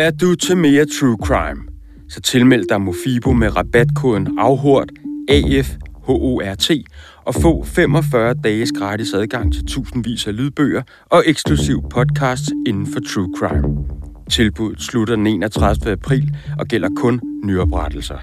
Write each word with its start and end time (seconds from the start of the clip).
Er 0.00 0.10
du 0.10 0.34
til 0.34 0.56
mere 0.56 0.86
true 1.00 1.16
crime? 1.24 1.62
Så 2.08 2.20
tilmeld 2.20 2.64
dig 2.68 2.80
Mofibo 2.80 3.32
med 3.32 3.56
rabatkoden 3.56 4.38
AFHORT, 4.38 4.92
AFHORT, 5.28 6.70
og 7.24 7.34
få 7.34 7.64
45 7.64 8.34
dages 8.34 8.72
gratis 8.78 9.12
adgang 9.14 9.52
til 9.52 9.66
tusindvis 9.66 10.26
af 10.26 10.36
lydbøger 10.36 10.82
og 11.10 11.22
eksklusiv 11.26 11.82
podcast 11.90 12.44
inden 12.66 12.86
for 12.86 13.00
true 13.00 13.34
crime. 13.38 13.84
Tilbuddet 14.30 14.82
slutter 14.82 15.16
den 15.16 15.26
31. 15.26 15.92
april 15.92 16.36
og 16.58 16.66
gælder 16.66 16.88
kun 16.96 17.20
nyoprettelser. 17.44 18.18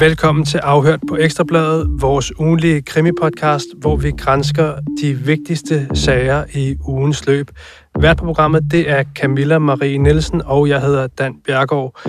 Velkommen 0.00 0.44
til 0.44 0.58
Afhørt 0.58 1.00
på 1.08 1.16
Ekstrabladet, 1.16 1.88
vores 2.00 2.38
ugenlige 2.38 2.82
krimipodcast, 2.82 3.66
hvor 3.76 3.96
vi 3.96 4.10
grænsker 4.10 4.74
de 5.02 5.14
vigtigste 5.14 5.88
sager 5.94 6.44
i 6.54 6.76
ugens 6.86 7.26
løb. 7.26 7.50
Hvert 7.98 8.16
på 8.16 8.24
programmet, 8.24 8.62
det 8.70 8.90
er 8.90 9.04
Camilla 9.14 9.58
Marie 9.58 9.98
Nielsen, 9.98 10.42
og 10.44 10.68
jeg 10.68 10.80
hedder 10.80 11.06
Dan 11.06 11.34
Bjergård. 11.46 12.00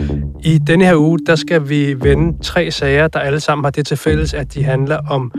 I 0.44 0.58
denne 0.58 0.86
her 0.86 0.96
uge, 0.96 1.20
der 1.26 1.36
skal 1.36 1.70
vi 1.70 1.96
vende 2.04 2.44
tre 2.44 2.72
sager, 2.72 3.08
der 3.08 3.20
alle 3.20 3.40
sammen 3.40 3.64
har 3.66 3.72
det 3.72 3.86
til 3.86 3.98
fælles, 3.98 4.34
at 4.34 4.54
de 4.54 4.64
handler 4.64 4.98
om 5.10 5.32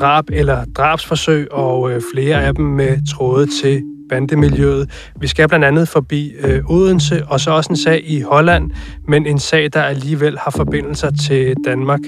drab 0.00 0.24
eller 0.32 0.64
drabsforsøg, 0.64 1.52
og 1.52 1.90
øh, 1.92 2.02
flere 2.14 2.42
af 2.42 2.54
dem 2.54 2.64
med 2.64 3.14
tråde 3.16 3.46
til 3.62 3.82
bandemiljøet. 4.08 5.10
Vi 5.20 5.26
skal 5.26 5.48
blandt 5.48 5.64
andet 5.64 5.88
forbi 5.88 6.32
øh, 6.44 6.70
Odense, 6.70 7.26
og 7.26 7.40
så 7.40 7.50
også 7.50 7.70
en 7.70 7.76
sag 7.76 8.02
i 8.10 8.20
Holland, 8.20 8.70
men 9.08 9.26
en 9.26 9.38
sag, 9.38 9.68
der 9.72 9.82
alligevel 9.82 10.38
har 10.38 10.50
forbindelser 10.50 11.10
til 11.10 11.54
Danmark. 11.64 12.00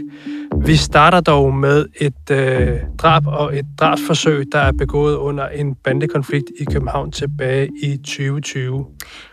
Vi 0.58 0.76
starter 0.76 1.20
dog 1.20 1.54
med 1.54 1.86
et 2.00 2.30
øh, 2.30 2.78
drab 2.98 3.26
og 3.26 3.58
et 3.58 3.66
drabsforsøg, 3.78 4.44
der 4.52 4.58
er 4.58 4.72
begået 4.72 5.16
under 5.16 5.48
en 5.48 5.74
bandekonflikt 5.74 6.46
i 6.60 6.64
København 6.64 7.12
tilbage 7.12 7.68
i 7.82 7.96
2020. 7.96 8.86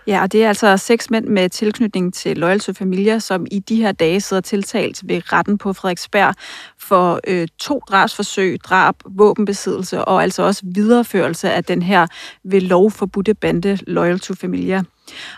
Ja, 0.07 0.21
og 0.21 0.31
det 0.31 0.43
er 0.43 0.47
altså 0.47 0.77
seks 0.77 1.09
mænd 1.09 1.25
med 1.25 1.49
tilknytning 1.49 2.13
til 2.13 2.37
Loyal 2.37 2.59
to 2.59 2.73
Familia, 2.73 3.19
som 3.19 3.45
i 3.51 3.59
de 3.59 3.75
her 3.75 3.91
dage 3.91 4.21
sidder 4.21 4.41
tiltalt 4.41 5.01
ved 5.03 5.33
retten 5.33 5.57
på 5.57 5.73
Frederiksberg 5.73 6.35
for 6.79 7.19
øh, 7.27 7.47
to 7.59 7.81
drabsforsøg, 7.89 8.59
drab, 8.63 8.95
våbenbesiddelse 9.05 10.05
og 10.05 10.23
altså 10.23 10.43
også 10.43 10.61
videreførelse 10.65 11.51
af 11.51 11.63
den 11.63 11.81
her 11.81 12.07
ved 12.43 12.61
lov 12.61 12.91
forbudte 12.91 13.33
bande 13.33 13.77
Loyal 13.87 14.19
to 14.19 14.33
Familia. 14.33 14.83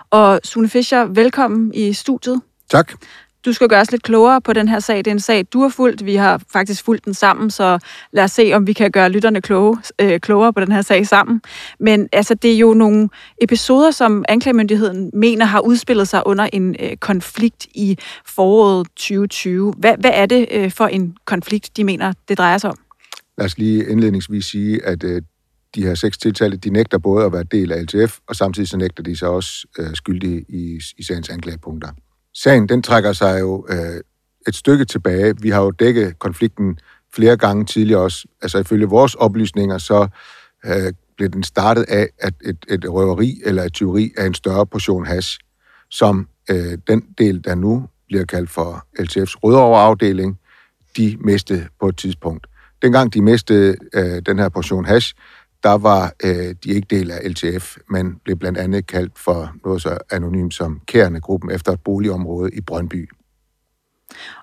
Og 0.10 0.40
Sune 0.44 0.70
Fischer, 0.70 1.06
velkommen 1.06 1.74
i 1.74 1.94
studiet. 1.94 2.42
Tak. 2.70 2.92
Du 3.46 3.54
skal 3.54 3.68
gøre 3.68 3.82
os 3.82 3.92
lidt 3.92 4.04
klogere 4.04 4.42
på 4.42 4.54
den 4.54 4.68
her 4.68 4.80
sag. 4.80 4.98
Det 4.98 5.08
er 5.08 5.12
en 5.12 5.20
sag, 5.20 5.46
du 5.54 5.62
har 5.62 5.70
fulgt. 5.70 6.06
Vi 6.06 6.16
har 6.16 6.42
faktisk 6.54 6.84
fulgt 6.84 7.06
den 7.06 7.14
sammen, 7.14 7.52
så 7.52 7.80
lad 8.12 8.24
os 8.24 8.32
se, 8.32 8.52
om 8.54 8.68
vi 8.68 8.74
kan 8.74 8.92
gøre 8.92 9.10
lytterne 9.10 9.42
kloge, 9.42 9.78
øh, 10.02 10.20
klogere 10.20 10.54
på 10.54 10.60
den 10.60 10.72
her 10.72 10.82
sag 10.82 11.08
sammen. 11.08 11.42
Men 11.80 12.10
altså, 12.12 12.34
det 12.34 12.54
er 12.54 12.58
jo 12.58 12.74
nogle 12.74 13.10
episoder, 13.42 13.92
som 13.92 14.26
anklagemyndigheden 14.30 15.12
mener 15.14 15.46
har 15.46 15.60
udspillet 15.60 16.08
sig 16.08 16.28
under 16.28 16.50
en 16.54 16.76
øh, 16.80 16.98
konflikt 16.98 17.68
i 17.76 17.98
foråret 18.26 18.88
2020. 18.88 19.74
Hvad, 19.78 19.96
hvad 20.00 20.12
er 20.14 20.26
det 20.26 20.48
øh, 20.52 20.72
for 20.72 20.88
en 20.88 21.16
konflikt, 21.26 21.78
de 21.78 21.84
mener, 21.84 22.14
det 22.28 22.38
drejer 22.38 22.58
sig 22.58 22.70
om? 22.70 22.78
Lad 23.38 23.46
os 23.46 23.58
lige 23.58 23.90
indledningsvis 23.90 24.46
sige, 24.46 24.86
at 24.86 25.04
øh, 25.04 25.22
de 25.76 25.84
her 25.84 25.96
seks 25.96 26.18
tiltalte, 26.18 26.58
de 26.58 26.70
nægter 26.70 26.98
både 26.98 27.26
at 27.26 27.34
være 27.34 27.44
del 27.44 27.72
af 27.72 27.84
LTF, 27.84 28.18
og 28.28 28.36
samtidig 28.36 28.70
så 28.70 28.78
nægter 28.78 29.04
de 29.04 29.18
sig 29.18 29.28
også 29.28 29.68
øh, 29.80 29.88
skyldige 29.94 30.46
i, 30.50 30.80
i 30.98 31.04
sagens 31.04 31.30
anklagepunkter. 31.30 31.90
Sagen, 32.34 32.70
den 32.70 32.84
trækker 32.84 33.14
sig 33.14 33.40
jo 33.40 33.66
øh, 33.70 34.02
et 34.48 34.56
stykke 34.56 34.86
tilbage. 34.86 35.36
Vi 35.42 35.50
har 35.50 35.62
jo 35.62 35.72
dækket 35.72 36.20
konflikten 36.20 36.80
flere 37.16 37.38
gange 37.38 37.66
tidligere 37.66 38.02
også. 38.02 38.28
Altså 38.42 38.60
ifølge 38.60 38.86
vores 38.86 39.16
oplysninger, 39.16 39.78
så 39.78 40.08
øh, 40.66 40.94
blev 41.18 41.30
den 41.30 41.44
startet 41.44 41.84
af 41.84 42.10
at 42.20 42.34
et, 42.46 42.66
et 42.70 42.86
røveri 42.90 43.42
eller 43.46 43.64
et 43.64 43.74
tyveri 43.74 44.12
af 44.18 44.26
en 44.26 44.34
større 44.34 44.66
portion 44.66 45.06
hash, 45.06 45.40
som 45.90 46.28
øh, 46.50 46.78
den 46.88 47.04
del, 47.18 47.44
der 47.44 47.56
nu 47.56 47.88
bliver 48.08 48.26
kaldt 48.26 48.50
for 48.50 48.86
LTF's 49.00 49.36
rødovre-afdeling, 49.44 50.40
de 50.98 51.18
mistede 51.20 51.68
på 51.80 51.88
et 51.88 51.98
tidspunkt. 51.98 52.48
Dengang 52.82 53.14
de 53.14 53.22
mistede 53.22 53.76
øh, 53.94 54.22
den 54.26 54.40
her 54.40 54.50
portion 54.50 54.86
hash, 54.86 55.16
der 55.64 55.78
var 55.78 56.14
øh, 56.24 56.56
de 56.64 56.70
ikke 56.70 56.88
del 56.90 57.12
af 57.12 57.30
LTF, 57.30 57.78
men 57.90 58.16
blev 58.24 58.38
blandt 58.38 58.58
andet 58.58 58.88
kaldt 58.88 59.20
for 59.20 59.54
noget 59.66 59.82
så 59.82 59.98
anonymt 60.12 60.54
som 60.54 60.82
Kærne-gruppen 60.86 61.52
efter 61.52 61.72
et 61.72 61.82
boligområde 61.82 62.50
i 62.54 62.62
Brøndby. 62.62 63.10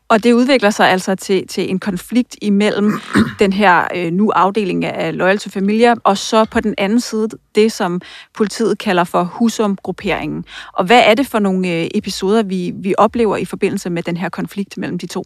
Og 0.08 0.24
det 0.24 0.32
udvikler 0.32 0.70
sig 0.70 0.90
altså 0.90 1.14
til, 1.14 1.46
til 1.46 1.70
en 1.70 1.78
konflikt 1.78 2.36
imellem 2.42 2.92
den 3.38 3.52
her 3.52 3.88
øh, 3.96 4.12
nu 4.12 4.30
afdeling 4.30 4.84
af 4.84 5.16
Loyal 5.16 5.38
to 5.38 5.50
Familia, 5.50 5.94
og 6.04 6.18
så 6.18 6.44
på 6.44 6.60
den 6.60 6.74
anden 6.78 7.00
side 7.00 7.28
det, 7.54 7.72
som 7.72 8.00
politiet 8.34 8.78
kalder 8.78 9.04
for 9.04 9.24
Husum-grupperingen. 9.24 10.44
Og 10.72 10.84
hvad 10.84 11.02
er 11.06 11.14
det 11.14 11.26
for 11.26 11.38
nogle 11.38 11.68
øh, 11.68 11.88
episoder, 11.94 12.42
vi, 12.42 12.72
vi 12.74 12.94
oplever 12.98 13.36
i 13.36 13.44
forbindelse 13.44 13.90
med 13.90 14.02
den 14.02 14.16
her 14.16 14.28
konflikt 14.28 14.78
mellem 14.78 14.98
de 14.98 15.06
to? 15.06 15.24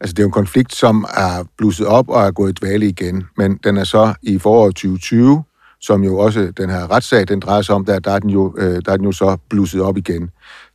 Altså, 0.00 0.14
det 0.14 0.18
er 0.18 0.22
jo 0.22 0.28
en 0.28 0.32
konflikt, 0.32 0.74
som 0.74 1.04
er 1.14 1.44
blusset 1.58 1.86
op 1.86 2.08
og 2.08 2.26
er 2.26 2.30
gået 2.30 2.50
i 2.50 2.64
dvale 2.64 2.88
igen, 2.88 3.24
men 3.36 3.56
den 3.64 3.76
er 3.76 3.84
så 3.84 4.14
i 4.22 4.38
foråret 4.38 4.74
2020, 4.74 5.44
som 5.80 6.04
jo 6.04 6.18
også 6.18 6.52
den 6.56 6.70
her 6.70 6.90
retssag, 6.90 7.28
den 7.28 7.40
drejer 7.40 7.62
sig 7.62 7.74
om, 7.74 7.84
der, 7.84 7.98
der, 7.98 8.10
er, 8.10 8.18
den 8.18 8.30
jo, 8.30 8.54
øh, 8.58 8.82
der 8.84 8.92
er 8.92 8.96
den 8.96 9.04
jo 9.04 9.12
så 9.12 9.36
blusset 9.50 9.80
op 9.80 9.96
igen. 9.96 10.30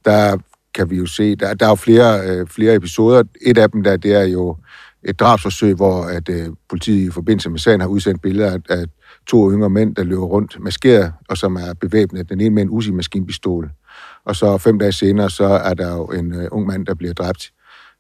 Der 0.06 0.38
kan 0.74 0.90
vi 0.90 0.96
jo 0.96 1.06
se, 1.06 1.36
der, 1.36 1.54
der 1.54 1.66
er 1.66 1.70
jo 1.70 1.76
flere, 1.76 2.30
øh, 2.30 2.48
flere 2.48 2.76
episoder. 2.76 3.24
Et 3.42 3.58
af 3.58 3.72
dem, 3.72 3.84
der, 3.84 3.98
det 3.98 4.14
er 4.14 4.24
jo 4.24 4.58
et 5.04 5.20
drabsforsøg, 5.20 5.76
hvor 5.76 6.04
at, 6.04 6.30
øh, 6.30 6.48
politiet 6.70 7.08
i 7.08 7.12
forbindelse 7.12 7.50
med 7.50 7.60
sagen 7.60 7.82
har 7.82 7.88
udsendt 7.88 8.22
billeder 8.22 8.52
af, 8.52 8.60
af 8.70 8.86
to 9.28 9.52
yngre 9.52 9.70
mænd, 9.70 9.96
der 9.96 10.04
løber 10.04 10.26
rundt 10.26 10.58
maskeret, 10.60 11.14
og 11.30 11.38
som 11.38 11.56
er 11.56 11.74
bevæbnet. 11.82 12.30
Den 12.30 12.42
ene 12.42 12.56
med 12.56 12.64
en 12.64 12.70
usi-maskinpistol. 12.70 13.70
Og 14.26 14.36
så 14.36 14.58
fem 14.58 14.80
dage 14.80 14.92
senere, 14.92 15.30
så 15.30 15.46
er 15.46 15.74
der 15.74 15.96
jo 15.96 16.06
en 16.06 16.34
øh, 16.34 16.48
ung 16.52 16.68
mand, 16.68 16.86
der 16.86 16.94
bliver 16.94 17.14
dræbt 17.14 17.52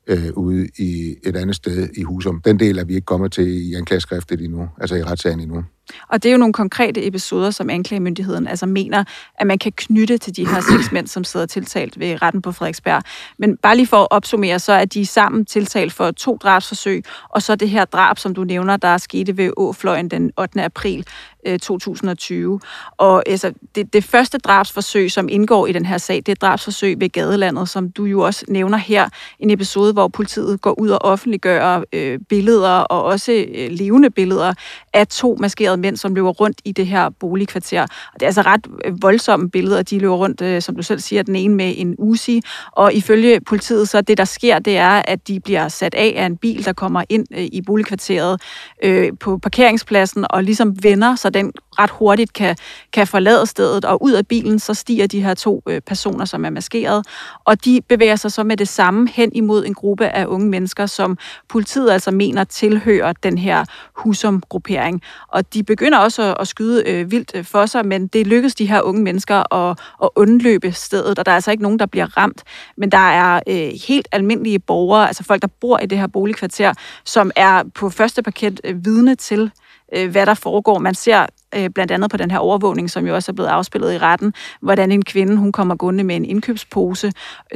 øh, 0.07 0.29
ude 0.35 0.67
i 0.79 1.16
et 1.23 1.35
andet 1.35 1.56
sted 1.56 1.89
i 1.97 2.03
Husum. 2.03 2.41
Den 2.45 2.59
del 2.59 2.78
er 2.78 2.84
vi 2.84 2.95
ikke 2.95 3.06
kommet 3.06 3.31
til 3.31 3.72
i 3.72 3.73
anklageskriftet 3.73 4.41
endnu, 4.41 4.69
altså 4.81 4.95
i 4.95 5.03
retssagen 5.03 5.39
endnu. 5.39 5.63
Og 6.09 6.23
det 6.23 6.29
er 6.29 6.34
jo 6.34 6.38
nogle 6.38 6.53
konkrete 6.53 7.07
episoder, 7.07 7.51
som 7.51 7.69
anklagemyndigheden 7.69 8.47
altså 8.47 8.66
mener, 8.66 9.03
at 9.40 9.47
man 9.47 9.59
kan 9.59 9.72
knytte 9.75 10.17
til 10.17 10.35
de 10.35 10.47
her 10.47 10.61
seks 10.72 10.91
mænd, 10.91 11.07
som 11.07 11.23
sidder 11.23 11.45
tiltalt 11.45 12.00
ved 12.00 12.22
retten 12.22 12.41
på 12.41 12.51
Frederiksberg. 12.51 13.03
Men 13.38 13.57
bare 13.57 13.75
lige 13.75 13.88
for 13.88 13.97
at 13.97 14.07
opsummere, 14.11 14.59
så 14.59 14.73
er 14.73 14.85
de 14.85 15.06
sammen 15.06 15.45
tiltalt 15.45 15.94
for 15.94 16.11
to 16.11 16.38
drabsforsøg, 16.44 17.03
og 17.29 17.41
så 17.41 17.56
det 17.56 17.69
her 17.69 17.85
drab, 17.85 18.17
som 18.17 18.35
du 18.35 18.44
nævner, 18.44 18.78
der 18.78 18.97
skete 18.97 19.38
ved 19.38 19.51
Åfløjen 19.57 20.09
den 20.09 20.31
8. 20.38 20.63
april 20.63 21.07
Øh, 21.46 21.59
2020. 21.59 22.59
Og 22.97 23.24
altså, 23.29 23.53
det, 23.75 23.94
det 23.94 24.03
første 24.03 24.38
drabsforsøg, 24.38 25.12
som 25.12 25.29
indgår 25.29 25.68
i 25.68 25.72
den 25.72 25.85
her 25.85 25.97
sag, 25.97 26.16
det 26.16 26.29
er 26.29 26.35
drabsforsøg 26.35 27.00
ved 27.00 27.09
Gadelandet, 27.09 27.69
som 27.69 27.90
du 27.90 28.06
jo 28.06 28.22
også 28.22 28.46
nævner 28.47 28.78
her. 28.78 29.09
En 29.40 29.50
episode, 29.50 29.94
hvor 29.94 30.07
politiet 30.07 30.62
går 30.62 30.79
ud 30.79 30.90
og 30.90 31.02
offentliggør 31.02 31.84
øh, 31.94 32.19
billeder, 32.29 32.69
og 32.69 33.03
også 33.03 33.31
øh, 33.31 33.72
levende 33.72 34.09
billeder 34.09 34.53
af 34.94 35.07
to 35.07 35.38
maskerede 35.40 35.78
mænd, 35.78 35.97
som 35.97 36.16
løber 36.16 36.29
rundt 36.29 36.62
i 36.66 36.72
det 36.72 36.88
her 36.88 37.09
boligkvarter. 37.09 37.81
Og 37.81 38.13
det 38.13 38.22
er 38.22 38.28
altså 38.28 38.41
ret 38.41 38.68
øh, 38.85 39.03
voldsomme 39.03 39.50
billeder, 39.50 39.81
de 39.81 40.00
løber 40.00 40.16
rundt, 40.16 40.41
øh, 40.41 40.62
som 40.62 40.75
du 40.75 40.84
selv 40.84 41.00
siger, 41.00 41.23
den 41.23 41.35
ene 41.35 41.56
med 41.56 41.73
en 41.78 41.96
Uzi. 41.97 42.41
Og 42.72 42.94
ifølge 42.94 43.41
politiet, 43.41 43.90
så 43.90 44.02
det, 44.02 44.18
der 44.18 44.25
sker, 44.25 44.59
det 44.59 44.78
er, 44.78 45.02
at 45.08 45.28
de 45.28 45.40
bliver 45.40 45.68
sat 45.68 45.96
af 45.96 46.12
af 46.16 46.25
en 46.25 46.38
bil, 46.38 46.66
der 46.66 46.73
kommer 46.73 47.03
ind 47.09 47.25
øh, 47.31 47.44
i 47.44 47.62
boligkvarteret 47.62 48.41
øh, 48.84 49.12
på 49.19 49.38
parkeringspladsen, 49.38 50.25
og 50.29 50.44
ligesom 50.44 50.84
vender, 50.84 51.16
så 51.16 51.29
den 51.31 51.52
ret 51.80 51.90
hurtigt 51.90 52.34
kan, 52.34 52.56
kan 52.94 53.08
forlade 53.08 53.46
stedet, 53.46 53.86
og 53.86 54.03
ud 54.03 54.12
af 54.12 54.28
bilen, 54.28 54.59
så 54.59 54.74
stiger 54.74 55.08
de 55.08 55.24
her 55.24 55.34
to 55.34 55.64
øh, 55.68 55.81
personer, 55.81 56.25
som 56.25 56.46
er 56.46 56.50
maskeret, 56.50 57.06
og 57.46 57.66
de 57.66 57.81
bevæger 57.90 58.16
sig 58.16 58.31
så 58.31 58.44
med 58.44 58.58
det 58.58 58.68
samme 58.68 59.09
hen 59.09 59.31
imod 59.36 59.66
en 59.66 59.74
gruppe 59.74 60.08
af 60.08 60.25
unge 60.25 60.50
mennesker, 60.50 60.86
som 60.86 61.18
politiet 61.50 61.91
altså 61.91 62.12
mener 62.12 62.44
tilhører 62.44 63.14
den 63.14 63.38
her 63.38 63.66
Husum-gruppering. 63.96 65.02
Og 65.28 65.53
de 65.53 65.64
begynder 65.64 65.97
også 65.97 66.34
at, 66.40 66.47
skyde 66.47 66.84
øh, 66.90 67.11
vildt 67.11 67.32
øh, 67.35 67.46
for 67.46 67.66
sig, 67.66 67.85
men 67.85 68.08
det 68.08 68.28
lykkes 68.28 68.55
de 68.55 68.66
her 68.66 68.82
unge 68.82 69.03
mennesker 69.03 69.53
at, 69.53 69.79
at 70.03 70.09
undløbe 70.16 70.72
stedet, 70.72 71.20
og 71.20 71.26
der 71.26 71.32
er 71.32 71.35
altså 71.35 71.52
ikke 71.52 71.64
nogen, 71.64 71.79
der 71.79 71.85
bliver 71.85 72.17
ramt. 72.17 72.44
Men 72.78 72.91
der 72.91 72.97
er 72.97 73.40
øh, 73.47 73.72
helt 73.88 74.08
almindelige 74.11 74.59
borgere, 74.59 75.08
altså 75.08 75.23
folk, 75.23 75.41
der 75.41 75.47
bor 75.47 75.79
i 75.79 75.85
det 75.85 75.97
her 75.97 76.08
boligkvarter, 76.08 76.73
som 77.05 77.32
er 77.35 77.64
på 77.76 77.90
første 77.90 78.23
parket 78.23 78.61
øh, 78.64 78.85
vidne 78.85 79.16
til 79.16 79.52
øh, 79.96 80.11
hvad 80.11 80.26
der 80.26 80.34
foregår. 80.34 80.79
Man 80.79 80.96
ser 80.96 81.26
øh, 81.55 81.70
blandt 81.70 81.91
andet 81.91 82.11
på 82.11 82.17
den 82.17 82.32
her 82.32 82.38
overvågning, 82.38 82.90
som 82.90 83.08
jo 83.08 83.16
også 83.16 83.32
er 83.32 83.34
blevet 83.34 83.49
afspillet 83.49 83.93
i 83.93 83.97
retten, 83.97 84.34
hvordan 84.61 84.91
en 84.91 85.05
kvinde, 85.05 85.38
hun 85.38 85.52
kommer 85.52 85.76
gående 85.76 86.03
med 86.03 86.16
en 86.16 86.26
indkøbspose, 86.26 87.11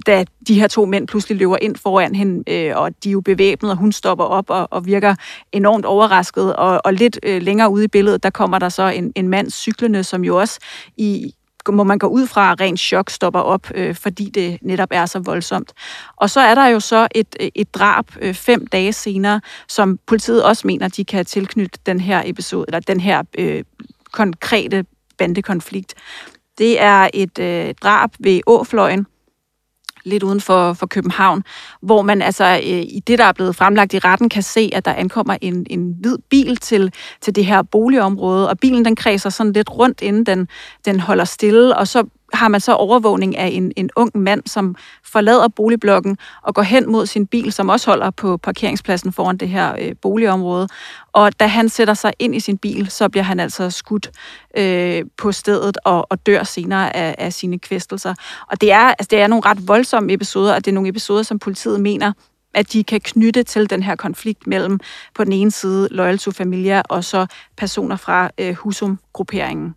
da 0.05 0.25
de 0.47 0.59
her 0.59 0.67
to 0.67 0.85
mænd 0.85 1.07
pludselig 1.07 1.37
løber 1.37 1.57
ind 1.61 1.75
foran 1.75 2.15
hende, 2.15 2.51
øh, 2.53 2.71
og 2.75 3.03
de 3.03 3.09
er 3.09 3.13
jo 3.13 3.21
bevæbnet, 3.21 3.71
og 3.71 3.77
hun 3.77 3.91
stopper 3.91 4.25
op 4.25 4.49
og, 4.49 4.67
og 4.71 4.85
virker 4.85 5.15
enormt 5.51 5.85
overrasket. 5.85 6.55
Og, 6.55 6.81
og 6.85 6.93
lidt 6.93 7.19
øh, 7.23 7.41
længere 7.41 7.69
ude 7.69 7.83
i 7.85 7.87
billedet, 7.87 8.23
der 8.23 8.29
kommer 8.29 8.59
der 8.59 8.69
så 8.69 8.87
en, 8.87 9.11
en 9.15 9.27
mand 9.27 9.51
cyklende, 9.51 10.03
som 10.03 10.23
jo 10.23 10.39
også 10.39 10.59
i 10.97 11.33
må 11.71 11.83
man 11.83 11.99
gå 11.99 12.07
ud 12.07 12.27
fra, 12.27 12.51
at 12.51 12.61
rent 12.61 12.79
chok 12.79 13.09
stopper 13.09 13.39
op, 13.39 13.67
øh, 13.75 13.95
fordi 13.95 14.29
det 14.29 14.57
netop 14.61 14.89
er 14.91 15.05
så 15.05 15.19
voldsomt. 15.19 15.73
Og 16.15 16.29
så 16.29 16.39
er 16.39 16.55
der 16.55 16.67
jo 16.67 16.79
så 16.79 17.07
et, 17.15 17.35
øh, 17.39 17.49
et 17.55 17.75
drab 17.75 18.05
øh, 18.21 18.33
fem 18.33 18.67
dage 18.67 18.93
senere, 18.93 19.41
som 19.67 19.99
politiet 20.07 20.43
også 20.43 20.67
mener, 20.67 20.87
de 20.87 21.05
kan 21.05 21.25
tilknytte 21.25 21.79
den 21.85 21.99
her 21.99 22.23
episode, 22.25 22.65
eller 22.67 22.79
den 22.79 22.99
her 22.99 23.23
øh, 23.37 23.63
konkrete 24.11 24.85
bandekonflikt. 25.17 25.93
Det 26.57 26.81
er 26.81 27.09
et 27.13 27.39
øh, 27.39 27.73
drab 27.83 28.09
ved 28.19 28.41
Åfløjen, 28.47 29.07
lidt 30.05 30.23
uden 30.23 30.41
for, 30.41 30.73
for 30.73 30.85
København, 30.85 31.43
hvor 31.81 32.01
man 32.01 32.21
altså 32.21 32.45
øh, 32.45 32.81
i 32.81 33.01
det, 33.07 33.19
der 33.19 33.25
er 33.25 33.33
blevet 33.33 33.55
fremlagt 33.55 33.93
i 33.93 33.99
retten, 33.99 34.29
kan 34.29 34.43
se, 34.43 34.69
at 34.73 34.85
der 34.85 34.93
ankommer 34.93 35.37
en, 35.41 35.65
en 35.69 35.95
hvid 35.99 36.17
bil 36.29 36.57
til, 36.57 36.93
til 37.21 37.35
det 37.35 37.45
her 37.45 37.61
boligområde, 37.61 38.49
og 38.49 38.59
bilen 38.59 38.85
den 38.85 38.95
kredser 38.95 39.29
sådan 39.29 39.53
lidt 39.53 39.71
rundt, 39.71 40.01
inden 40.01 40.25
den, 40.25 40.47
den 40.85 40.99
holder 40.99 41.25
stille, 41.25 41.77
og 41.77 41.87
så 41.87 42.03
har 42.35 42.47
man 42.47 42.61
så 42.61 42.73
overvågning 42.73 43.37
af 43.37 43.47
en, 43.47 43.71
en 43.75 43.89
ung 43.95 44.11
mand, 44.17 44.43
som 44.45 44.75
forlader 45.03 45.47
boligblokken 45.47 46.17
og 46.43 46.55
går 46.55 46.61
hen 46.61 46.91
mod 46.91 47.05
sin 47.05 47.27
bil, 47.27 47.51
som 47.51 47.69
også 47.69 47.91
holder 47.91 48.09
på 48.09 48.37
parkeringspladsen 48.37 49.11
foran 49.11 49.37
det 49.37 49.49
her 49.49 49.75
øh, 49.79 49.95
boligområde. 50.01 50.67
Og 51.13 51.39
da 51.39 51.47
han 51.47 51.69
sætter 51.69 51.93
sig 51.93 52.13
ind 52.19 52.35
i 52.35 52.39
sin 52.39 52.57
bil, 52.57 52.89
så 52.89 53.09
bliver 53.09 53.23
han 53.23 53.39
altså 53.39 53.69
skudt 53.69 54.11
øh, 54.57 55.03
på 55.17 55.31
stedet 55.31 55.77
og, 55.85 56.07
og 56.09 56.25
dør 56.25 56.43
senere 56.43 56.95
af, 56.95 57.15
af 57.17 57.33
sine 57.33 57.59
kvæstelser. 57.59 58.13
Og 58.51 58.61
det 58.61 58.71
er, 58.71 58.79
altså, 58.79 59.07
det 59.11 59.21
er 59.21 59.27
nogle 59.27 59.45
ret 59.45 59.67
voldsomme 59.67 60.13
episoder, 60.13 60.55
og 60.55 60.65
det 60.65 60.71
er 60.71 60.75
nogle 60.75 60.89
episoder, 60.89 61.23
som 61.23 61.39
politiet 61.39 61.81
mener 61.81 62.11
at 62.55 62.73
de 62.73 62.83
kan 62.83 63.01
knytte 63.01 63.43
til 63.43 63.69
den 63.69 63.83
her 63.83 63.95
konflikt 63.95 64.47
mellem 64.47 64.79
på 65.13 65.23
den 65.23 65.33
ene 65.33 65.51
side 65.51 65.87
Loyal 65.91 66.17
to 66.17 66.31
Familia 66.31 66.81
og 66.89 67.03
så 67.03 67.25
personer 67.57 67.95
fra 67.95 68.29
øh, 68.37 68.55
Husum-grupperingen. 68.55 69.75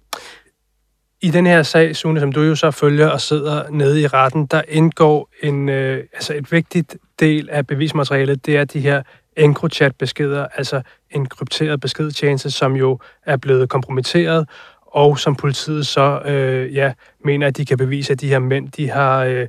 I 1.23 1.31
den 1.31 1.47
her 1.47 1.63
sag, 1.63 1.97
Sune, 1.97 2.21
som 2.21 2.33
du 2.33 2.43
jo 2.43 2.55
så 2.55 2.71
følger 2.71 3.09
og 3.09 3.21
sidder 3.21 3.71
nede 3.71 4.01
i 4.01 4.07
retten, 4.07 4.47
der 4.47 4.63
indgår 4.69 5.31
en, 5.43 5.69
øh, 5.69 6.05
altså 6.13 6.35
et 6.35 6.53
vigtigt 6.53 6.97
del 7.21 7.49
af 7.51 7.67
bevismaterialet, 7.67 8.47
det 8.47 8.57
er 8.57 8.65
de 8.65 8.81
her 8.81 9.03
EncroChat-beskeder, 9.37 10.47
altså 10.57 10.83
en 11.11 11.27
krypteret 11.27 11.81
beskedtjeneste, 11.81 12.51
som 12.51 12.77
jo 12.77 12.99
er 13.27 13.37
blevet 13.37 13.69
kompromitteret, 13.69 14.49
og 14.87 15.19
som 15.19 15.37
politiet 15.37 15.87
så 15.87 16.21
øh, 16.25 16.75
ja, 16.75 16.93
mener, 17.25 17.47
at 17.47 17.57
de 17.57 17.67
kan 17.67 17.79
bevise, 17.79 18.13
at 18.13 18.21
de 18.21 18.29
her 18.29 18.39
mænd, 18.39 18.69
de 18.69 18.91
har 18.91 19.25
øh, 19.25 19.47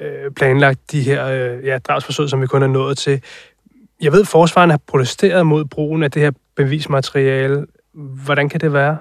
øh 0.00 0.30
planlagt 0.36 0.92
de 0.92 1.02
her 1.02 1.26
øh, 1.26 1.64
ja, 1.64 1.78
drabsforsøg, 1.78 2.28
som 2.28 2.40
vi 2.42 2.46
kun 2.46 2.62
er 2.62 2.66
nået 2.66 2.98
til. 2.98 3.22
Jeg 4.00 4.12
ved, 4.12 4.20
at 4.20 4.28
forsvaren 4.28 4.70
har 4.70 4.80
protesteret 4.86 5.46
mod 5.46 5.64
brugen 5.64 6.02
af 6.02 6.10
det 6.10 6.22
her 6.22 6.30
bevismateriale. 6.56 7.66
Hvordan 8.24 8.48
kan 8.48 8.60
det 8.60 8.72
være? 8.72 8.96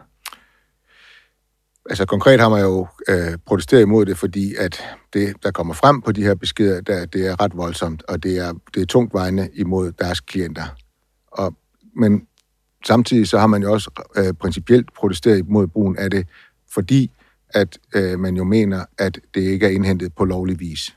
Altså 1.90 2.06
konkret 2.06 2.40
har 2.40 2.50
man 2.50 2.62
jo 2.62 2.88
øh, 3.10 3.38
protesteret 3.46 3.82
imod 3.82 4.06
det, 4.06 4.18
fordi 4.18 4.56
at 4.56 4.84
det, 5.14 5.44
der 5.44 5.52
kommer 5.52 5.74
frem 5.74 6.02
på 6.02 6.12
de 6.12 6.24
her 6.24 6.36
beskeder, 6.36 6.82
der, 6.82 7.06
det 7.06 7.28
er 7.28 7.42
ret 7.42 7.58
voldsomt, 7.58 8.04
og 8.08 8.24
det 8.24 8.38
er, 8.38 8.54
det 8.74 8.82
er 8.82 8.86
tungt 8.86 9.14
vejende 9.14 9.50
imod 9.54 9.92
deres 9.92 10.20
klienter. 10.20 10.64
Og, 11.32 11.56
men 11.96 12.28
samtidig 12.86 13.28
så 13.28 13.40
har 13.40 13.48
man 13.48 13.62
jo 13.62 13.74
også 13.74 14.04
øh, 14.18 14.34
principielt 14.34 14.94
protesteret 14.94 15.38
imod 15.38 15.68
brugen 15.68 15.98
af 15.98 16.10
det, 16.10 16.28
fordi 16.74 17.12
at 17.50 17.78
øh, 17.96 18.20
man 18.20 18.38
jo 18.38 18.44
mener, 18.44 18.86
at 18.98 19.20
det 19.36 19.42
ikke 19.42 19.66
er 19.66 19.70
indhentet 19.70 20.16
på 20.16 20.26
lovlig 20.26 20.60
vis. 20.60 20.96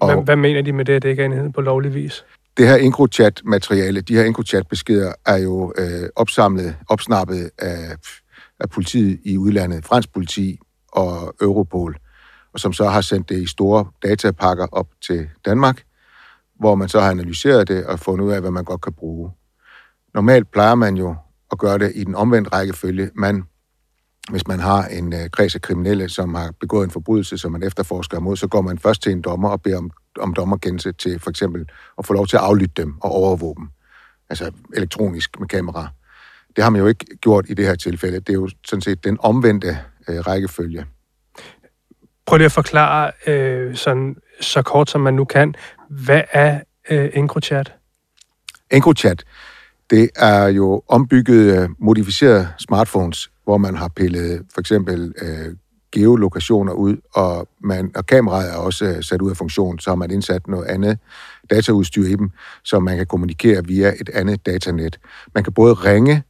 Og 0.00 0.14
hvad, 0.14 0.24
hvad 0.24 0.36
mener 0.36 0.62
de 0.62 0.72
med 0.72 0.84
det, 0.84 0.92
at 0.92 1.02
det 1.02 1.08
ikke 1.08 1.22
er 1.22 1.24
indhentet 1.24 1.54
på 1.54 1.60
lovlig 1.60 1.94
vis? 1.94 2.24
Det 2.56 2.68
her 2.68 2.76
EncroChat-materiale, 2.76 4.00
de 4.00 4.14
her 4.14 4.24
EncroChat-beskeder, 4.24 5.12
er 5.26 5.36
jo 5.36 5.72
øh, 5.78 6.08
opsamlet, 6.16 6.76
opsnappet 6.88 7.50
af 7.58 7.96
af 8.60 8.70
politiet 8.70 9.20
i 9.24 9.38
udlandet, 9.38 9.84
fransk 9.84 10.12
politi 10.12 10.58
og 10.92 11.34
Europol, 11.40 11.96
og 12.52 12.60
som 12.60 12.72
så 12.72 12.88
har 12.88 13.00
sendt 13.00 13.28
det 13.28 13.42
i 13.42 13.46
store 13.46 13.86
datapakker 14.02 14.66
op 14.72 14.88
til 15.06 15.28
Danmark, 15.44 15.82
hvor 16.58 16.74
man 16.74 16.88
så 16.88 17.00
har 17.00 17.10
analyseret 17.10 17.68
det 17.68 17.86
og 17.86 18.00
fundet 18.00 18.24
ud 18.24 18.32
af, 18.32 18.40
hvad 18.40 18.50
man 18.50 18.64
godt 18.64 18.80
kan 18.80 18.92
bruge. 18.92 19.30
Normalt 20.14 20.50
plejer 20.50 20.74
man 20.74 20.96
jo 20.96 21.16
at 21.52 21.58
gøre 21.58 21.78
det 21.78 21.92
i 21.94 22.04
den 22.04 22.14
omvendte 22.14 22.50
rækkefølge. 22.50 23.10
Man, 23.14 23.44
hvis 24.30 24.46
man 24.46 24.60
har 24.60 24.86
en 24.86 25.12
øh, 25.12 25.30
kreds 25.30 25.54
af 25.54 25.62
kriminelle, 25.62 26.08
som 26.08 26.34
har 26.34 26.52
begået 26.60 26.84
en 26.84 26.90
forbrydelse, 26.90 27.38
som 27.38 27.52
man 27.52 27.62
efterforsker 27.62 28.20
mod, 28.20 28.36
så 28.36 28.48
går 28.48 28.60
man 28.60 28.78
først 28.78 29.02
til 29.02 29.12
en 29.12 29.22
dommer 29.22 29.48
og 29.48 29.62
beder 29.62 29.78
om, 29.78 29.90
om 30.20 30.34
dommerkendelse 30.34 30.92
til 30.92 31.20
for 31.20 31.30
eksempel 31.30 31.68
at 31.98 32.06
få 32.06 32.12
lov 32.12 32.26
til 32.26 32.36
at 32.36 32.42
aflytte 32.42 32.82
dem 32.82 32.94
og 33.00 33.10
overvåge 33.10 33.54
dem. 33.56 33.68
Altså 34.30 34.52
elektronisk 34.76 35.40
med 35.40 35.48
kamera. 35.48 35.88
Det 36.58 36.64
har 36.64 36.70
man 36.70 36.80
jo 36.80 36.86
ikke 36.86 37.06
gjort 37.20 37.44
i 37.48 37.54
det 37.54 37.66
her 37.66 37.74
tilfælde. 37.74 38.20
Det 38.20 38.28
er 38.28 38.34
jo 38.34 38.48
sådan 38.66 38.80
set 38.80 39.04
den 39.04 39.16
omvendte 39.20 39.78
øh, 40.08 40.26
rækkefølge. 40.26 40.86
Prøv 42.26 42.36
lige 42.36 42.44
at 42.44 42.52
forklare 42.52 43.10
øh, 43.26 43.76
sådan, 43.76 44.16
så 44.40 44.62
kort 44.62 44.90
som 44.90 45.00
man 45.00 45.14
nu 45.14 45.24
kan. 45.24 45.54
Hvad 45.88 46.22
er 46.32 46.60
øh, 46.90 47.10
EncroChat? 47.14 47.74
EncroChat, 48.70 49.24
det 49.90 50.10
er 50.16 50.46
jo 50.48 50.82
ombygget, 50.88 51.62
øh, 51.62 51.68
modificerede 51.78 52.48
smartphones, 52.58 53.30
hvor 53.44 53.58
man 53.58 53.76
har 53.76 53.88
pillet 53.88 54.42
for 54.54 54.60
eksempel 54.60 55.14
øh, 55.22 55.56
geolokationer 55.92 56.72
ud, 56.72 56.96
og, 57.14 57.48
man, 57.60 57.90
og 57.96 58.06
kameraet 58.06 58.52
er 58.52 58.56
også 58.56 58.84
øh, 58.84 59.02
sat 59.02 59.22
ud 59.22 59.30
af 59.30 59.36
funktion, 59.36 59.78
så 59.78 59.90
har 59.90 59.94
man 59.94 60.10
indsat 60.10 60.46
noget 60.48 60.66
andet 60.66 60.98
dataudstyr 61.50 62.04
i 62.04 62.16
dem, 62.16 62.30
så 62.64 62.78
man 62.78 62.96
kan 62.96 63.06
kommunikere 63.06 63.64
via 63.64 63.92
et 64.00 64.08
andet 64.08 64.46
datanet. 64.46 64.98
Man 65.34 65.44
kan 65.44 65.52
både 65.52 65.74
ringe 65.74 66.22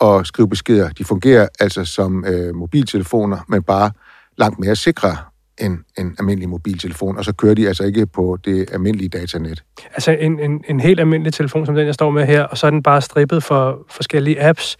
og 0.00 0.26
skrive 0.26 0.48
beskeder. 0.48 0.88
De 0.88 1.04
fungerer 1.04 1.48
altså 1.60 1.84
som 1.84 2.24
øh, 2.24 2.54
mobiltelefoner, 2.54 3.38
men 3.48 3.62
bare 3.62 3.90
langt 4.38 4.58
mere 4.58 4.76
sikre 4.76 5.16
end 5.58 5.78
en 5.98 6.16
almindelig 6.18 6.48
mobiltelefon, 6.48 7.18
og 7.18 7.24
så 7.24 7.32
kører 7.32 7.54
de 7.54 7.68
altså 7.68 7.84
ikke 7.84 8.06
på 8.06 8.38
det 8.44 8.70
almindelige 8.72 9.08
datanet. 9.08 9.62
Altså 9.92 10.10
en, 10.10 10.40
en, 10.40 10.64
en 10.68 10.80
helt 10.80 11.00
almindelig 11.00 11.32
telefon, 11.32 11.66
som 11.66 11.74
den, 11.74 11.86
jeg 11.86 11.94
står 11.94 12.10
med 12.10 12.26
her, 12.26 12.42
og 12.42 12.58
så 12.58 12.66
er 12.66 12.70
den 12.70 12.82
bare 12.82 13.02
strippet 13.02 13.42
for 13.42 13.86
forskellige 13.90 14.42
apps, 14.42 14.76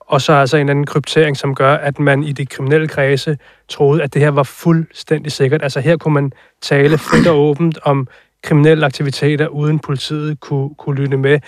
og 0.00 0.20
så 0.20 0.32
altså 0.32 0.56
en 0.56 0.68
anden 0.68 0.86
kryptering, 0.86 1.36
som 1.36 1.54
gør, 1.54 1.74
at 1.74 1.98
man 1.98 2.22
i 2.22 2.32
de 2.32 2.46
kriminelle 2.46 2.88
kredse 2.88 3.38
troede, 3.68 4.02
at 4.02 4.14
det 4.14 4.22
her 4.22 4.30
var 4.30 4.42
fuldstændig 4.42 5.32
sikkert. 5.32 5.62
Altså 5.62 5.80
her 5.80 5.96
kunne 5.96 6.14
man 6.14 6.32
tale 6.62 6.98
frit 6.98 7.26
og 7.26 7.38
åbent 7.38 7.78
om 7.82 8.08
kriminelle 8.42 8.86
aktiviteter, 8.86 9.46
uden 9.46 9.78
politiet 9.78 10.40
kunne, 10.40 10.74
kunne 10.74 10.96
lytte 10.96 11.16
med. 11.16 11.40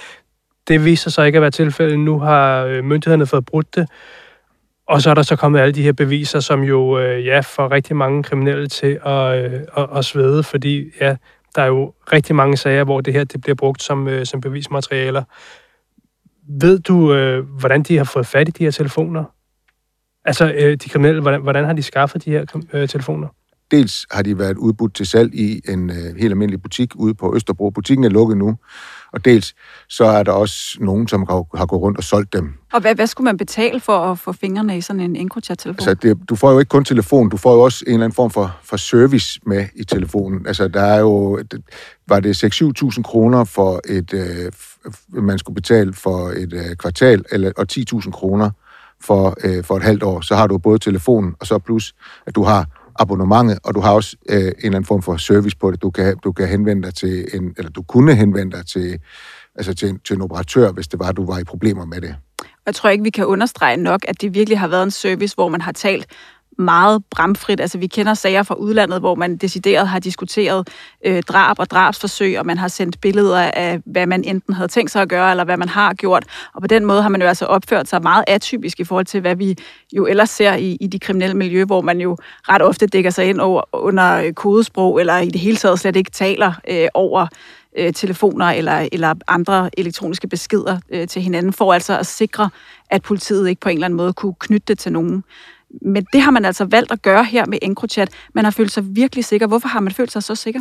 Det 0.70 0.84
viser 0.84 1.11
sig 1.11 1.26
ikke 1.26 1.37
at 1.37 1.43
være 1.43 1.50
tilfældet. 1.50 1.99
Nu 1.99 2.19
har 2.19 2.64
øh, 2.64 2.84
myndighederne 2.84 3.26
fået 3.26 3.44
brudt 3.44 3.76
det. 3.76 3.88
Og 4.88 5.02
så 5.02 5.11
er 5.11 5.14
der 5.14 5.22
så 5.22 5.37
kommet 5.37 5.61
alle 5.61 5.72
de 5.72 5.82
her 5.82 5.93
beviser, 5.93 6.40
som 6.40 6.62
jo 6.62 6.99
øh, 6.99 7.26
ja, 7.26 7.40
får 7.40 7.70
rigtig 7.70 7.96
mange 7.96 8.22
kriminelle 8.22 8.69
til 8.69 8.99
at, 9.06 9.44
øh, 9.44 9.61
at, 9.76 9.88
at 9.96 10.05
svede, 10.05 10.43
fordi 10.43 10.84
ja, 11.00 11.17
der 11.56 11.62
er 11.62 11.67
jo 11.67 11.94
rigtig 12.12 12.37
mange 12.37 12.56
sager, 12.56 12.84
hvor 12.84 13.00
det 13.00 13.12
her 13.12 13.25
det 13.25 13.40
bliver 13.40 13.55
brugt 13.55 13.82
som, 13.82 14.25
som 14.25 14.40
bevismaterialer. 14.40 15.22
Ved 16.61 16.78
du, 16.78 17.14
hvordan 17.58 17.82
de 17.82 17.96
har 17.96 18.05
fået 18.05 18.26
fat 18.26 18.49
i 18.49 18.50
de 18.50 18.64
her 18.64 18.70
telefoner? 18.70 19.25
Altså, 20.25 20.76
de 20.85 20.88
kriminelle, 20.88 21.21
hvordan, 21.23 21.42
hvordan 21.42 21.64
har 21.64 21.73
de 21.73 21.83
skaffet 21.83 22.25
de 22.25 22.30
her 22.30 22.45
telefoner? 22.87 23.28
Dels 23.71 24.06
har 24.11 24.23
de 24.23 24.38
været 24.38 24.56
udbudt 24.56 24.95
til 24.95 25.06
salg 25.06 25.35
i 25.35 25.61
en 25.68 25.90
øh, 25.90 25.97
helt 25.97 26.30
almindelig 26.30 26.62
butik 26.62 26.97
ude 26.97 27.14
på 27.14 27.35
Østerbro. 27.37 27.71
Butikken 27.71 28.04
er 28.04 28.09
lukket 28.09 28.37
nu, 28.37 28.56
og 29.12 29.25
dels 29.25 29.55
så 29.88 30.05
er 30.05 30.23
der 30.23 30.33
også 30.33 30.76
nogen, 30.81 31.09
som 31.09 31.26
har, 31.29 31.57
har 31.57 31.67
gået 31.67 31.83
rundt 31.83 31.99
og 31.99 32.05
solgt 32.05 32.33
dem. 32.33 32.55
Og 32.73 32.81
hvad, 32.81 32.95
hvad 32.95 33.07
skulle 33.07 33.25
man 33.25 33.37
betale 33.37 33.81
for 33.81 33.99
at 33.99 34.19
få 34.19 34.33
fingrene 34.33 34.79
i 34.79 34.81
sådan 34.81 35.00
en 35.00 35.17
EncroChat-telefon? 35.17 35.88
Altså, 35.88 35.95
det, 35.95 36.19
du 36.29 36.37
får 36.37 36.52
jo 36.52 36.59
ikke 36.59 36.69
kun 36.69 36.85
telefon, 36.85 37.29
du 37.29 37.37
får 37.37 37.55
jo 37.55 37.61
også 37.61 37.85
en 37.87 37.93
eller 37.93 38.05
anden 38.05 38.14
form 38.14 38.31
for, 38.31 38.57
for 38.62 38.76
service 38.76 39.40
med 39.47 39.67
i 39.76 39.85
telefonen. 39.85 40.47
Altså, 40.47 40.69
der 40.69 40.83
er 40.83 41.00
jo, 41.00 41.40
var 42.09 42.21
det 42.21 42.45
6-7.000 42.45 43.02
kroner 43.02 43.45
for 43.45 43.81
et, 43.88 44.12
øh, 44.14 44.52
man 45.09 45.38
skulle 45.38 45.55
betale 45.55 45.93
for 45.93 46.29
et 46.29 46.52
øh, 46.52 46.76
kvartal, 46.76 47.25
eller, 47.31 47.52
og 47.57 47.67
10.000 47.73 48.11
kroner 48.11 48.50
for, 49.00 49.37
øh, 49.45 49.64
for 49.64 49.76
et 49.76 49.83
halvt 49.83 50.02
år. 50.02 50.21
Så 50.21 50.37
har 50.37 50.47
du 50.47 50.59
både 50.59 50.79
telefonen, 50.79 51.35
og 51.40 51.47
så 51.47 51.59
plus, 51.59 51.95
at 52.26 52.35
du 52.35 52.43
har 52.43 52.79
abonnementet, 53.00 53.59
og 53.64 53.75
du 53.75 53.80
har 53.80 53.92
også 53.92 54.16
øh, 54.28 54.37
en 54.37 54.47
eller 54.47 54.66
anden 54.66 54.85
form 54.85 55.02
for 55.02 55.16
service 55.16 55.57
på 55.57 55.71
det. 55.71 55.83
Du 55.83 55.90
kan, 55.90 56.16
du 56.25 56.33
kan 56.33 56.49
henvende 56.49 56.83
dig 56.83 56.95
til 56.95 57.26
en, 57.35 57.54
eller 57.59 57.71
du 57.71 57.83
kunne 57.83 58.14
henvende 58.14 58.57
dig 58.57 58.66
til, 58.66 58.99
altså 59.54 59.75
til, 59.75 59.99
til 60.04 60.16
en 60.16 60.23
operatør, 60.23 60.73
hvis 60.73 60.88
det 60.88 60.99
var, 60.99 61.09
at 61.09 61.16
du 61.16 61.26
var 61.26 61.38
i 61.38 61.45
problemer 61.45 61.85
med 61.85 62.00
det. 62.00 62.16
Jeg 62.66 62.75
tror 62.75 62.90
ikke, 62.90 63.04
vi 63.04 63.11
kan 63.11 63.26
understrege 63.26 63.76
nok, 63.76 64.00
at 64.09 64.21
det 64.21 64.35
virkelig 64.35 64.59
har 64.59 64.69
været 64.69 64.83
en 64.83 64.90
service, 64.90 65.35
hvor 65.35 65.49
man 65.49 65.61
har 65.61 65.73
talt 65.73 66.07
meget 66.61 67.02
bramfrit. 67.11 67.61
Altså, 67.61 67.79
vi 67.79 67.87
kender 67.87 68.14
sager 68.14 68.43
fra 68.43 68.55
udlandet, 68.55 69.00
hvor 69.00 69.14
man 69.14 69.37
decideret 69.37 69.88
har 69.88 69.99
diskuteret 69.99 70.69
øh, 71.07 71.23
drab 71.23 71.59
og 71.59 71.71
drabsforsøg, 71.71 72.38
og 72.38 72.47
man 72.47 72.59
har 72.59 72.69
sendt 72.69 73.00
billeder 73.00 73.40
af, 73.40 73.81
hvad 73.87 74.07
man 74.07 74.25
enten 74.25 74.55
havde 74.55 74.69
tænkt 74.69 74.90
sig 74.90 75.02
at 75.02 75.09
gøre, 75.09 75.31
eller 75.31 75.45
hvad 75.45 75.57
man 75.57 75.69
har 75.69 75.95
gjort. 75.95 76.25
Og 76.55 76.61
på 76.61 76.67
den 76.67 76.85
måde 76.85 77.02
har 77.02 77.09
man 77.09 77.23
jo 77.23 77.29
altså 77.29 77.45
opført 77.45 77.88
sig 77.88 78.02
meget 78.02 78.25
atypisk 78.26 78.81
i 78.81 78.85
forhold 78.85 79.07
til, 79.07 79.21
hvad 79.21 79.37
vi 79.37 79.57
jo 79.93 80.07
ellers 80.07 80.31
ser 80.31 80.55
i, 80.55 80.76
i 80.81 80.87
de 80.87 80.99
kriminelle 80.99 81.37
miljø, 81.37 81.64
hvor 81.64 81.81
man 81.81 82.00
jo 82.00 82.17
ret 82.49 82.62
ofte 82.62 82.87
dækker 82.87 83.11
sig 83.11 83.29
ind 83.29 83.40
over, 83.40 83.62
under 83.73 84.17
øh, 84.17 84.33
kodesprog, 84.33 85.00
eller 85.00 85.19
i 85.19 85.29
det 85.29 85.40
hele 85.40 85.57
taget 85.57 85.81
slet 85.81 85.97
ikke 85.97 86.11
taler 86.11 86.52
øh, 86.69 86.88
over 86.95 87.26
øh, 87.79 87.93
telefoner 87.93 88.47
eller, 88.47 88.88
eller 88.93 89.14
andre 89.29 89.71
elektroniske 89.79 90.29
beskeder 90.29 90.79
øh, 90.90 91.09
til 91.09 91.23
hinanden, 91.23 91.52
for 91.52 91.73
altså 91.73 91.99
at 91.99 92.07
sikre, 92.07 92.50
at 92.90 93.02
politiet 93.02 93.49
ikke 93.49 93.61
på 93.61 93.69
en 93.69 93.76
eller 93.76 93.85
anden 93.85 93.97
måde 93.97 94.12
kunne 94.12 94.35
knytte 94.38 94.64
det 94.69 94.79
til 94.79 94.93
nogen 94.93 95.25
men 95.83 96.07
det 96.12 96.21
har 96.21 96.31
man 96.31 96.45
altså 96.45 96.65
valgt 96.65 96.93
at 96.93 97.03
gøre 97.03 97.25
her 97.25 97.47
med 97.47 97.59
EncroChat. 97.62 98.09
Man 98.35 98.45
har 98.45 98.50
følt 98.50 98.73
sig 98.73 98.85
virkelig 98.97 99.25
sikker. 99.25 99.47
Hvorfor 99.47 99.69
har 99.69 99.81
man 99.81 99.93
følt 99.93 100.12
sig 100.12 100.23
så 100.23 100.35
sikker? 100.35 100.61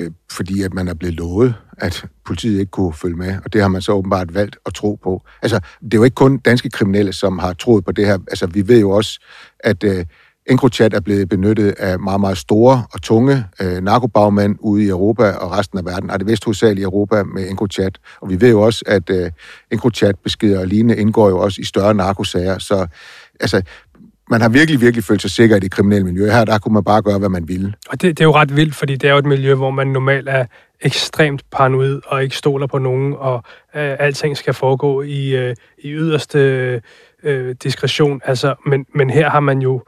Øh, 0.00 0.10
fordi 0.32 0.62
at 0.62 0.74
man 0.74 0.88
er 0.88 0.94
blevet 0.94 1.14
lovet, 1.14 1.54
at 1.78 2.04
politiet 2.26 2.60
ikke 2.60 2.70
kunne 2.70 2.94
følge 2.94 3.16
med, 3.16 3.36
og 3.44 3.52
det 3.52 3.60
har 3.60 3.68
man 3.68 3.82
så 3.82 3.92
åbenbart 3.92 4.34
valgt 4.34 4.56
at 4.66 4.74
tro 4.74 4.98
på. 5.02 5.22
Altså, 5.42 5.60
det 5.82 5.94
er 5.94 5.98
jo 5.98 6.04
ikke 6.04 6.14
kun 6.14 6.38
danske 6.38 6.70
kriminelle, 6.70 7.12
som 7.12 7.38
har 7.38 7.52
troet 7.52 7.84
på 7.84 7.92
det 7.92 8.06
her. 8.06 8.18
Altså, 8.28 8.46
vi 8.46 8.68
ved 8.68 8.80
jo 8.80 8.90
også, 8.90 9.20
at 9.60 9.84
øh, 9.84 10.04
EncroChat 10.50 10.94
er 10.94 11.00
blevet 11.00 11.28
benyttet 11.28 11.74
af 11.78 11.98
meget, 11.98 12.20
meget 12.20 12.38
store 12.38 12.86
og 12.92 13.02
tunge 13.02 13.44
øh, 13.60 13.82
narkobagmænd 13.82 14.56
ude 14.60 14.84
i 14.84 14.88
Europa 14.88 15.30
og 15.30 15.50
resten 15.50 15.78
af 15.78 15.84
verden. 15.84 16.10
Er 16.10 16.16
det 16.16 16.26
vist 16.26 16.44
hovedsageligt 16.44 16.80
i 16.80 16.84
Europa 16.84 17.22
med 17.22 17.48
EncroChat. 17.48 17.98
Og 18.20 18.30
vi 18.30 18.40
ved 18.40 18.50
jo 18.50 18.60
også, 18.60 18.84
at 18.86 19.10
øh, 19.10 19.30
EncroChat-beskeder 19.70 20.60
og 20.60 20.66
lignende 20.66 20.96
indgår 20.96 21.28
jo 21.28 21.38
også 21.38 21.60
i 21.60 21.64
større 21.64 21.94
narkosager. 21.94 22.58
Så 22.58 22.86
altså, 23.40 23.62
man 24.30 24.40
har 24.40 24.48
virkelig, 24.48 24.80
virkelig 24.80 25.04
følt 25.04 25.22
sig 25.22 25.30
sikker 25.30 25.56
i 25.56 25.60
det 25.60 25.70
kriminelle 25.70 26.04
miljø. 26.04 26.30
Her 26.30 26.44
der 26.44 26.58
kunne 26.58 26.74
man 26.74 26.84
bare 26.84 27.02
gøre, 27.02 27.18
hvad 27.18 27.28
man 27.28 27.48
ville. 27.48 27.74
Og 27.88 28.02
det, 28.02 28.18
det 28.18 28.20
er 28.20 28.24
jo 28.24 28.34
ret 28.34 28.56
vildt, 28.56 28.74
fordi 28.74 28.96
det 28.96 29.08
er 29.08 29.12
jo 29.12 29.18
et 29.18 29.26
miljø, 29.26 29.54
hvor 29.54 29.70
man 29.70 29.86
normalt 29.86 30.28
er 30.28 30.46
ekstremt 30.80 31.42
paranoid 31.50 32.00
og 32.06 32.22
ikke 32.22 32.36
stoler 32.36 32.66
på 32.66 32.78
nogen, 32.78 33.14
og 33.18 33.34
øh, 33.76 33.96
alting 33.98 34.36
skal 34.36 34.54
foregå 34.54 35.02
i, 35.02 35.36
øh, 35.36 35.54
i 35.78 35.90
yderste 35.92 36.38
øh, 37.22 37.54
diskretion. 37.62 38.20
Altså, 38.24 38.54
men, 38.66 38.86
men 38.94 39.10
her 39.10 39.30
har 39.30 39.40
man 39.40 39.58
jo 39.58 39.82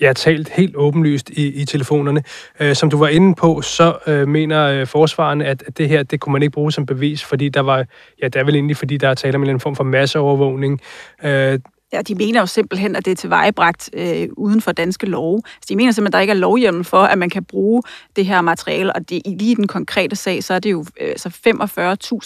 ja, 0.00 0.12
talt 0.12 0.48
helt 0.48 0.76
åbenlyst 0.76 1.30
i, 1.30 1.60
i 1.60 1.64
telefonerne. 1.64 2.22
Øh, 2.60 2.74
som 2.74 2.90
du 2.90 2.98
var 2.98 3.08
inde 3.08 3.34
på, 3.34 3.60
så 3.62 3.98
øh, 4.06 4.28
mener 4.28 4.64
øh, 4.66 4.86
forsvarerne, 4.86 5.44
at, 5.44 5.62
at 5.66 5.78
det 5.78 5.88
her, 5.88 6.02
det 6.02 6.20
kunne 6.20 6.32
man 6.32 6.42
ikke 6.42 6.52
bruge 6.52 6.72
som 6.72 6.86
bevis, 6.86 7.24
fordi 7.24 7.48
der 7.48 7.60
var, 7.60 7.86
ja, 8.22 8.28
det 8.28 8.36
er 8.36 8.44
vel 8.44 8.54
egentlig, 8.54 8.76
fordi 8.76 8.96
der 8.96 9.08
er 9.08 9.14
tale 9.14 9.36
om 9.36 9.44
en 9.44 9.60
form 9.60 9.76
for 9.76 9.84
masseovervågning. 9.84 10.80
Øh, 11.24 11.58
Ja, 11.96 12.02
de 12.02 12.14
mener 12.14 12.40
jo 12.40 12.46
simpelthen, 12.46 12.96
at 12.96 13.04
det 13.04 13.10
er 13.10 13.14
tilvejebragt 13.14 13.90
øh, 13.92 14.28
uden 14.36 14.60
for 14.60 14.72
danske 14.72 15.06
love. 15.06 15.42
Så 15.46 15.66
de 15.68 15.76
mener 15.76 15.92
simpelthen, 15.92 16.06
at 16.06 16.12
der 16.12 16.20
ikke 16.20 16.30
er 16.30 16.34
lovhjemmel 16.34 16.84
for, 16.84 17.02
at 17.02 17.18
man 17.18 17.30
kan 17.30 17.44
bruge 17.44 17.82
det 18.16 18.26
her 18.26 18.40
materiale. 18.40 18.92
Og 18.92 19.08
det, 19.08 19.22
lige 19.26 19.50
i 19.50 19.54
den 19.54 19.66
konkrete 19.66 20.16
sag, 20.16 20.44
så 20.44 20.54
er 20.54 20.58
det 20.58 20.72
jo 20.72 20.84
øh, 21.00 21.16
så 21.16 21.28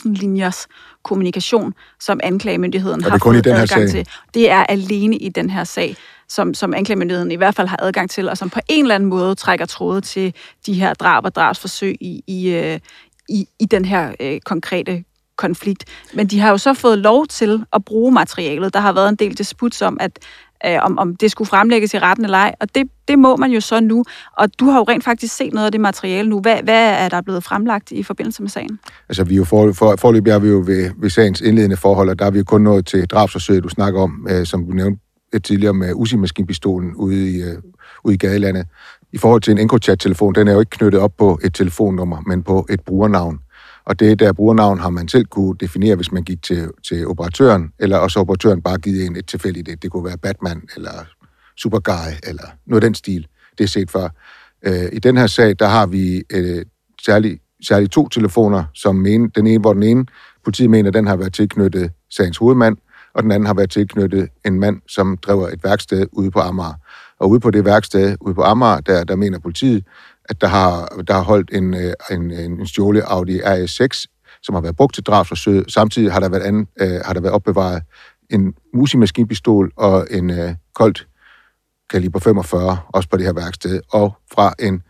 45.000 0.07 0.13
linjers 0.13 0.67
kommunikation, 1.03 1.75
som 2.01 2.21
anklagemyndigheden 2.23 3.05
har 3.05 3.19
fået 3.19 3.47
adgang 3.47 3.69
sag. 3.69 3.89
til. 3.89 4.09
Det 4.35 4.51
er 4.51 4.67
alene 4.67 5.17
i 5.17 5.29
den 5.29 5.51
her 5.51 5.65
sag, 5.65 5.97
som, 6.29 6.55
som 6.55 6.75
anklagemyndigheden 6.75 7.33
i 7.33 7.37
hvert 7.37 7.55
fald 7.55 7.69
har 7.69 7.79
adgang 7.83 8.11
til, 8.11 8.29
og 8.29 8.39
som 8.39 8.51
på 8.51 8.61
en 8.69 8.85
eller 8.85 8.95
anden 8.95 9.09
måde 9.09 9.35
trækker 9.35 9.67
tråde 9.67 10.01
til 10.01 10.35
de 10.67 10.75
her 10.75 10.95
drab 10.95 11.25
og 11.25 11.35
drabsforsøg 11.35 11.97
i, 12.01 12.23
i, 12.27 12.49
øh, 12.49 12.79
i, 13.29 13.47
i 13.59 13.65
den 13.65 13.85
her 13.85 14.13
øh, 14.21 14.41
konkrete 14.41 15.05
konflikt. 15.41 15.85
Men 16.15 16.27
de 16.27 16.41
har 16.41 16.51
jo 16.51 16.59
så 16.59 16.75
fået 16.75 16.99
lov 16.99 17.27
til 17.27 17.65
at 17.73 17.85
bruge 17.85 18.13
materialet. 18.13 18.75
Der 18.75 18.81
har 18.81 18.93
været 18.93 19.09
en 19.09 19.17
del 19.17 19.35
disputs 19.35 19.83
om, 19.83 19.97
at 20.01 20.19
øh, 20.67 20.79
om, 20.83 20.99
om 20.99 21.17
det 21.17 21.31
skulle 21.31 21.49
fremlægges 21.49 21.95
i 21.95 21.99
retten 21.99 22.25
eller 22.25 22.39
ej, 22.39 22.55
og 22.61 22.75
det, 22.75 22.89
det 23.09 23.19
må 23.19 23.37
man 23.37 23.51
jo 23.51 23.61
så 23.61 23.81
nu. 23.81 24.05
Og 24.37 24.49
du 24.61 24.65
har 24.65 24.79
jo 24.79 24.85
rent 24.89 25.05
faktisk 25.05 25.37
set 25.37 25.53
noget 25.55 25.67
af 25.67 25.73
det 25.73 25.81
materiale 25.81 26.29
nu. 26.29 26.41
Hvad, 26.41 26.57
hvad 26.63 26.91
er 26.91 27.09
der 27.09 27.21
blevet 27.21 27.45
fremlagt 27.45 27.91
i 27.91 28.03
forbindelse 28.03 28.43
med 28.43 28.51
sagen? 28.51 28.79
Altså, 29.09 29.25
vi 29.25 29.35
er 29.35 29.37
jo 29.37 29.45
for, 29.45 29.73
for, 29.73 29.97
forløbig 29.99 30.31
er 30.31 30.39
vi 30.39 30.49
jo 30.49 30.63
ved, 30.67 30.91
ved 30.97 31.11
sagens 31.11 31.41
indledende 31.41 31.77
forhold, 31.77 32.09
og 32.09 32.19
der 32.19 32.27
er 32.27 32.31
vi 32.31 32.39
jo 32.39 32.45
kun 32.45 32.61
nået 32.61 32.87
til 32.87 33.07
drabsforsøget, 33.07 33.65
du 33.65 33.69
snakker 33.69 34.01
om, 34.01 34.27
øh, 34.31 34.47
som 34.47 34.67
du 34.67 34.73
nævnte 34.73 35.01
tidligere 35.39 35.75
med 35.75 35.93
Uzi-maskinpistolen 35.95 36.95
ude 36.95 37.31
i, 37.31 37.43
øh, 37.43 37.57
ude 38.05 38.15
i 38.15 38.19
gadelandet. 38.19 38.67
I 39.13 39.19
forhold 39.19 39.43
til 39.43 39.51
en 39.51 39.59
EncroChat-telefon, 39.59 40.35
den 40.35 40.49
er 40.49 40.53
jo 40.53 40.61
ikke 40.61 40.71
knyttet 40.71 41.01
op 41.01 41.13
på 41.19 41.39
et 41.45 41.55
telefonnummer, 41.55 42.21
men 42.27 42.43
på 42.43 42.67
et 42.71 42.81
brugernavn. 42.81 43.39
Og 43.91 44.01
det 44.01 44.21
der 44.21 44.33
brugernavn 44.33 44.79
har 44.79 44.91
man 44.91 45.09
selv 45.09 45.25
kunne 45.25 45.57
definere, 45.61 45.97
hvis 45.97 46.13
man 46.13 46.23
gik 46.23 46.43
til, 46.43 46.71
til 46.89 47.07
operatøren, 47.07 47.73
eller 47.79 47.99
også 47.99 48.21
operatøren 48.21 48.63
bare 48.63 48.79
givet 48.79 49.07
en 49.07 49.17
et 49.17 49.27
tilfældigt 49.27 49.69
et. 49.69 49.83
Det 49.83 49.91
kunne 49.91 50.05
være 50.05 50.19
Batman, 50.19 50.63
eller 50.77 50.91
Superguy, 51.57 52.13
eller 52.23 52.43
noget 52.67 52.85
af 52.85 52.89
den 52.89 52.95
stil. 52.95 53.27
Det 53.59 53.65
er 53.65 53.69
set 53.69 53.91
for. 53.91 54.11
Øh, 54.67 54.89
I 54.93 54.99
den 54.99 55.17
her 55.17 55.27
sag, 55.27 55.55
der 55.59 55.69
har 55.69 55.87
vi 55.87 56.23
øh, 56.33 56.65
særligt 57.07 57.43
særlig 57.69 57.91
to 57.91 58.09
telefoner, 58.09 58.65
som 58.75 58.97
men, 58.97 59.29
den 59.29 59.47
ene, 59.47 59.61
hvor 59.61 59.73
den 59.73 59.83
ene 59.83 60.07
politiet 60.45 60.71
mener, 60.71 60.91
den 60.91 61.07
har 61.07 61.17
været 61.17 61.35
tilknyttet 61.35 61.93
sagens 62.11 62.37
hovedmand, 62.37 62.77
og 63.15 63.23
den 63.23 63.31
anden 63.31 63.47
har 63.47 63.55
været 63.55 63.71
tilknyttet 63.71 64.29
en 64.47 64.61
mand, 64.61 64.81
som 64.89 65.17
driver 65.17 65.49
et 65.49 65.65
værksted 65.65 66.07
ude 66.13 66.31
på 66.31 66.41
Amager. 66.41 66.75
Og 67.19 67.31
ude 67.31 67.41
på 67.41 67.51
det 67.51 67.65
værksted 67.65 68.17
ude 68.21 68.35
på 68.35 68.43
Amager, 68.43 68.81
der, 68.81 69.05
der 69.05 69.17
mener 69.17 69.39
politiet, 69.39 69.85
at 70.31 70.41
der 70.41 70.47
har, 70.47 70.87
der 71.09 71.15
har 71.15 71.23
holdt 71.23 71.51
en, 71.53 71.75
øh, 71.75 71.93
en, 72.11 72.31
en, 72.31 72.61
en 72.61 72.67
stjålet 72.67 73.03
Audi 73.07 73.41
RS6, 73.41 74.05
som 74.43 74.55
har 74.55 74.61
været 74.61 74.77
brugt 74.77 74.95
til 74.95 75.05
drabsforsøg. 75.05 75.65
Samtidig 75.69 76.13
har 76.13 76.21
der 76.21 76.29
været, 76.29 76.43
anden, 76.43 76.67
øh, 76.81 77.01
har 77.05 77.13
der 77.13 77.21
været 77.21 77.35
opbevaret 77.35 77.83
en 78.31 78.55
musimaskinpistol 78.75 79.73
og 79.77 80.07
en 80.11 80.31
øh, 80.31 80.55
koldt 80.75 81.07
kaliber 81.91 82.19
45, 82.19 82.79
også 82.89 83.09
på 83.09 83.17
det 83.17 83.27
her 83.27 83.33
værksted. 83.33 83.81
Og 83.93 84.13
fra 84.33 84.55
en 84.59 84.83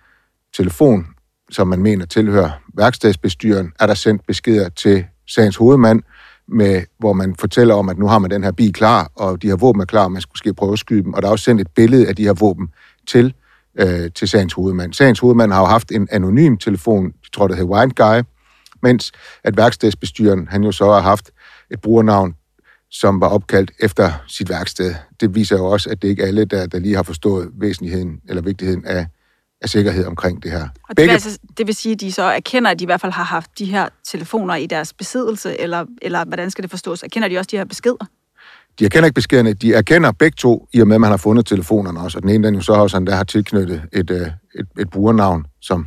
telefon, 0.57 1.07
som 1.51 1.69
man 1.69 1.83
mener 1.83 2.07
tilhører 2.07 2.51
værkstedsbestyren, 2.75 3.73
er 3.81 3.87
der 3.87 3.95
sendt 3.95 4.27
beskeder 4.27 4.69
til 4.69 5.05
sagens 5.29 5.57
hovedmand, 5.57 6.03
med, 6.49 6.83
hvor 6.99 7.13
man 7.13 7.35
fortæller 7.37 7.75
om, 7.75 7.89
at 7.89 7.99
nu 7.99 8.07
har 8.07 8.19
man 8.19 8.31
den 8.31 8.45
her 8.45 8.53
bil 8.53 8.73
klar, 8.73 9.11
og 9.15 9.43
de 9.43 9.47
her 9.49 9.57
våben 9.57 9.81
er 9.81 9.85
klar, 9.85 10.05
og 10.05 10.13
man 10.13 10.23
skulle 10.23 10.33
måske 10.33 10.55
prøve 10.55 10.73
at 10.73 10.79
skyde 10.79 11.03
dem. 11.03 11.15
Og 11.15 11.23
der 11.23 11.29
er 11.29 11.33
også 11.33 11.45
sendt 11.45 11.61
et 11.61 11.71
billede 11.77 12.09
af 12.09 12.17
de 12.17 12.25
her 12.25 12.33
våben 12.33 12.69
til 13.07 13.35
øh, 13.79 14.11
til 14.15 14.29
sagens 14.29 14.53
hovedmand. 14.53 14.93
Sagens 14.93 15.19
hovedmand 15.19 15.53
har 15.53 15.61
jo 15.61 15.67
haft 15.67 15.93
en 15.93 16.09
anonym 16.11 16.57
telefon, 16.57 17.05
jeg 17.05 17.33
tror 17.33 17.49
det 17.49 17.57
hedder 17.57 17.71
White 17.71 17.95
Guy, 18.05 18.23
mens 18.83 19.13
at 19.45 19.57
værkstedsbestyren, 19.57 20.49
han 20.51 20.65
jo 20.65 20.73
så 20.73 20.85
har 20.93 21.01
haft 21.01 21.31
et 21.71 21.81
brugernavn, 21.81 22.35
som 22.91 23.21
var 23.21 23.29
opkaldt 23.29 23.73
efter 23.81 24.13
sit 24.29 24.49
værksted. 24.49 24.95
Det 25.21 25.35
viser 25.35 25.57
jo 25.57 25.65
også, 25.65 25.91
at 25.91 26.03
det 26.03 26.09
ikke 26.09 26.23
er 26.23 26.27
alle, 26.27 26.45
der, 26.45 26.67
der 26.67 26.79
lige 26.79 26.97
har 26.97 27.03
forstået 27.03 27.51
væsentligheden 27.61 28.21
eller 28.29 28.43
vigtigheden 28.43 28.85
af, 28.85 29.07
af 29.63 29.69
sikkerhed 29.69 30.05
omkring 30.07 30.43
det 30.43 30.51
her. 30.51 30.63
Og 30.63 30.69
det, 30.89 30.97
Begge... 30.97 31.09
vil 31.09 31.13
altså, 31.13 31.39
det 31.59 31.67
vil 31.67 31.75
sige, 31.75 31.93
at 31.93 32.01
de 32.01 32.13
så 32.13 32.23
erkender, 32.23 32.71
at 32.71 32.79
de 32.79 32.83
i 32.83 32.87
hvert 32.87 33.01
fald 33.01 33.13
har 33.13 33.25
haft 33.25 33.59
de 33.59 33.65
her 33.65 33.89
telefoner 34.05 34.55
i 34.55 34.67
deres 34.67 34.93
besiddelse, 34.93 35.61
eller, 35.61 35.85
eller 36.03 36.25
hvordan 36.25 36.51
skal 36.51 36.63
det 36.63 36.71
forstås? 36.71 37.03
Erkender 37.03 37.29
de 37.29 37.39
også 37.39 37.49
de 37.51 37.57
her 37.57 37.65
beskeder? 37.65 38.07
De 38.79 38.85
erkender 38.85 39.07
ikke 39.07 39.15
beskederne, 39.15 39.53
de 39.53 39.75
erkender 39.75 40.13
begge 40.13 40.37
to, 40.37 40.69
i 40.73 40.81
og 40.81 40.87
med, 40.87 40.95
at 40.95 41.01
man 41.01 41.11
har 41.11 41.17
fundet 41.17 41.47
telefonerne 41.47 42.01
også. 42.01 42.19
Og 42.19 42.23
den 42.23 42.31
ene, 42.31 42.47
den 42.47 42.55
jo 42.55 42.61
så 42.61 42.73
også, 42.73 43.01
der 43.01 43.15
har 43.15 43.25
tilknyttet 43.25 43.83
et, 43.93 44.11
øh, 44.11 44.27
et, 44.55 44.67
et 44.79 44.91
brugernavn, 44.91 45.47
som 45.61 45.87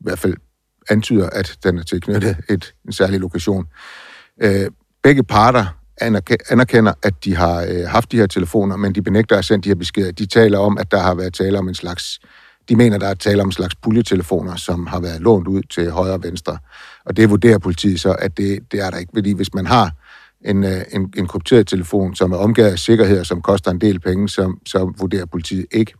i 0.00 0.04
hvert 0.04 0.18
fald 0.18 0.34
antyder, 0.90 1.30
at 1.30 1.58
den 1.62 1.78
er 1.78 1.82
tilknyttet 1.82 2.36
et, 2.48 2.74
en 2.86 2.92
særlig 2.92 3.20
lokation. 3.20 3.66
Øh, 4.42 4.70
begge 5.02 5.22
parter 5.22 5.66
anerkender, 6.50 6.92
at 7.02 7.24
de 7.24 7.36
har 7.36 7.66
øh, 7.68 7.88
haft 7.88 8.12
de 8.12 8.16
her 8.16 8.26
telefoner, 8.26 8.76
men 8.76 8.94
de 8.94 9.02
benægter 9.02 9.38
at 9.38 9.44
sende 9.44 9.64
de 9.64 9.68
her 9.68 9.74
beskeder. 9.74 10.12
De 10.12 10.26
taler 10.26 10.58
om, 10.58 10.78
at 10.78 10.90
der 10.90 10.98
har 10.98 11.14
været 11.14 11.34
tale 11.34 11.58
om 11.58 11.68
en 11.68 11.74
slags... 11.74 12.20
De 12.68 12.76
mener, 12.76 12.98
der 12.98 13.08
er 13.08 13.14
tale 13.14 13.42
om 13.42 13.48
en 13.48 13.52
slags 13.52 13.74
puljetelefoner, 13.74 14.56
som 14.56 14.86
har 14.86 15.00
været 15.00 15.20
lånt 15.20 15.48
ud 15.48 15.62
til 15.62 15.90
højre 15.90 16.12
og 16.12 16.22
venstre. 16.22 16.58
Og 17.04 17.16
det 17.16 17.30
vurderer 17.30 17.58
politiet 17.58 18.00
så, 18.00 18.12
at 18.12 18.36
det, 18.36 18.72
det 18.72 18.80
er 18.80 18.90
der 18.90 18.98
ikke. 18.98 19.12
Fordi 19.14 19.32
hvis 19.32 19.54
man 19.54 19.66
har 19.66 19.90
en, 20.44 20.64
øh, 20.64 20.80
en, 20.92 21.12
en 21.16 21.26
krypteret 21.26 21.66
telefon, 21.66 22.14
som 22.14 22.32
er 22.32 22.36
omgivet 22.36 22.68
af 22.68 22.78
sikkerhed, 22.78 23.24
som 23.24 23.42
koster 23.42 23.70
en 23.70 23.80
del 23.80 24.00
penge, 24.00 24.28
så, 24.28 24.54
så 24.66 24.92
vurderer 24.98 25.26
politiet 25.26 25.66
ikke, 25.72 25.92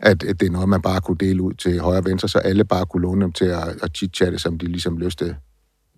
at, 0.00 0.22
at 0.22 0.40
det 0.40 0.46
er 0.46 0.50
noget, 0.50 0.68
man 0.68 0.82
bare 0.82 1.00
kunne 1.00 1.16
dele 1.20 1.42
ud 1.42 1.52
til 1.52 1.80
højre 1.80 1.98
og 1.98 2.04
venstre, 2.04 2.28
så 2.28 2.38
alle 2.38 2.64
bare 2.64 2.86
kunne 2.86 3.02
låne 3.02 3.22
dem 3.22 3.32
til 3.32 3.44
at, 3.44 3.68
at 3.82 3.90
chit-chatte, 3.98 4.38
som 4.38 4.58
de 4.58 4.66
ligesom 4.66 4.96
lystede. 4.96 5.36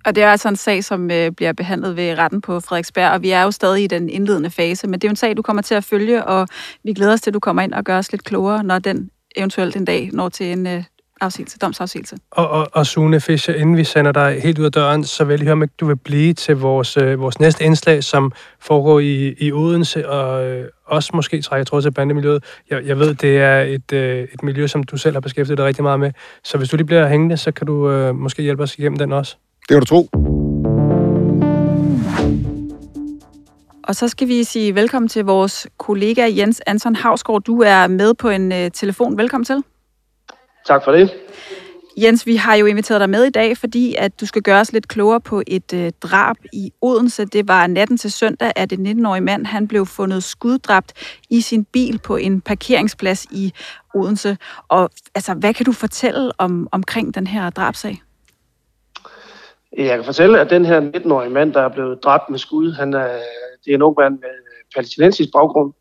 Og 0.04 0.14
det 0.14 0.22
er 0.22 0.30
altså 0.30 0.48
en 0.48 0.56
sag, 0.56 0.84
som 0.84 1.10
øh, 1.10 1.30
bliver 1.30 1.52
behandlet 1.52 1.96
ved 1.96 2.18
retten 2.18 2.40
på 2.40 2.60
Frederiksberg, 2.60 3.10
og 3.10 3.22
vi 3.22 3.30
er 3.30 3.42
jo 3.42 3.50
stadig 3.50 3.84
i 3.84 3.86
den 3.86 4.08
indledende 4.08 4.50
fase, 4.50 4.86
men 4.86 5.00
det 5.00 5.04
er 5.04 5.08
jo 5.08 5.12
en 5.12 5.16
sag, 5.16 5.36
du 5.36 5.42
kommer 5.42 5.62
til 5.62 5.74
at 5.74 5.84
følge, 5.84 6.24
og 6.24 6.48
vi 6.84 6.92
glæder 6.92 7.12
os 7.12 7.20
til, 7.20 7.30
at 7.30 7.34
du 7.34 7.40
kommer 7.40 7.62
ind 7.62 7.72
og 7.72 7.84
gør 7.84 7.98
os 7.98 8.12
lidt 8.12 8.24
klogere, 8.24 8.64
når 8.64 8.78
den 8.78 9.10
eventuelt 9.36 9.76
en 9.76 9.84
dag 9.84 10.10
når 10.12 10.28
til 10.28 10.46
en 10.46 10.66
øh, 10.66 10.84
afsigelse, 11.22 11.58
domsafsigelse. 11.58 12.16
Og, 12.30 12.48
og, 12.48 12.68
og 12.72 12.86
Sune 12.86 13.20
Fischer, 13.20 13.54
inden 13.54 13.76
vi 13.76 13.84
sender 13.84 14.12
dig 14.12 14.40
helt 14.42 14.58
ud 14.58 14.64
af 14.64 14.72
døren, 14.72 15.04
så 15.04 15.24
vil 15.24 15.34
jeg 15.34 15.44
høre, 15.44 15.52
om 15.52 15.64
du 15.80 15.86
vil 15.86 15.96
blive 15.96 16.32
til 16.32 16.56
vores, 16.56 16.96
øh, 16.96 17.20
vores 17.20 17.40
næste 17.40 17.64
indslag, 17.64 18.04
som 18.04 18.32
foregår 18.60 19.00
i, 19.00 19.34
i 19.38 19.52
Odense, 19.52 20.08
og 20.08 20.44
øh, 20.44 20.68
også 20.86 21.10
måske 21.14 21.42
trækker 21.42 21.64
tråd 21.64 21.82
til 21.82 21.90
bandemiljøet. 21.90 22.44
Jeg, 22.70 22.86
jeg 22.86 22.98
ved, 22.98 23.14
det 23.14 23.38
er 23.38 23.60
et, 23.60 23.92
øh, 23.92 24.28
et 24.34 24.42
miljø, 24.42 24.66
som 24.66 24.82
du 24.82 24.96
selv 24.96 25.14
har 25.14 25.20
beskæftiget 25.20 25.58
dig 25.58 25.66
rigtig 25.66 25.82
meget 25.84 26.00
med. 26.00 26.12
Så 26.44 26.58
hvis 26.58 26.68
du 26.68 26.76
lige 26.76 26.86
bliver 26.86 27.08
hængende, 27.08 27.36
så 27.36 27.52
kan 27.52 27.66
du 27.66 27.90
øh, 27.90 28.14
måske 28.14 28.42
hjælpe 28.42 28.62
os 28.62 28.78
igennem 28.78 28.98
den 28.98 29.12
også. 29.12 29.36
Det 29.60 29.68
kan 29.68 29.80
du 29.80 29.86
tro. 29.86 30.08
Og 33.84 33.96
så 33.96 34.08
skal 34.08 34.28
vi 34.28 34.44
sige 34.44 34.74
velkommen 34.74 35.08
til 35.08 35.24
vores 35.24 35.66
kollega 35.78 36.28
Jens 36.36 36.62
Anton 36.66 36.96
Havsgaard. 36.96 37.42
Du 37.42 37.62
er 37.62 37.86
med 37.86 38.14
på 38.14 38.28
en 38.28 38.52
øh, 38.52 38.70
telefon. 38.70 39.18
Velkommen 39.18 39.44
til. 39.44 39.71
Tak 40.66 40.84
for 40.84 40.92
det. 40.92 41.10
Jens, 41.96 42.26
vi 42.26 42.36
har 42.36 42.54
jo 42.54 42.66
inviteret 42.66 43.00
dig 43.00 43.10
med 43.10 43.24
i 43.24 43.30
dag, 43.30 43.56
fordi 43.56 43.94
at 43.98 44.20
du 44.20 44.26
skal 44.26 44.42
gøre 44.42 44.60
os 44.60 44.72
lidt 44.72 44.88
klogere 44.88 45.20
på 45.20 45.42
et 45.46 45.72
øh, 45.74 45.92
drab 46.02 46.36
i 46.52 46.72
Odense. 46.80 47.24
Det 47.24 47.48
var 47.48 47.66
natten 47.66 47.98
til 47.98 48.12
søndag, 48.12 48.52
at 48.56 48.72
en 48.72 48.86
19-årig 48.86 49.22
mand 49.22 49.46
han 49.46 49.68
blev 49.68 49.86
fundet 49.86 50.24
skuddræbt 50.24 50.92
i 51.30 51.40
sin 51.40 51.64
bil 51.64 51.98
på 51.98 52.16
en 52.16 52.40
parkeringsplads 52.40 53.26
i 53.30 53.52
Odense. 53.94 54.36
Og 54.68 54.90
altså, 55.14 55.34
hvad 55.34 55.54
kan 55.54 55.66
du 55.66 55.72
fortælle 55.72 56.32
om 56.38 56.68
omkring 56.72 57.14
den 57.14 57.26
her 57.26 57.50
drabsag? 57.50 58.02
Jeg 59.78 59.96
kan 59.96 60.04
fortælle, 60.04 60.40
at 60.40 60.50
den 60.50 60.64
her 60.64 60.80
19-årige 60.80 61.30
mand, 61.30 61.52
der 61.52 61.60
er 61.60 61.68
blevet 61.68 62.04
dræbt 62.04 62.30
med 62.30 62.38
skud, 62.38 62.72
han 62.72 62.94
er, 62.94 63.08
det 63.64 63.70
er 63.70 63.74
en 63.74 63.82
ung 63.82 63.96
mand 63.98 64.14
med 64.14 64.28
palæstinensisk 64.74 65.32
baggrund. 65.32 65.72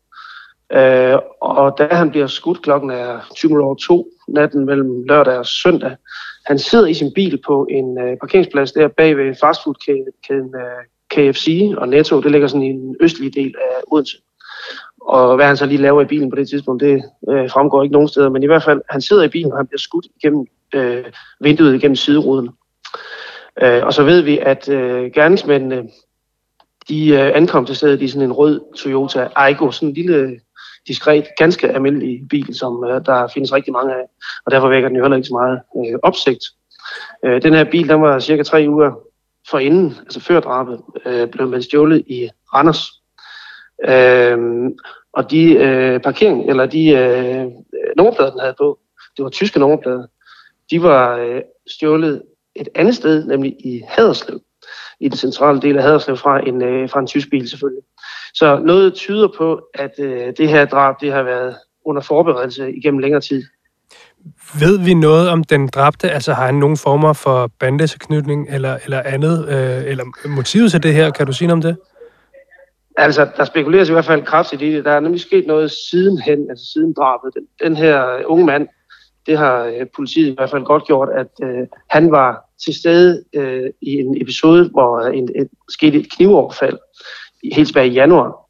Øh, 0.74 1.18
og 1.40 1.74
da 1.78 1.88
han 1.90 2.10
bliver 2.10 2.26
skudt, 2.26 2.62
klokken 2.62 2.90
er 2.90 3.20
20 3.36 3.64
over 3.64 3.74
to, 3.74 4.08
natten 4.28 4.66
mellem 4.66 5.04
lørdag 5.04 5.38
og 5.38 5.46
søndag, 5.46 5.96
han 6.46 6.58
sidder 6.58 6.86
i 6.86 6.94
sin 6.94 7.12
bil 7.14 7.40
på 7.46 7.66
en 7.70 7.98
øh, 7.98 8.16
parkeringsplads 8.16 8.72
der 8.72 8.88
bag 8.88 9.16
ved 9.16 9.34
fastfood-kæden 9.40 10.54
øh, 10.54 10.82
KFC 11.10 11.72
og 11.76 11.88
Netto. 11.88 12.20
Det 12.20 12.30
ligger 12.30 12.48
sådan 12.48 12.62
i 12.62 12.70
en 12.70 12.96
østlige 13.00 13.30
del 13.30 13.54
af 13.60 13.82
Odense. 13.86 14.16
Og 15.00 15.36
hvad 15.36 15.46
han 15.46 15.56
så 15.56 15.66
lige 15.66 15.82
laver 15.82 16.02
i 16.02 16.04
bilen 16.04 16.30
på 16.30 16.36
det 16.36 16.48
tidspunkt, 16.48 16.82
det 16.82 17.02
øh, 17.28 17.50
fremgår 17.50 17.82
ikke 17.82 17.92
nogen 17.92 18.08
steder. 18.08 18.30
Men 18.30 18.42
i 18.42 18.46
hvert 18.46 18.62
fald, 18.62 18.80
han 18.90 19.00
sidder 19.00 19.22
i 19.22 19.28
bilen, 19.28 19.52
og 19.52 19.58
han 19.58 19.66
bliver 19.66 19.78
skudt 19.78 20.06
igennem 20.16 20.46
øh, 20.74 21.04
vinduet 21.40 21.74
igennem 21.74 21.96
sideruden. 21.96 22.50
Øh, 23.62 23.82
og 23.84 23.92
så 23.92 24.02
ved 24.02 24.20
vi, 24.20 24.38
at 24.38 24.68
øh, 24.68 25.10
gerningsmændene, 25.14 25.88
de 26.88 27.08
øh, 27.08 27.32
ankom 27.34 27.66
til 27.66 27.76
stedet 27.76 28.02
i 28.02 28.08
sådan 28.08 28.28
en 28.28 28.32
rød 28.32 28.60
Toyota 28.76 29.28
Aygo, 29.36 29.70
sådan 29.70 29.88
en 29.88 29.94
lille, 29.94 30.40
diskret, 30.88 31.28
ganske 31.38 31.68
almindelig 31.68 32.22
bil, 32.30 32.54
som 32.54 32.84
øh, 32.84 33.06
der 33.06 33.26
findes 33.34 33.52
rigtig 33.52 33.72
mange 33.72 33.94
af. 33.94 34.04
Og 34.46 34.52
derfor 34.52 34.68
vækker 34.68 34.88
den 34.88 34.96
jo 34.96 35.02
heller 35.02 35.16
ikke 35.16 35.28
så 35.28 35.34
meget 35.34 35.60
øh, 35.76 35.98
opsigt. 36.02 36.44
Øh, 37.24 37.42
den 37.42 37.54
her 37.54 37.64
bil, 37.64 37.88
den 37.88 38.02
var 38.02 38.18
cirka 38.18 38.42
tre 38.42 38.66
uger 38.68 38.92
forinden, 39.50 39.94
altså 40.00 40.20
før 40.20 40.40
drabet, 40.40 40.80
øh, 41.06 41.28
blev 41.28 41.48
man 41.48 41.62
stjålet 41.62 42.02
i 42.06 42.28
Randers. 42.54 43.02
Øh, 43.88 44.70
og 45.12 45.30
de 45.30 45.54
øh, 45.54 46.00
parkering, 46.00 46.50
eller 46.50 46.66
de 46.66 46.88
øh, 46.88 47.46
nummerplader, 47.96 48.30
den 48.30 48.40
havde 48.40 48.54
på, 48.58 48.78
det 49.16 49.22
var 49.22 49.30
tyske 49.30 49.58
nummerplader, 49.58 50.06
de 50.70 50.82
var 50.82 51.16
øh, 51.16 51.42
stjålet 51.66 52.22
et 52.54 52.68
andet 52.74 52.96
sted, 52.96 53.24
nemlig 53.24 53.56
i 53.64 53.82
Haderslev, 53.88 54.40
i 55.00 55.08
den 55.08 55.16
centrale 55.16 55.60
del 55.60 55.76
af 55.76 55.82
Haderslev, 55.82 56.16
fra 56.16 56.48
en, 56.48 56.62
øh, 56.62 56.88
fra 56.90 57.00
en 57.00 57.06
tysk 57.06 57.30
bil 57.30 57.48
selvfølgelig. 57.48 57.82
Så 58.34 58.58
noget 58.64 58.94
tyder 58.94 59.28
på, 59.38 59.60
at 59.74 59.90
øh, 59.98 60.32
det 60.36 60.48
her 60.48 60.64
drab 60.64 60.94
det 61.00 61.12
har 61.12 61.22
været 61.22 61.54
under 61.84 62.02
forberedelse 62.02 62.72
igennem 62.72 62.98
længere 62.98 63.20
tid. 63.20 63.42
Ved 64.60 64.78
vi 64.78 64.94
noget 64.94 65.28
om 65.28 65.44
den 65.44 65.68
dræbte? 65.68 66.10
Altså 66.10 66.32
har 66.32 66.46
han 66.46 66.54
nogen 66.54 66.76
former 66.76 67.12
for 67.12 67.50
bandetilknytning 67.60 68.48
eller, 68.50 68.78
eller 68.84 69.02
andet? 69.02 69.48
Øh, 69.48 69.90
eller 69.90 70.28
motivet 70.28 70.70
til 70.70 70.82
det 70.82 70.94
her? 70.94 71.10
Kan 71.10 71.26
du 71.26 71.32
sige 71.32 71.48
noget 71.48 71.64
om 71.64 71.70
det? 71.70 71.76
Altså, 72.96 73.28
der 73.36 73.44
spekuleres 73.44 73.88
i 73.88 73.92
hvert 73.92 74.04
fald 74.04 74.22
kraftigt 74.22 74.62
i 74.62 74.72
det. 74.72 74.84
Der 74.84 74.90
er 74.90 75.00
nemlig 75.00 75.20
sket 75.20 75.46
noget 75.46 75.70
sidenhen, 75.70 76.50
altså 76.50 76.64
siden 76.72 76.92
drabet. 76.92 77.34
Den, 77.34 77.46
den 77.64 77.76
her 77.76 78.24
unge 78.26 78.46
mand, 78.46 78.68
det 79.26 79.38
har 79.38 79.64
øh, 79.64 79.86
politiet 79.96 80.28
i 80.28 80.34
hvert 80.38 80.50
fald 80.50 80.64
godt 80.64 80.84
gjort, 80.86 81.08
at 81.14 81.30
øh, 81.42 81.66
han 81.90 82.10
var 82.10 82.44
til 82.64 82.74
stede 82.74 83.24
øh, 83.34 83.70
i 83.82 83.90
en 83.90 84.22
episode, 84.22 84.68
hvor 84.68 85.00
en, 85.00 85.28
en, 85.36 85.48
skete 85.68 85.98
et 85.98 86.12
knivoverfald 86.12 86.78
helt 87.52 87.68
tilbage 87.68 87.88
i 87.88 87.92
januar, 87.92 88.42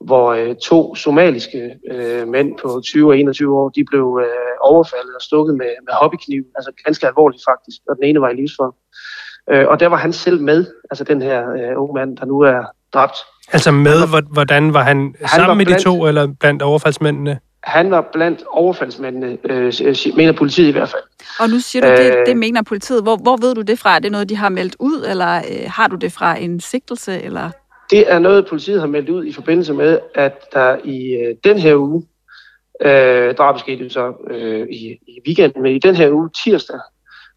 hvor 0.00 0.32
øh, 0.32 0.54
to 0.64 0.94
somaliske 0.94 1.74
øh, 1.92 2.28
mænd 2.28 2.58
på 2.62 2.80
20 2.84 3.08
og 3.08 3.18
21 3.18 3.58
år, 3.58 3.68
de 3.68 3.84
blev 3.84 4.20
øh, 4.22 4.54
overfaldet 4.60 5.14
og 5.14 5.22
stukket 5.22 5.54
med, 5.54 5.70
med 5.86 5.94
hobbykniv, 6.00 6.44
altså 6.54 6.72
ganske 6.84 7.06
alvorligt 7.06 7.42
faktisk, 7.50 7.80
og 7.88 7.96
den 7.96 8.04
ene 8.04 8.20
var 8.20 8.28
i 8.28 8.34
livsform. 8.34 8.74
Øh, 9.50 9.68
og 9.68 9.80
der 9.80 9.86
var 9.86 9.96
han 9.96 10.12
selv 10.12 10.40
med, 10.40 10.66
altså 10.90 11.04
den 11.04 11.22
her 11.22 11.50
øh, 11.50 11.82
unge 11.82 11.94
mand, 11.94 12.16
der 12.16 12.24
nu 12.24 12.40
er 12.40 12.62
dræbt. 12.94 13.16
Altså 13.52 13.70
med, 13.70 14.22
hvordan 14.32 14.74
var 14.74 14.82
han, 14.82 15.14
han 15.20 15.28
sammen 15.28 15.48
var 15.48 15.54
med 15.54 15.66
blandt, 15.66 15.84
de 15.84 15.84
to, 15.84 16.06
eller 16.06 16.26
blandt 16.40 16.62
overfaldsmændene? 16.62 17.38
Han 17.62 17.90
var 17.90 18.08
blandt 18.12 18.44
overfaldsmændene, 18.50 19.38
øh, 19.44 19.72
mener 20.16 20.32
politiet 20.32 20.68
i 20.68 20.70
hvert 20.70 20.88
fald. 20.88 21.02
Og 21.40 21.48
nu 21.48 21.60
siger 21.60 21.82
du, 21.82 22.02
det, 22.02 22.16
øh, 22.16 22.26
det 22.26 22.36
mener 22.36 22.62
politiet. 22.62 23.02
Hvor, 23.02 23.16
hvor 23.16 23.36
ved 23.36 23.54
du 23.54 23.62
det 23.62 23.78
fra? 23.78 23.94
Er 23.94 23.98
det 23.98 24.12
noget, 24.12 24.28
de 24.28 24.36
har 24.36 24.48
meldt 24.48 24.76
ud, 24.80 25.06
eller 25.08 25.36
øh, 25.36 25.70
har 25.70 25.88
du 25.88 25.96
det 25.96 26.12
fra 26.12 26.38
en 26.38 26.60
sigtelse? 26.60 27.22
Eller? 27.22 27.50
Det 27.90 28.12
er 28.12 28.18
noget, 28.18 28.46
politiet 28.48 28.80
har 28.80 28.86
meldt 28.86 29.08
ud 29.08 29.24
i 29.24 29.32
forbindelse 29.32 29.74
med, 29.74 29.98
at 30.14 30.52
der 30.52 30.76
i 30.84 31.12
øh, 31.12 31.36
den 31.44 31.58
her 31.58 31.76
uge, 31.76 32.06
øh, 32.80 33.34
drabet 33.34 33.60
skete 33.60 33.90
så 33.90 34.12
øh, 34.30 34.66
i, 34.70 34.98
i 35.08 35.20
weekenden, 35.26 35.62
men 35.62 35.76
i 35.76 35.78
den 35.78 35.94
her 35.94 36.10
uge, 36.10 36.30
tirsdag, 36.44 36.80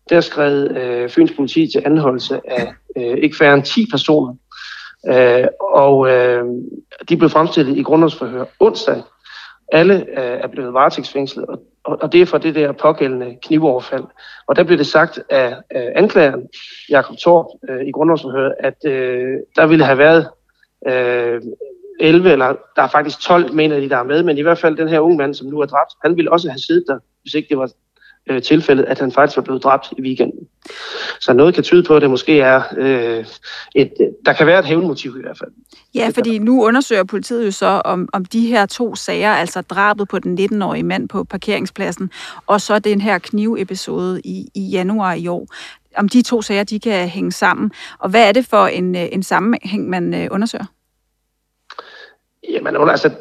der 0.09 0.21
skrev 0.21 0.71
øh, 0.77 1.09
Fyns 1.09 1.31
politi 1.31 1.67
til 1.67 1.81
anholdelse 1.85 2.41
af 2.47 2.73
øh, 2.97 3.17
ikke 3.17 3.37
færre 3.37 3.53
end 3.53 3.63
10 3.63 3.87
personer. 3.91 4.35
Øh, 5.07 5.47
og 5.59 6.09
øh, 6.09 6.43
de 7.09 7.17
blev 7.17 7.29
fremstillet 7.29 7.77
i 7.77 7.83
grundlovsforhør 7.83 8.45
onsdag. 8.59 9.01
Alle 9.71 9.95
øh, 9.95 10.39
er 10.43 10.47
blevet 10.47 10.73
varetægtsfængslet, 10.73 11.45
og, 11.45 11.59
og, 11.83 11.97
og 12.01 12.13
det 12.13 12.21
er 12.21 12.25
for 12.25 12.37
det 12.37 12.55
der 12.55 12.71
pågældende 12.71 13.37
knivoverfald. 13.41 14.03
Og 14.47 14.55
der 14.55 14.63
blev 14.63 14.77
det 14.77 14.87
sagt 14.87 15.19
af, 15.29 15.55
øh, 15.75 15.91
anklageren, 15.95 16.47
Jakob 16.89 17.17
Torp, 17.17 17.45
øh, 17.69 17.87
i 17.87 17.91
grundlovsforhøret, 17.91 18.53
at 18.59 18.85
øh, 18.85 19.37
der 19.55 19.65
ville 19.65 19.85
have 19.85 19.97
været 19.97 20.27
øh, 20.87 21.41
11, 21.99 22.31
eller 22.31 22.55
der 22.75 22.81
er 22.81 22.87
faktisk 22.87 23.19
12, 23.21 23.53
mener 23.53 23.79
de, 23.79 23.89
der 23.89 23.97
er 23.97 24.03
med, 24.03 24.23
men 24.23 24.37
i 24.37 24.41
hvert 24.41 24.57
fald 24.57 24.77
den 24.77 24.87
her 24.87 24.99
unge 24.99 25.17
mand, 25.17 25.33
som 25.33 25.47
nu 25.47 25.59
er 25.59 25.65
dræbt, 25.65 25.93
han 26.03 26.15
ville 26.15 26.31
også 26.31 26.49
have 26.49 26.59
siddet 26.59 26.83
der, 26.87 26.99
hvis 27.23 27.33
ikke 27.33 27.49
det 27.49 27.57
var 27.57 27.69
øh, 28.29 28.41
tilfældet, 28.41 28.83
at 28.83 28.99
han 28.99 29.11
faktisk 29.11 29.37
var 29.37 29.43
blevet 29.43 29.63
dræbt 29.63 29.93
i 29.97 30.01
weekenden. 30.01 30.47
Så 31.19 31.33
noget 31.33 31.53
kan 31.53 31.63
tyde 31.63 31.83
på, 31.83 31.95
at 31.95 32.01
det 32.01 32.09
måske 32.09 32.39
er 32.39 32.61
øh, 32.77 33.25
et, 33.75 33.93
der 34.25 34.33
kan 34.33 34.47
være 34.47 34.59
et 34.59 34.65
hævnmotiv 34.65 35.15
i 35.17 35.21
hvert 35.21 35.37
fald. 35.37 35.51
Ja, 35.95 36.09
fordi 36.15 36.37
nu 36.37 36.65
undersøger 36.65 37.03
politiet 37.03 37.45
jo 37.45 37.51
så, 37.51 37.81
om, 37.85 38.09
om 38.13 38.25
de 38.25 38.47
her 38.47 38.65
to 38.65 38.95
sager, 38.95 39.31
altså 39.31 39.61
drabet 39.61 40.07
på 40.07 40.19
den 40.19 40.39
19-årige 40.39 40.83
mand 40.83 41.09
på 41.09 41.23
parkeringspladsen, 41.23 42.11
og 42.47 42.61
så 42.61 42.79
den 42.79 43.01
her 43.01 43.17
knivepisode 43.17 44.21
i, 44.23 44.47
i 44.55 44.61
januar 44.61 45.13
i 45.13 45.27
år, 45.27 45.47
om 45.99 46.09
de 46.09 46.21
to 46.21 46.41
sager, 46.41 46.63
de 46.63 46.79
kan 46.79 47.07
hænge 47.07 47.31
sammen. 47.31 47.71
Og 47.99 48.09
hvad 48.09 48.27
er 48.27 48.31
det 48.31 48.45
for 48.45 48.67
en, 48.67 48.95
øh, 48.95 49.07
en 49.11 49.23
sammenhæng, 49.23 49.89
man 49.89 50.13
øh, 50.13 50.27
undersøger? 50.31 50.65
Jamen, 52.49 52.75
altså, 52.89 53.11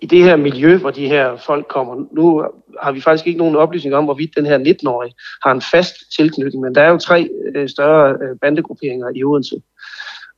i 0.00 0.06
det 0.06 0.24
her 0.24 0.36
miljø, 0.36 0.78
hvor 0.78 0.90
de 0.90 1.08
her 1.08 1.36
folk 1.36 1.68
kommer, 1.68 2.06
nu 2.12 2.44
har 2.82 2.92
vi 2.92 3.00
faktisk 3.00 3.26
ikke 3.26 3.38
nogen 3.38 3.56
oplysning 3.56 3.94
om, 3.94 4.04
hvorvidt 4.04 4.36
den 4.36 4.46
her 4.46 4.58
19-årige 4.58 5.14
har 5.44 5.52
en 5.52 5.60
fast 5.60 5.94
tilknytning, 6.16 6.64
men 6.64 6.74
der 6.74 6.82
er 6.82 6.90
jo 6.90 6.98
tre 6.98 7.28
øh, 7.54 7.68
større 7.68 8.16
bandegrupperinger 8.40 9.08
i 9.14 9.24
Odense. 9.24 9.56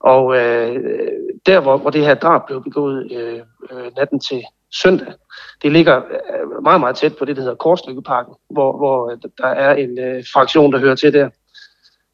Og 0.01 0.37
øh, 0.37 0.77
der, 1.47 1.61
hvor, 1.61 1.77
hvor 1.77 1.91
det 1.91 2.07
her 2.07 2.15
drab 2.15 2.47
blev 2.47 2.63
begået 2.63 3.13
øh, 3.13 3.41
natten 3.97 4.21
til 4.21 4.43
søndag, 4.83 5.13
det 5.63 5.73
ligger 5.73 5.97
øh, 5.97 6.63
meget, 6.63 6.81
meget 6.81 6.97
tæt 6.97 7.17
på 7.17 7.25
det, 7.25 7.37
der 7.37 7.43
hedder 7.43 7.57
Korslykkeparken, 7.57 8.35
hvor, 8.51 8.77
hvor 8.77 9.11
øh, 9.11 9.19
der 9.39 9.47
er 9.47 9.75
en 9.75 9.99
øh, 9.99 10.25
fraktion, 10.33 10.73
der 10.73 10.79
hører 10.79 10.95
til 10.95 11.13
der. 11.13 11.29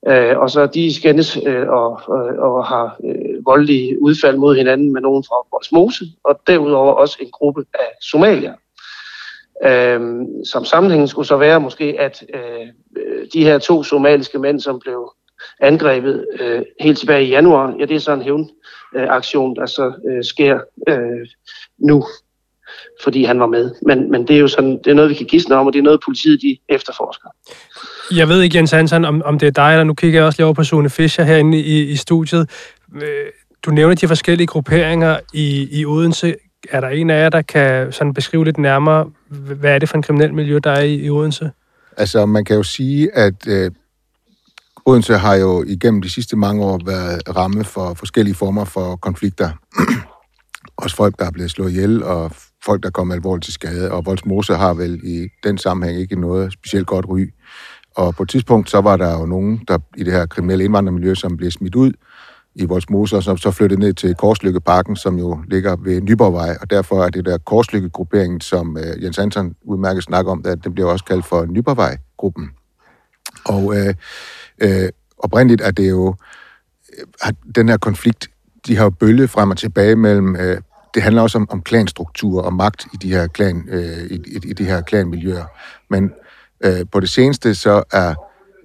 Øh, 0.09 0.39
og 0.39 0.51
så 0.51 0.67
de 0.67 0.95
skændes 0.95 1.39
øh, 1.47 1.69
og, 1.69 2.01
og, 2.07 2.25
og 2.39 2.67
har 2.67 2.97
øh, 3.05 3.47
voldelige 3.47 4.03
udfald 4.03 4.37
mod 4.37 4.57
hinanden 4.57 4.93
med 4.93 5.01
nogen 5.01 5.25
fra 5.25 5.47
Voldsmose, 5.53 6.05
og 6.25 6.41
derudover 6.47 6.93
også 6.93 7.17
en 7.21 7.31
gruppe 7.31 7.65
af 7.75 7.91
somalier. 8.01 8.55
Øh, 9.65 10.01
som 10.45 10.65
sammenhængen 10.65 11.09
skulle 11.09 11.29
så 11.29 11.37
være 11.37 11.61
måske, 11.61 11.97
at 11.99 12.25
øh, 12.35 12.67
de 13.33 13.45
her 13.45 13.59
to 13.59 13.83
somaliske 13.83 14.39
mænd, 14.39 14.61
som 14.61 14.81
blev 14.81 15.13
angrebet 15.61 16.27
øh, 16.41 16.63
helt 16.81 16.99
tilbage 16.99 17.25
i 17.25 17.31
januar, 17.31 17.75
ja, 17.79 17.85
det 17.85 17.97
er 17.97 18.01
så 18.01 18.13
en 18.13 18.23
hævnaktion, 18.23 19.57
der 19.57 19.67
så 19.67 19.93
øh, 20.09 20.25
sker 20.25 20.61
øh, 20.89 21.27
nu, 21.79 22.05
fordi 23.03 23.25
han 23.25 23.41
var 23.41 23.47
med. 23.47 23.71
Men, 23.87 24.11
men 24.11 24.29
det 24.29 24.37
er 24.37 24.41
jo 24.41 24.49
sådan, 24.49 24.79
det 24.85 24.91
er 24.91 24.95
noget, 24.95 25.11
vi 25.11 25.15
kan 25.15 25.27
gisne 25.27 25.55
om, 25.55 25.67
og 25.67 25.73
det 25.73 25.79
er 25.79 25.83
noget, 25.83 26.01
politiet 26.05 26.43
de 26.43 26.57
efterforsker. 26.69 27.29
Jeg 28.17 28.29
ved 28.29 28.43
ikke, 28.43 28.57
Jens 28.57 28.71
Hansen, 28.71 29.05
om, 29.05 29.23
om 29.25 29.39
det 29.39 29.47
er 29.47 29.51
dig, 29.51 29.73
eller 29.73 29.85
nu 29.85 29.95
kigger 29.95 30.21
jeg 30.21 30.27
også 30.27 30.39
lige 30.39 30.47
over 30.47 30.55
på 30.55 30.65
Sune 30.65 30.91
Fischer 30.91 31.25
herinde 31.25 31.59
i, 31.59 31.83
i 31.83 31.97
studiet. 31.97 32.51
Øh, 33.03 33.03
du 33.63 33.71
nævner 33.71 33.95
de 33.95 34.09
forskellige 34.09 34.47
grupperinger 34.47 35.19
i, 35.33 35.69
i 35.81 35.87
Odense. 35.87 36.35
Er 36.71 36.81
der 36.81 36.89
en 36.89 37.11
af 37.11 37.23
jer, 37.23 37.29
der 37.29 37.43
kan 37.43 37.93
sådan 37.93 38.15
beskrive 38.15 38.45
lidt 38.45 38.59
nærmere, 38.59 39.11
hvad 39.29 39.75
er 39.75 39.79
det 39.79 39.89
for 39.89 39.97
en 39.97 40.03
kriminel 40.03 40.35
miljø, 40.35 40.59
der 40.65 40.71
er 40.71 40.83
i, 40.83 40.95
i 40.95 41.11
Odense? 41.11 41.51
Altså, 41.97 42.27
man 42.27 42.45
kan 42.45 42.57
jo 42.57 42.63
sige, 42.63 43.17
at 43.17 43.47
øh, 43.49 43.71
Odense 44.87 45.15
har 45.15 45.35
jo 45.35 45.65
igennem 45.67 46.03
de 46.03 46.11
sidste 46.11 46.37
mange 46.37 46.65
år 46.65 46.81
været 46.87 47.37
ramme 47.37 47.65
for 47.65 47.95
forskellige 47.95 48.35
former 48.35 48.65
for 48.65 48.97
konflikter. 48.97 49.51
Også 50.77 50.97
folk, 50.97 51.19
der 51.19 51.27
er 51.27 51.31
blevet 51.31 51.51
slået 51.51 51.71
ihjel, 51.71 52.03
og 52.03 52.33
folk, 52.65 52.83
der 52.83 52.91
kommer 52.91 53.15
alvorligt 53.15 53.45
til 53.45 53.53
skade. 53.53 53.93
Og 53.93 54.07
Voldsmose 54.07 54.55
har 54.55 54.75
vel 54.75 55.01
i 55.05 55.29
den 55.45 55.59
sammenhæng 55.59 56.01
ikke 56.01 56.21
noget 56.21 56.53
specielt 56.53 56.87
godt 56.87 57.07
ry. 57.09 57.31
Og 57.97 58.15
på 58.15 58.23
et 58.23 58.29
tidspunkt, 58.29 58.71
så 58.71 58.81
var 58.81 58.97
der 58.97 59.19
jo 59.19 59.27
nogen, 59.27 59.61
der 59.69 59.79
i 59.97 60.05
det 60.05 60.13
her 60.13 60.27
kriminelle 60.27 60.65
indvandrermiljø, 60.65 61.15
som 61.15 61.37
blev 61.37 61.51
smidt 61.51 61.75
ud 61.75 61.93
i 62.55 62.65
Voldsmose, 62.65 63.17
og 63.17 63.23
som 63.23 63.37
så 63.37 63.51
flyttede 63.51 63.81
ned 63.81 63.95
til 63.95 64.15
Korslykkeparken, 64.15 64.97
som 64.97 65.19
jo 65.19 65.43
ligger 65.49 65.77
ved 65.77 66.01
Nyborgvej, 66.01 66.57
og 66.61 66.71
derfor 66.71 67.05
er 67.05 67.09
det 67.09 67.25
der 67.25 67.39
Korslykkegruppering, 67.39 68.43
som 68.43 68.77
øh, 68.77 69.05
Jens 69.05 69.17
Hansen 69.17 69.55
udmærket 69.63 70.03
snakker 70.03 70.33
om, 70.33 70.43
at 70.45 70.65
det 70.65 70.75
bliver 70.75 70.89
også 70.89 71.05
kaldt 71.05 71.27
for 71.27 71.45
Nyborgvej-gruppen. 71.45 72.51
Og 73.45 73.77
øh, 73.77 73.95
øh, 74.63 74.89
oprindeligt 75.19 75.61
er 75.61 75.71
det 75.71 75.91
jo, 75.91 76.15
øh, 76.99 77.07
at 77.23 77.35
den 77.55 77.69
her 77.69 77.77
konflikt, 77.77 78.31
de 78.67 78.77
har 78.77 78.85
jo 78.85 78.91
bølget 78.91 79.31
frem 79.31 79.51
og 79.51 79.57
tilbage 79.57 79.97
mellem, 79.97 80.37
øh, 80.37 80.61
det 80.95 81.03
handler 81.03 81.23
også 81.23 81.39
om, 81.39 81.51
om 81.51 81.63
klanstruktur 81.63 82.43
og 82.43 82.55
magt 82.55 82.87
i 82.95 82.97
de 82.97 83.13
her 83.13 83.27
klan, 83.27 83.69
øh, 83.69 84.03
i, 84.11 84.15
i, 84.15 84.51
i 84.51 84.53
de 84.53 84.65
her 84.65 84.81
klanmiljøer. 84.81 85.45
Men 85.91 86.11
Øh, 86.65 86.87
på 86.93 87.01
det 87.01 87.09
seneste 87.09 87.55
så 87.55 87.83
er 87.93 88.15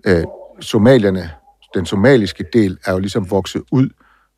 øh, 0.05 0.23
somalierne, 0.61 1.31
den 1.73 1.85
somaliske 1.85 2.45
del, 2.53 2.77
er 2.85 2.91
jo 2.91 2.99
ligesom 2.99 3.31
vokset 3.31 3.63
ud 3.71 3.89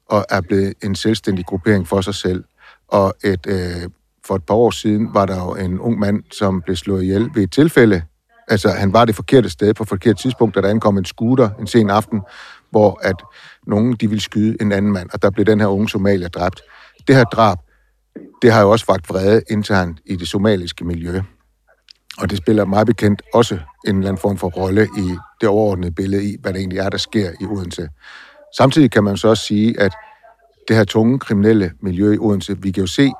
og 0.09 0.25
er 0.29 0.41
blevet 0.41 0.73
en 0.83 0.95
selvstændig 0.95 1.45
gruppering 1.45 1.87
for 1.87 2.01
sig 2.01 2.15
selv. 2.15 2.43
Og 2.87 3.13
et 3.23 3.47
øh, 3.47 3.89
for 4.25 4.35
et 4.35 4.43
par 4.43 4.55
år 4.55 4.71
siden 4.71 5.13
var 5.13 5.25
der 5.25 5.35
jo 5.35 5.55
en 5.55 5.79
ung 5.79 5.99
mand, 5.99 6.23
som 6.31 6.61
blev 6.61 6.75
slået 6.75 7.03
ihjel 7.03 7.29
ved 7.35 7.43
et 7.43 7.51
tilfælde. 7.51 8.01
Altså, 8.47 8.69
han 8.69 8.93
var 8.93 9.05
det 9.05 9.15
forkerte 9.15 9.49
sted 9.49 9.73
på 9.73 9.85
forkert 9.85 10.17
tidspunkt, 10.17 10.55
da 10.55 10.61
der 10.61 10.69
ankom 10.69 10.97
en 10.97 11.05
scooter 11.05 11.49
en 11.59 11.67
sen 11.67 11.89
aften, 11.89 12.21
hvor 12.71 12.99
at 13.01 13.15
nogen 13.67 13.93
de 13.93 14.07
ville 14.07 14.21
skyde 14.21 14.57
en 14.61 14.71
anden 14.71 14.91
mand, 14.91 15.09
og 15.13 15.21
der 15.21 15.29
blev 15.29 15.45
den 15.45 15.59
her 15.59 15.67
unge 15.67 15.89
somalier 15.89 16.27
dræbt. 16.27 16.61
Det 17.07 17.15
her 17.15 17.23
drab, 17.23 17.57
det 18.41 18.51
har 18.51 18.61
jo 18.61 18.71
også 18.71 18.85
vagt 18.87 19.09
vrede 19.09 19.41
internt 19.49 19.99
i 20.05 20.15
det 20.15 20.27
somaliske 20.27 20.85
miljø. 20.85 21.21
Og 22.17 22.29
det 22.29 22.37
spiller 22.37 22.65
meget 22.65 22.87
bekendt 22.87 23.21
også 23.33 23.59
en 23.87 23.95
eller 23.95 24.09
anden 24.09 24.21
form 24.21 24.37
for 24.37 24.47
rolle 24.49 24.87
i 24.97 25.15
det 25.41 25.49
overordnede 25.49 25.91
billede 25.91 26.23
i, 26.23 26.37
hvad 26.41 26.53
det 26.53 26.59
egentlig 26.59 26.79
er, 26.79 26.89
der 26.89 26.97
sker 26.97 27.31
i 27.41 27.45
Odense. 27.45 27.89
Samtidig 28.57 28.91
kan 28.91 29.03
man 29.03 29.17
så 29.17 29.27
også 29.27 29.43
sige, 29.43 29.79
at 29.79 29.91
det 30.67 30.75
her 30.75 30.83
tunge 30.83 31.19
kriminelle 31.19 31.71
miljø 31.81 32.13
i 32.13 32.17
Odense, 32.17 32.61
vi 32.61 32.71
kan 32.71 32.81
jo 32.81 32.87
se, 32.87 33.11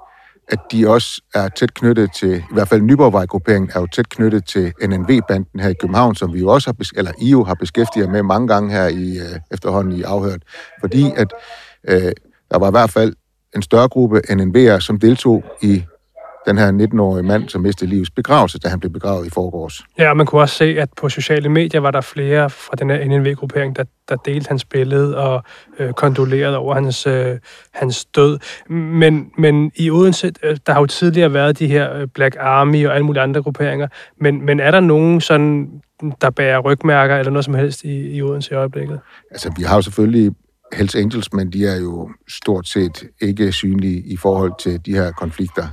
at 0.47 0.59
de 0.71 0.89
også 0.89 1.21
er 1.33 1.49
tæt 1.49 1.73
knyttet 1.73 2.13
til, 2.13 2.37
i 2.37 2.53
hvert 2.53 2.67
fald 2.67 2.81
Nyborgvejgrupperingen 2.81 3.71
er 3.75 3.79
jo 3.79 3.87
tæt 3.87 4.09
knyttet 4.09 4.45
til 4.45 4.73
NNV-banden 4.83 5.59
her 5.59 5.69
i 5.69 5.73
København, 5.73 6.15
som 6.15 6.33
vi 6.33 6.39
jo 6.39 6.47
også 6.47 6.69
har, 6.69 6.99
eller 6.99 7.11
I 7.21 7.29
jo 7.29 7.43
har 7.43 7.53
beskæftiget 7.53 8.09
med 8.09 8.23
mange 8.23 8.47
gange 8.47 8.71
her 8.71 8.87
i 8.87 9.17
øh, 9.17 9.39
efterhånden 9.51 9.93
i 9.93 10.01
afhørt. 10.01 10.43
Fordi 10.79 11.11
at 11.15 11.33
øh, 11.87 12.11
der 12.51 12.57
var 12.59 12.67
i 12.67 12.71
hvert 12.71 12.89
fald 12.89 13.15
en 13.55 13.61
større 13.61 13.87
gruppe 13.87 14.21
NNV'er, 14.29 14.79
som 14.79 14.99
deltog 14.99 15.43
i 15.61 15.83
den 16.49 16.57
her 16.57 16.71
19-årige 16.71 17.23
mand, 17.23 17.49
som 17.49 17.61
mistede 17.61 17.89
livets 17.89 18.09
begravelse, 18.09 18.59
da 18.59 18.67
han 18.69 18.79
blev 18.79 18.91
begravet 18.91 19.27
i 19.27 19.29
forgårs. 19.29 19.83
Ja, 19.97 20.09
og 20.09 20.17
man 20.17 20.25
kunne 20.25 20.41
også 20.41 20.55
se, 20.55 20.65
at 20.65 20.89
på 20.97 21.09
sociale 21.09 21.49
medier 21.49 21.81
var 21.81 21.91
der 21.91 22.01
flere 22.01 22.49
fra 22.49 22.75
den 22.75 22.89
her 22.89 23.05
NNV-gruppering, 23.05 23.75
der, 23.75 23.83
der 24.09 24.15
delte 24.15 24.47
hans 24.47 24.65
billede 24.65 25.17
og 25.17 25.43
øh, 25.79 25.93
kondolerede 25.93 26.57
over 26.57 26.73
hans, 26.73 27.07
øh, 27.07 27.37
hans 27.73 28.05
død. 28.05 28.39
Men, 28.73 29.31
men 29.37 29.71
i 29.75 29.91
Odense, 29.91 30.31
øh, 30.43 30.57
der 30.67 30.73
har 30.73 30.79
jo 30.79 30.85
tidligere 30.85 31.33
været 31.33 31.59
de 31.59 31.67
her 31.67 31.93
øh, 31.93 32.07
Black 32.07 32.35
Army 32.39 32.87
og 32.87 32.93
alle 32.93 33.05
mulige 33.05 33.23
andre 33.23 33.41
grupperinger, 33.41 33.87
men, 34.21 34.45
men 34.45 34.59
er 34.59 34.71
der 34.71 34.79
nogen 34.79 35.21
sådan, 35.21 35.69
der 36.21 36.29
bærer 36.29 36.59
rygmærker 36.59 37.17
eller 37.17 37.31
noget 37.31 37.45
som 37.45 37.53
helst 37.53 37.83
i, 37.83 38.15
i 38.15 38.21
Odense 38.21 38.51
i 38.51 38.55
øjeblikket? 38.55 38.99
Altså, 39.31 39.51
vi 39.57 39.63
har 39.63 39.75
jo 39.75 39.81
selvfølgelig 39.81 40.31
Hells 40.73 40.95
Angels, 40.95 41.33
men 41.33 41.51
de 41.51 41.65
er 41.67 41.75
jo 41.75 42.09
stort 42.27 42.67
set 42.67 43.03
ikke 43.21 43.51
synlige 43.51 44.03
i 44.05 44.17
forhold 44.17 44.51
til 44.59 44.85
de 44.85 44.93
her 44.93 45.11
konflikter. 45.11 45.67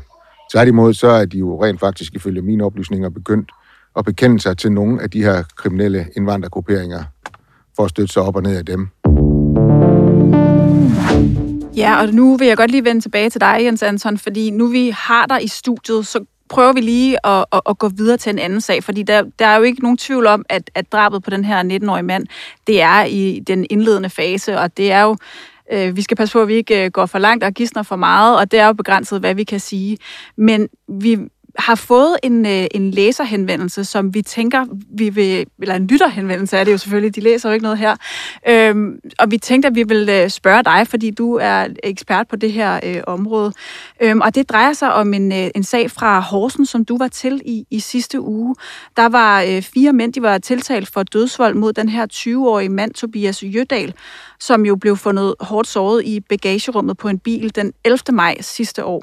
Tværtimod 0.53 0.95
så 0.95 1.09
er 1.09 1.25
de 1.25 1.39
jo 1.39 1.65
rent 1.65 1.81
faktisk, 1.81 2.15
ifølge 2.15 2.43
mine 2.43 2.65
oplysninger, 2.65 3.09
begyndt 3.09 3.51
at 3.97 4.05
bekende 4.05 4.41
sig 4.41 4.59
til 4.59 4.73
nogle 4.73 5.03
af 5.03 5.11
de 5.11 5.23
her 5.23 5.43
kriminelle 5.57 6.07
indvandrergrupperinger 6.17 7.05
for 7.77 7.85
at 7.85 7.91
støtte 7.91 8.13
sig 8.13 8.23
op 8.23 8.37
og 8.37 8.43
ned 8.43 8.57
af 8.57 8.65
dem. 8.65 8.89
Ja, 11.77 12.01
og 12.01 12.15
nu 12.15 12.37
vil 12.37 12.49
jeg 12.49 12.57
godt 12.57 12.71
lige 12.71 12.85
vende 12.85 13.01
tilbage 13.01 13.31
til 13.31 13.41
dig, 13.41 13.59
Jens 13.61 13.83
Anton, 13.83 14.19
fordi 14.19 14.51
nu 14.51 14.67
vi 14.67 14.91
har 14.97 15.27
dig 15.27 15.45
i 15.45 15.49
studiet, 15.49 16.07
så 16.07 16.25
prøver 16.49 16.73
vi 16.73 16.81
lige 16.81 17.27
at, 17.27 17.45
at, 17.53 17.61
at 17.69 17.79
gå 17.79 17.89
videre 17.89 18.17
til 18.17 18.31
en 18.31 18.39
anden 18.39 18.61
sag, 18.61 18.85
fordi 18.85 19.03
der, 19.03 19.23
der 19.39 19.47
er 19.47 19.57
jo 19.57 19.63
ikke 19.63 19.83
nogen 19.83 19.97
tvivl 19.99 20.27
om, 20.27 20.45
at, 20.49 20.71
at 20.75 20.93
drabet 20.93 21.23
på 21.23 21.31
den 21.31 21.45
her 21.45 21.63
19-årige 21.63 22.03
mand, 22.03 22.27
det 22.67 22.83
er 22.83 23.05
i 23.05 23.41
den 23.47 23.67
indledende 23.71 24.11
fase, 24.11 24.59
og 24.59 24.77
det 24.77 24.93
er 24.93 25.03
jo 25.03 25.17
Øh, 25.73 25.97
vi 25.97 26.03
skal 26.03 26.17
passe 26.17 26.33
på, 26.33 26.43
at 26.43 26.49
vi 26.49 26.55
ikke 26.55 26.85
øh, 26.85 26.91
går 26.91 27.07
for 27.07 27.19
langt 27.19 27.45
og 27.45 27.53
gidsner 27.53 27.83
for 27.83 27.97
meget, 27.97 28.39
og 28.39 28.51
det 28.51 28.61
er 28.61 28.67
jo 28.67 28.73
begrænset, 28.73 29.21
hvad 29.21 29.35
vi 29.35 29.45
kan 29.45 29.61
sige. 29.61 29.99
Men 30.37 30.69
vi, 30.89 31.19
har 31.59 31.75
fået 31.75 32.17
en, 32.23 32.47
øh, 32.47 32.67
en 32.71 32.91
læserhenvendelse, 32.91 33.85
som 33.85 34.15
vi 34.15 34.23
tænker, 34.23 34.65
vi 34.89 35.09
vil, 35.09 35.47
eller 35.61 35.75
en 35.75 35.87
lytterhenvendelse 35.87 36.57
er 36.57 36.65
det 36.65 36.73
jo 36.73 36.79
selvfølgelig, 36.79 37.15
de 37.17 37.21
læser 37.21 37.49
jo 37.49 37.53
ikke 37.53 37.63
noget 37.63 37.79
her. 37.79 37.97
Øhm, 38.49 38.99
og 39.19 39.31
vi 39.31 39.39
tænkte, 39.39 39.67
at 39.67 39.75
vi 39.75 39.83
vil 39.83 40.09
øh, 40.09 40.31
spørge 40.31 40.63
dig, 40.65 40.87
fordi 40.89 41.11
du 41.11 41.35
er 41.35 41.67
ekspert 41.83 42.29
på 42.29 42.37
det 42.37 42.53
her 42.53 42.81
øh, 42.85 43.03
område. 43.07 43.53
Øhm, 44.01 44.21
og 44.21 44.35
det 44.35 44.51
drejer 44.51 44.73
sig 44.73 44.93
om 44.93 45.15
en, 45.15 45.33
øh, 45.33 45.51
en 45.55 45.65
sag 45.65 45.91
fra 45.91 46.21
Horsen, 46.21 46.67
som 46.67 46.85
du 46.85 46.99
var 46.99 47.09
til 47.09 47.43
i, 47.45 47.67
i 47.71 47.81
sidste 47.81 48.21
uge. 48.21 48.55
Der 48.97 49.09
var 49.09 49.43
øh, 49.43 49.63
fire 49.63 49.93
mænd, 49.93 50.13
de 50.13 50.23
var 50.23 50.39
tiltalt 50.39 50.89
for 50.89 51.03
dødsvold 51.03 51.55
mod 51.55 51.73
den 51.73 51.89
her 51.89 52.07
20-årige 52.13 52.69
mand, 52.69 52.95
Tobias 52.95 53.43
Jødal, 53.43 53.95
som 54.41 54.67
jo 54.67 54.77
blev 54.77 54.97
fundet 54.97 55.35
hårdt 55.41 55.69
såret 55.69 56.05
i 56.05 56.21
bagagerummet 56.21 56.97
på 56.97 57.09
en 57.09 57.19
bil 57.19 57.55
den 57.55 57.73
11. 57.85 57.99
maj 58.13 58.37
sidste 58.41 58.85
år. 58.85 59.03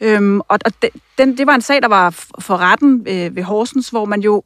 Øhm, 0.00 0.40
og 0.40 0.58
og 0.64 0.72
den, 1.18 1.38
det 1.38 1.46
var 1.46 1.54
en 1.54 1.60
sag, 1.60 1.82
der 1.82 1.88
var 1.88 2.10
for 2.40 2.56
retten 2.56 3.06
øh, 3.08 3.36
ved 3.36 3.42
Horsens, 3.42 3.88
hvor 3.88 4.04
man 4.04 4.20
jo 4.20 4.42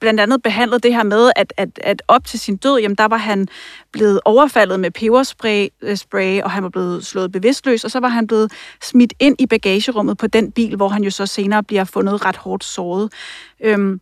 blandt 0.00 0.20
andet 0.20 0.42
behandlede 0.42 0.80
det 0.80 0.94
her 0.94 1.02
med, 1.02 1.30
at, 1.36 1.52
at, 1.56 1.68
at 1.82 2.02
op 2.08 2.24
til 2.24 2.40
sin 2.40 2.56
død, 2.56 2.78
jamen 2.78 2.96
der 2.96 3.04
var 3.04 3.16
han 3.16 3.48
blevet 3.92 4.20
overfaldet 4.24 4.80
med 4.80 4.90
peberspray, 4.90 5.68
øh, 5.82 5.96
spray, 5.96 6.42
og 6.42 6.50
han 6.50 6.62
var 6.62 6.68
blevet 6.68 7.06
slået 7.06 7.32
bevidstløs, 7.32 7.84
og 7.84 7.90
så 7.90 8.00
var 8.00 8.08
han 8.08 8.26
blevet 8.26 8.52
smidt 8.82 9.14
ind 9.20 9.36
i 9.38 9.46
bagagerummet 9.46 10.18
på 10.18 10.26
den 10.26 10.52
bil, 10.52 10.76
hvor 10.76 10.88
han 10.88 11.04
jo 11.04 11.10
så 11.10 11.26
senere 11.26 11.62
bliver 11.62 11.84
fundet 11.84 12.24
ret 12.24 12.36
hårdt 12.36 12.64
såret. 12.64 13.12
Øhm, 13.60 14.00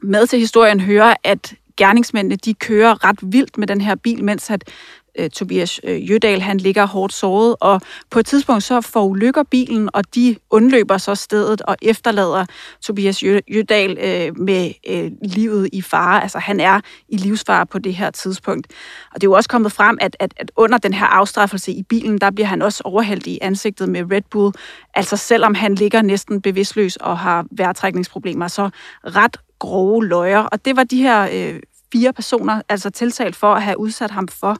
med 0.00 0.26
til 0.26 0.38
historien 0.38 0.80
hører, 0.80 1.14
at 1.24 1.54
gerningsmændene 1.76 2.36
de 2.36 2.54
kører 2.54 3.04
ret 3.04 3.18
vildt 3.22 3.58
med 3.58 3.66
den 3.66 3.80
her 3.80 3.94
bil, 3.94 4.24
mens 4.24 4.50
at 4.50 4.64
øh, 5.18 5.30
Tobias 5.30 5.80
øh, 5.84 6.10
Jødal, 6.10 6.40
han 6.40 6.58
ligger 6.58 6.86
hårdt 6.86 7.12
såret, 7.12 7.56
og 7.60 7.80
på 8.10 8.18
et 8.18 8.26
tidspunkt 8.26 8.62
så 8.62 8.80
forulykker 8.80 9.42
bilen, 9.42 9.88
og 9.92 10.14
de 10.14 10.36
undløber 10.50 10.98
så 10.98 11.14
stedet 11.14 11.62
og 11.62 11.76
efterlader 11.82 12.46
Tobias 12.80 13.22
Jødal 13.22 13.98
øh, 14.00 14.38
med 14.38 14.72
øh, 14.88 15.10
livet 15.22 15.68
i 15.72 15.82
fare. 15.82 16.22
Altså 16.22 16.38
han 16.38 16.60
er 16.60 16.80
i 17.08 17.16
livsfare 17.16 17.66
på 17.66 17.78
det 17.78 17.94
her 17.94 18.10
tidspunkt. 18.10 18.66
Og 19.14 19.20
det 19.20 19.26
er 19.26 19.30
jo 19.30 19.32
også 19.32 19.48
kommet 19.48 19.72
frem, 19.72 19.98
at, 20.00 20.16
at, 20.20 20.34
at 20.36 20.50
under 20.56 20.78
den 20.78 20.92
her 20.92 21.06
afstraffelse 21.06 21.72
i 21.72 21.82
bilen, 21.82 22.18
der 22.18 22.30
bliver 22.30 22.46
han 22.46 22.62
også 22.62 22.82
overhældt 22.84 23.26
i 23.26 23.38
ansigtet 23.42 23.88
med 23.88 24.12
Red 24.12 24.22
Bull. 24.30 24.54
Altså 24.94 25.16
selvom 25.16 25.54
han 25.54 25.74
ligger 25.74 26.02
næsten 26.02 26.40
bevidstløs 26.40 26.96
og 26.96 27.18
har 27.18 27.46
vejrtrækningsproblemer, 27.50 28.48
så 28.48 28.70
ret 29.04 29.36
grove 29.58 30.06
løjer. 30.06 30.38
Og 30.38 30.64
det 30.64 30.76
var 30.76 30.84
de 30.84 31.02
her 31.02 31.28
øh, 31.32 31.60
fire 31.92 32.12
personer 32.12 32.62
altså 32.68 32.90
tiltalt 32.90 33.36
for 33.36 33.54
at 33.54 33.62
have 33.62 33.78
udsat 33.78 34.10
ham 34.10 34.28
for. 34.28 34.56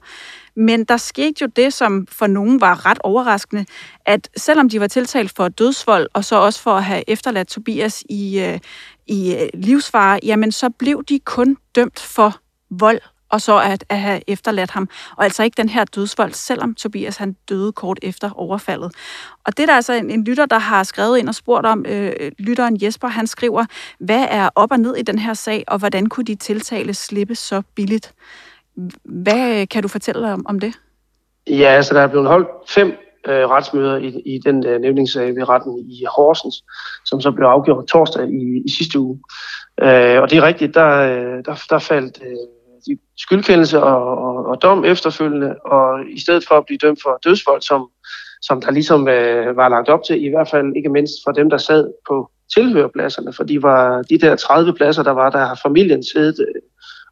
Men 0.55 0.83
der 0.83 0.97
skete 0.97 1.41
jo 1.41 1.47
det, 1.55 1.73
som 1.73 2.07
for 2.11 2.27
nogen 2.27 2.61
var 2.61 2.85
ret 2.85 2.99
overraskende, 3.03 3.65
at 4.05 4.29
selvom 4.37 4.69
de 4.69 4.79
var 4.79 4.87
tiltalt 4.87 5.35
for 5.35 5.47
dødsvold, 5.47 6.07
og 6.13 6.25
så 6.25 6.35
også 6.35 6.61
for 6.61 6.73
at 6.73 6.83
have 6.83 7.03
efterladt 7.07 7.47
Tobias 7.47 8.03
i, 8.09 8.39
øh, 8.39 8.59
i 9.07 9.35
øh, 9.35 9.49
livsfare, 9.53 10.19
jamen 10.23 10.51
så 10.51 10.69
blev 10.69 11.03
de 11.09 11.19
kun 11.19 11.57
dømt 11.75 11.99
for 11.99 12.39
vold 12.69 12.99
og 13.33 13.41
så 13.41 13.59
at, 13.59 13.85
at 13.89 13.99
have 13.99 14.21
efterladt 14.27 14.71
ham. 14.71 14.89
Og 15.17 15.23
altså 15.23 15.43
ikke 15.43 15.57
den 15.57 15.69
her 15.69 15.85
dødsvold, 15.85 16.31
selvom 16.31 16.75
Tobias 16.75 17.17
han 17.17 17.35
døde 17.49 17.71
kort 17.71 17.99
efter 18.01 18.29
overfaldet. 18.35 18.91
Og 19.45 19.57
det 19.57 19.63
er 19.63 19.67
der 19.67 19.75
altså 19.75 19.93
en, 19.93 20.09
en 20.09 20.23
lytter, 20.23 20.45
der 20.45 20.59
har 20.59 20.83
skrevet 20.83 21.17
ind 21.17 21.29
og 21.29 21.35
spurgt 21.35 21.65
om, 21.65 21.85
øh, 21.87 22.31
lytteren 22.39 22.77
Jesper, 22.83 23.07
han 23.07 23.27
skriver, 23.27 23.65
hvad 23.99 24.27
er 24.29 24.49
op 24.55 24.71
og 24.71 24.79
ned 24.79 24.95
i 24.95 25.01
den 25.01 25.19
her 25.19 25.33
sag, 25.33 25.63
og 25.67 25.79
hvordan 25.79 26.05
kunne 26.05 26.25
de 26.25 26.35
tiltale 26.35 26.93
slippe 26.93 27.35
så 27.35 27.61
billigt? 27.75 28.13
Hvad 29.03 29.61
øh, 29.61 29.67
kan 29.67 29.81
du 29.81 29.87
fortælle 29.87 30.33
om, 30.33 30.45
om 30.45 30.59
det? 30.59 30.73
Ja, 31.47 31.67
altså 31.67 31.93
der 31.93 32.01
er 32.01 32.07
blevet 32.07 32.27
holdt 32.27 32.47
fem 32.69 32.87
øh, 33.27 33.49
retsmøder 33.49 33.97
i, 33.97 34.21
i 34.25 34.39
den 34.45 34.65
øh, 34.65 34.81
nævningssag 34.81 35.35
ved 35.35 35.49
retten 35.49 35.79
i 35.79 36.05
Horsens, 36.15 36.63
som 37.05 37.21
så 37.21 37.31
blev 37.31 37.47
afgjort 37.47 37.85
torsdag 37.87 38.29
i, 38.29 38.61
i 38.65 38.69
sidste 38.69 38.99
uge. 38.99 39.19
Øh, 39.81 40.21
og 40.21 40.29
det 40.29 40.37
er 40.37 40.41
rigtigt, 40.41 40.73
der, 40.73 40.89
øh, 40.89 41.45
der, 41.45 41.65
der 41.69 41.79
faldt 41.79 42.19
øh, 42.21 42.37
skyldkendelse 43.17 43.83
og, 43.83 44.17
og, 44.17 44.45
og 44.45 44.61
dom 44.61 44.85
efterfølgende, 44.85 45.55
og 45.65 46.09
i 46.09 46.19
stedet 46.19 46.45
for 46.47 46.55
at 46.55 46.65
blive 46.65 46.77
dømt 46.77 46.99
for 47.03 47.19
dødsvold, 47.23 47.61
som, 47.61 47.89
som 48.41 48.61
der 48.61 48.71
ligesom 48.71 49.07
øh, 49.07 49.57
var 49.57 49.69
lagt 49.69 49.89
op 49.89 50.03
til, 50.03 50.25
i 50.25 50.29
hvert 50.29 50.49
fald 50.49 50.75
ikke 50.75 50.89
mindst 50.89 51.13
for 51.25 51.31
dem, 51.31 51.49
der 51.49 51.57
sad 51.57 51.91
på 52.07 52.29
tilhørpladserne, 52.55 53.33
for 53.33 53.43
de 53.43 53.63
var 53.63 54.01
de 54.01 54.17
der 54.17 54.35
30 54.35 54.73
pladser, 54.73 55.03
der 55.03 55.11
var, 55.11 55.29
der 55.29 55.39
har 55.39 55.59
familien 55.63 56.03
siddet, 56.03 56.39
øh, 56.39 56.61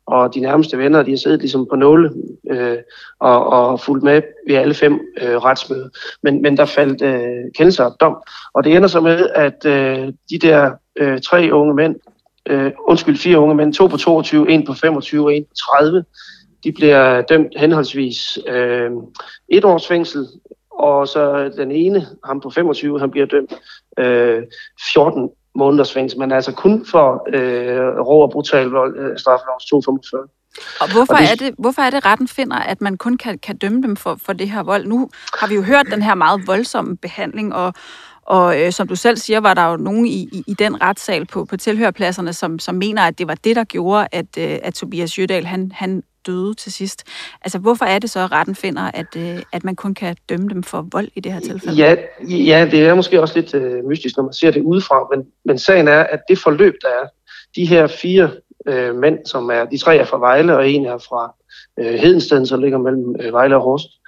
og 0.05 0.35
de 0.35 0.39
nærmeste 0.39 0.77
venner, 0.77 1.03
de 1.03 1.11
har 1.11 1.17
siddet 1.17 1.39
ligesom 1.39 1.67
på 1.69 1.75
nåle 1.75 2.11
øh, 2.49 2.77
og, 3.19 3.47
og 3.47 3.79
fulgt 3.79 4.03
med 4.03 4.21
ved 4.47 4.55
alle 4.55 4.73
fem 4.73 4.99
øh, 5.21 5.37
retsmøder. 5.37 5.89
Men, 6.23 6.41
men 6.41 6.57
der 6.57 6.65
faldt 6.65 7.01
øh, 7.01 7.51
kendelser 7.57 7.83
og 7.83 7.95
dom, 7.99 8.17
og 8.53 8.63
det 8.63 8.75
ender 8.75 8.87
så 8.87 9.01
med, 9.01 9.29
at 9.35 9.65
øh, 9.65 10.13
de 10.29 10.37
der 10.41 10.71
øh, 10.95 11.21
tre 11.21 11.49
unge 11.51 11.73
mænd, 11.73 11.95
øh, 12.51 12.71
undskyld, 12.87 13.17
fire 13.17 13.39
unge 13.39 13.55
mænd, 13.55 13.73
to 13.73 13.87
på 13.87 13.97
22, 13.97 14.49
en 14.49 14.65
på 14.65 14.73
25 14.73 15.25
og 15.25 15.33
en 15.33 15.43
på 15.43 15.53
30, 15.79 16.03
de 16.63 16.71
bliver 16.71 17.21
dømt 17.21 17.53
henholdsvis 17.57 18.39
øh, 18.47 18.91
et 19.49 19.65
års 19.65 19.87
fængsel, 19.87 20.27
og 20.71 21.07
så 21.07 21.51
den 21.57 21.71
ene, 21.71 22.07
ham 22.25 22.41
på 22.41 22.49
25, 22.49 22.99
han 22.99 23.11
bliver 23.11 23.25
dømt 23.25 23.53
øh, 23.99 24.43
14 24.93 25.29
måneders 25.55 25.93
fængsel, 25.93 26.19
men 26.19 26.31
altså 26.31 26.51
kun 26.51 26.85
for 26.85 27.27
øh, 27.33 27.99
rå 27.99 28.21
og 28.21 28.31
brutal 28.31 28.67
vold, 28.67 28.97
øh, 28.97 29.17
straffelovs 29.17 29.65
245. 29.65 30.27
Og 30.81 30.91
hvorfor, 30.91 31.13
og 31.13 31.19
det... 31.19 31.31
er 31.31 31.35
det, 31.35 31.55
hvorfor 31.57 31.81
er 31.81 31.89
det, 31.89 32.05
retten 32.05 32.27
finder, 32.27 32.57
at 32.57 32.81
man 32.81 32.97
kun 32.97 33.17
kan, 33.17 33.39
kan 33.39 33.57
dømme 33.57 33.81
dem 33.81 33.95
for, 33.95 34.19
for 34.25 34.33
det 34.33 34.49
her 34.49 34.63
vold? 34.63 34.85
Nu 34.85 35.09
har 35.39 35.47
vi 35.47 35.55
jo 35.55 35.61
hørt 35.61 35.85
den 35.91 36.01
her 36.01 36.15
meget 36.15 36.47
voldsomme 36.47 36.97
behandling, 36.97 37.55
og, 37.55 37.73
og 38.31 38.61
øh, 38.61 38.71
som 38.71 38.87
du 38.87 38.95
selv 38.95 39.17
siger, 39.17 39.39
var 39.39 39.53
der 39.53 39.71
jo 39.71 39.77
nogen 39.77 40.05
i, 40.05 40.29
i, 40.31 40.43
i 40.47 40.53
den 40.53 40.81
retssal 40.81 41.25
på, 41.25 41.45
på 41.45 41.57
tilhørpladserne, 41.57 42.33
som, 42.33 42.59
som 42.59 42.75
mener, 42.75 43.01
at 43.01 43.17
det 43.17 43.27
var 43.27 43.35
det, 43.35 43.55
der 43.55 43.63
gjorde, 43.63 44.07
at, 44.11 44.37
øh, 44.37 44.59
at 44.63 44.73
Tobias 44.73 45.19
Jødal, 45.19 45.45
han, 45.45 45.71
han 45.75 46.03
døde 46.25 46.53
til 46.53 46.71
sidst. 46.73 47.03
Altså, 47.41 47.59
hvorfor 47.59 47.85
er 47.85 47.99
det 47.99 48.09
så, 48.09 48.19
at 48.19 48.31
retten 48.31 48.55
finder, 48.55 48.91
at, 48.93 49.15
øh, 49.17 49.41
at 49.51 49.63
man 49.63 49.75
kun 49.75 49.93
kan 49.93 50.15
dømme 50.29 50.49
dem 50.49 50.63
for 50.63 50.87
vold 50.91 51.07
i 51.15 51.19
det 51.19 51.33
her 51.33 51.39
tilfælde? 51.39 51.75
Ja, 51.75 51.95
ja 52.29 52.67
det 52.71 52.81
er 52.85 52.93
måske 52.93 53.21
også 53.21 53.39
lidt 53.39 53.53
øh, 53.53 53.85
mystisk, 53.85 54.17
når 54.17 54.23
man 54.23 54.33
ser 54.33 54.51
det 54.51 54.61
udefra, 54.61 55.07
men, 55.15 55.25
men 55.45 55.57
sagen 55.57 55.87
er, 55.87 55.99
at 55.99 56.19
det 56.29 56.39
forløb, 56.39 56.73
der 56.81 56.87
er, 56.87 57.07
de 57.55 57.65
her 57.65 57.87
fire 57.87 58.31
øh, 58.67 58.95
mænd, 58.95 59.17
som 59.25 59.49
er, 59.49 59.65
de 59.65 59.77
tre 59.77 59.97
er 59.97 60.05
fra 60.05 60.19
Vejle, 60.19 60.57
og 60.57 60.69
en 60.69 60.85
er 60.85 60.97
fra 60.97 61.35
øh, 61.79 61.93
Hedensteden, 61.93 62.45
som 62.45 62.61
ligger 62.61 62.77
mellem 62.77 63.15
øh, 63.19 63.33
Vejle 63.33 63.55
og 63.55 63.61
Horst, 63.61 63.87
øh, 63.87 64.01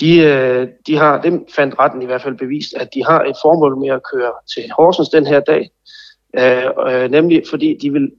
de 0.00 0.18
øh, 0.18 0.68
de 0.86 0.96
har, 0.96 1.20
dem 1.20 1.46
fandt 1.56 1.78
retten 1.78 2.02
i 2.02 2.06
hvert 2.06 2.22
fald 2.22 2.38
bevist, 2.38 2.74
at 2.74 2.88
de 2.94 3.04
har 3.04 3.20
et 3.22 3.36
formål 3.42 3.78
med 3.78 3.88
at 3.88 4.00
køre 4.12 4.32
til 4.54 4.70
Horsens 4.76 5.08
den 5.08 5.26
her 5.26 5.40
dag, 5.40 5.70
øh, 6.38 7.02
øh, 7.02 7.10
nemlig 7.10 7.42
fordi 7.50 7.78
de 7.82 7.92
vil 7.92 8.10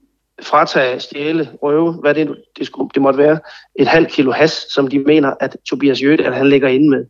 fratage, 0.42 1.00
stjæle, 1.00 1.50
røve, 1.62 1.94
hvad 1.94 2.14
det, 2.14 2.36
det, 2.60 2.68
skulle, 2.68 2.90
det 2.94 3.02
måtte 3.02 3.20
være, 3.20 3.40
et 3.76 3.88
halvt 3.88 4.12
kilo 4.12 4.32
has, 4.32 4.52
som 4.52 4.88
de 4.88 5.00
mener, 5.00 5.34
at 5.40 5.58
Tobias 5.70 6.04
Jøde, 6.04 6.26
at 6.26 6.36
han 6.36 6.50
ligger 6.50 6.68
inde 6.68 6.90
med. 6.90 7.06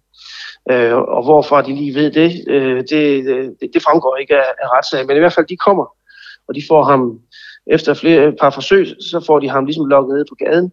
Øh, 0.71 0.97
og 0.97 1.23
hvorfor 1.23 1.61
de 1.61 1.75
lige 1.75 1.95
ved 1.95 2.11
det, 2.11 2.43
øh, 2.47 2.77
det, 2.77 3.25
det, 3.61 3.69
det 3.73 3.83
fremgår 3.83 4.15
ikke 4.15 4.35
af, 4.35 4.51
af 4.61 4.67
retssagen, 4.77 5.07
men 5.07 5.15
i 5.15 5.19
hvert 5.19 5.33
fald 5.33 5.45
de 5.45 5.57
kommer, 5.57 5.85
og 6.47 6.55
de 6.55 6.63
får 6.69 6.83
ham, 6.83 7.19
efter 7.67 7.93
flere 7.93 8.27
et 8.27 8.35
par 8.41 8.49
forsøg, 8.49 8.87
så 8.87 9.23
får 9.27 9.39
de 9.39 9.49
ham 9.49 9.65
ligesom 9.65 9.85
lukket 9.85 10.15
ned 10.15 10.25
på 10.29 10.35
gaden, 10.35 10.71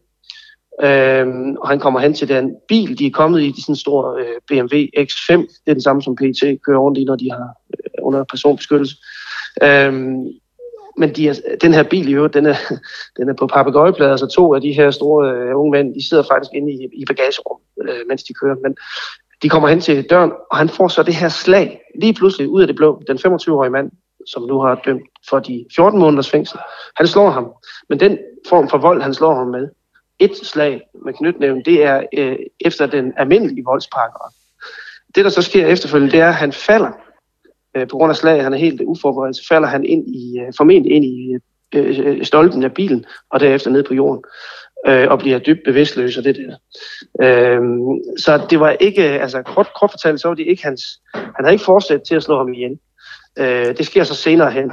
Øhm, 0.80 1.56
og 1.56 1.68
han 1.68 1.78
kommer 1.78 2.00
hen 2.00 2.14
til 2.14 2.28
den 2.28 2.56
bil, 2.68 2.98
de 2.98 3.06
er 3.06 3.10
kommet 3.10 3.42
i, 3.42 3.50
de 3.50 3.62
sådan 3.62 3.76
store 3.76 4.20
øh, 4.20 4.34
BMW 4.48 4.76
X5. 4.98 5.32
Det 5.36 5.66
er 5.66 5.72
den 5.74 5.82
samme, 5.82 6.02
som 6.02 6.16
PT 6.16 6.42
kører 6.66 6.78
rundt 6.78 6.98
i, 6.98 7.04
når 7.04 7.16
de 7.16 7.30
har 7.30 7.54
øh, 7.70 8.06
under 8.06 8.24
personbeskyttelse. 8.24 8.96
Øhm, 9.62 10.26
men 10.96 11.14
de 11.16 11.28
er, 11.28 11.34
den 11.60 11.74
her 11.74 11.82
bil 11.82 12.08
i 12.08 12.14
øvrigt, 12.14 12.34
den 12.34 12.46
er, 12.46 12.56
den 13.18 13.28
er 13.28 13.34
på 13.34 13.46
papegøjeplader, 13.46 14.16
så 14.16 14.26
to 14.26 14.54
af 14.54 14.60
de 14.60 14.72
her 14.72 14.90
store 14.90 15.32
øh, 15.32 15.58
unge 15.58 15.70
mænd, 15.70 15.94
de 15.94 16.08
sidder 16.08 16.22
faktisk 16.22 16.52
inde 16.54 16.72
i, 16.72 16.88
i 16.92 17.04
bagagerummet, 17.04 17.66
øh, 17.82 18.08
mens 18.08 18.22
de 18.22 18.34
kører. 18.34 18.56
Men 18.62 18.76
de 19.42 19.48
kommer 19.48 19.68
hen 19.68 19.80
til 19.80 20.10
døren, 20.10 20.32
og 20.50 20.56
han 20.56 20.68
får 20.68 20.88
så 20.88 21.02
det 21.02 21.14
her 21.14 21.28
slag, 21.28 21.80
lige 22.00 22.14
pludselig 22.14 22.48
ud 22.48 22.60
af 22.60 22.66
det 22.66 22.76
blå. 22.76 23.02
Den 23.08 23.16
25-årige 23.16 23.70
mand, 23.70 23.90
som 24.26 24.42
nu 24.42 24.60
har 24.60 24.80
dømt 24.86 25.02
for 25.28 25.38
de 25.38 25.64
14 25.74 26.00
måneders 26.00 26.30
fængsel, 26.30 26.58
han 26.96 27.06
slår 27.06 27.30
ham. 27.30 27.52
Men 27.88 28.00
den 28.00 28.18
form 28.48 28.68
for 28.68 28.78
vold, 28.78 29.02
han 29.02 29.14
slår 29.14 29.34
ham 29.34 29.46
med, 29.46 29.68
et 30.18 30.36
slag 30.36 30.80
med 31.04 31.12
knytnæven, 31.12 31.62
det 31.64 31.84
er 31.84 32.02
øh, 32.18 32.36
efter 32.60 32.86
den 32.86 33.12
almindelige 33.16 33.64
voldsparagraf. 33.64 34.30
Det, 35.14 35.24
der 35.24 35.30
så 35.30 35.42
sker 35.42 35.66
efterfølgende, 35.66 36.12
det 36.12 36.20
er, 36.20 36.28
at 36.28 36.34
han 36.34 36.52
falder 36.52 36.90
øh, 37.76 37.88
på 37.88 37.96
grund 37.96 38.10
af 38.10 38.16
slaget. 38.16 38.42
Han 38.42 38.54
er 38.54 38.58
helt 38.58 38.80
uforberedt, 38.80 39.36
så 39.36 39.46
falder 39.48 39.68
han 39.68 39.84
ind 39.84 40.08
i, 40.08 40.38
øh, 40.40 40.52
formentlig 40.56 40.92
ind 40.92 41.04
i 41.04 41.36
øh, 41.74 41.98
øh 42.06 42.24
stolpen 42.24 42.64
af 42.64 42.74
bilen, 42.74 43.04
og 43.30 43.40
derefter 43.40 43.70
ned 43.70 43.82
på 43.82 43.94
jorden 43.94 44.24
øh, 44.86 45.08
og 45.10 45.18
bliver 45.18 45.38
dybt 45.38 45.60
bevidstløs 45.64 46.16
og 46.16 46.24
det 46.24 46.36
der. 46.36 46.56
Øh, 47.22 47.60
så 48.18 48.46
det 48.50 48.60
var 48.60 48.70
ikke, 48.70 49.14
øh, 49.14 49.22
altså 49.22 49.42
kort, 49.42 49.68
kort 49.80 49.90
fortalt, 49.90 50.20
så 50.20 50.28
var 50.28 50.34
det 50.34 50.46
ikke 50.46 50.64
hans, 50.64 50.82
han 51.14 51.44
havde 51.44 51.52
ikke 51.52 51.64
fortsat 51.64 52.02
til 52.02 52.14
at 52.14 52.22
slå 52.22 52.38
ham 52.38 52.52
ihjel. 52.52 52.78
Øh, 53.38 53.76
det 53.76 53.86
sker 53.86 54.04
så 54.04 54.14
senere 54.14 54.50
hen. 54.50 54.72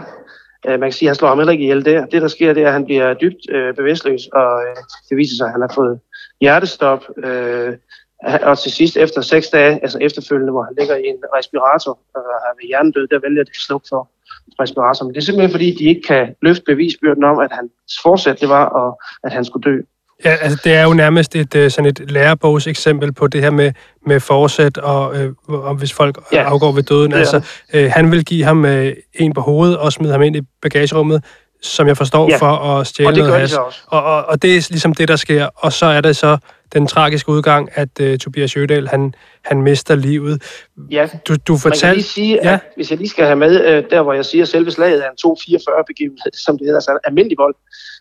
Øh, 0.68 0.80
man 0.80 0.90
kan 0.90 0.92
sige, 0.92 1.08
at 1.08 1.10
han 1.10 1.16
slår 1.16 1.28
ham 1.28 1.38
heller 1.38 1.52
ikke 1.52 1.64
ihjel 1.64 1.86
der. 1.86 2.06
Det, 2.06 2.22
der 2.22 2.28
sker, 2.28 2.54
det 2.54 2.64
er, 2.64 2.68
at 2.68 2.74
han 2.74 2.86
bliver 2.86 3.14
dybt 3.14 3.42
øh, 3.50 3.76
bevidstløs, 3.76 4.28
og 4.34 4.62
øh, 4.64 4.76
det 5.10 5.18
viser 5.18 5.36
sig, 5.36 5.46
at 5.46 5.52
han 5.52 5.62
har 5.62 5.72
fået 5.76 6.00
hjertestop. 6.42 7.04
Øh, 7.24 7.74
og 8.44 8.60
til 8.60 8.72
sidst, 8.72 8.98
efter 8.98 9.22
seks 9.22 9.48
dage, 9.50 9.74
altså 9.82 9.98
efterfølgende, 10.02 10.52
hvor 10.52 10.64
han 10.64 10.76
ligger 10.80 10.96
i 10.96 11.06
en 11.06 11.24
respirator 11.38 11.92
og 12.16 12.22
har 12.22 12.54
ved 12.60 12.68
hjernedød, 12.68 13.08
der 13.08 13.20
vælger 13.20 13.44
det 13.44 13.56
slukke 13.56 13.88
for 13.90 14.10
respirator. 14.60 15.06
Men 15.06 15.14
det 15.14 15.22
er 15.22 15.26
simpelthen, 15.26 15.52
fordi 15.52 15.76
de 15.80 15.84
ikke 15.84 16.02
kan 16.02 16.36
løfte 16.42 16.64
bevisbyrden 16.66 17.24
om, 17.24 17.40
at 17.40 17.52
hans 17.52 17.72
forsæt 18.04 18.42
det 18.42 18.50
var, 18.50 18.66
og 18.66 19.00
at 19.24 19.32
han 19.32 19.46
skulle 19.46 19.64
dø. 19.72 19.78
Ja, 20.26 20.36
altså 20.42 20.62
det 20.64 20.74
er 20.74 20.84
jo 20.84 20.94
nærmest 20.94 21.36
et, 21.36 21.56
øh, 21.56 21.72
sådan 21.72 21.90
et 21.90 22.12
lærebogs 22.12 22.68
eksempel 22.68 23.14
på 23.14 23.28
det 23.28 23.42
her 23.42 23.50
med, 23.50 23.72
med 24.06 24.20
forsæt, 24.20 24.78
og 24.78 25.18
øh, 25.18 25.34
om 25.48 25.78
hvis 25.78 25.94
folk 25.94 26.20
ja, 26.34 26.44
afgår 26.44 26.72
ved 26.72 26.84
døden. 26.84 27.14
Altså, 27.14 27.42
øh, 27.74 27.92
han 27.96 28.12
vil 28.12 28.26
give 28.26 28.44
ham 28.44 28.66
øh, 28.66 28.94
en 29.14 29.34
på 29.34 29.42
hovedet 29.42 29.78
og 29.78 29.94
smide 29.94 30.12
ham 30.12 30.22
ind 30.22 30.36
i 30.36 30.42
bagagerummet, 30.62 31.24
som 31.62 31.88
jeg 31.88 31.98
forstår, 31.98 32.30
ja. 32.30 32.38
for 32.38 32.48
at 32.52 32.88
stjæle 32.88 33.18
noget 33.18 33.40
has. 33.40 33.54
Og, 33.54 34.04
og, 34.04 34.26
og 34.26 34.42
det 34.42 34.58
er 34.58 34.68
ligesom 34.70 34.94
det, 34.94 35.08
der 35.08 35.16
sker. 35.16 35.48
Og 35.56 35.74
så 35.74 35.86
er 35.86 36.02
det 36.02 36.18
så 36.18 36.38
den 36.74 36.88
tragiske 36.88 37.30
udgang, 37.30 37.70
at 37.74 37.90
uh, 38.02 38.18
Tobias 38.18 38.56
Jødal, 38.56 38.88
han, 38.88 39.14
han 39.46 39.62
mister 39.62 39.96
livet. 39.96 40.44
Ja, 40.92 41.10
du, 41.28 41.36
du 41.48 41.58
fortalte... 41.58 41.86
man 41.86 41.90
kan 41.90 41.96
lige 41.96 42.04
sige, 42.04 42.40
ja. 42.44 42.54
at 42.54 42.60
hvis 42.76 42.90
jeg 42.92 42.98
lige 42.98 43.10
skal 43.10 43.26
have 43.26 43.36
med, 43.36 43.60
uh, 43.60 43.90
der 43.90 44.02
hvor 44.02 44.14
jeg 44.14 44.26
siger, 44.26 44.44
at 44.44 44.48
selve 44.48 44.72
slaget 44.72 45.06
er 45.06 45.10
en 45.10 45.18
244 45.18 45.84
begivenhed, 45.88 46.32
som 46.34 46.58
det 46.58 46.66
hedder, 46.66 46.78
altså 46.78 47.00
almindelig 47.04 47.38
vold, 47.38 47.56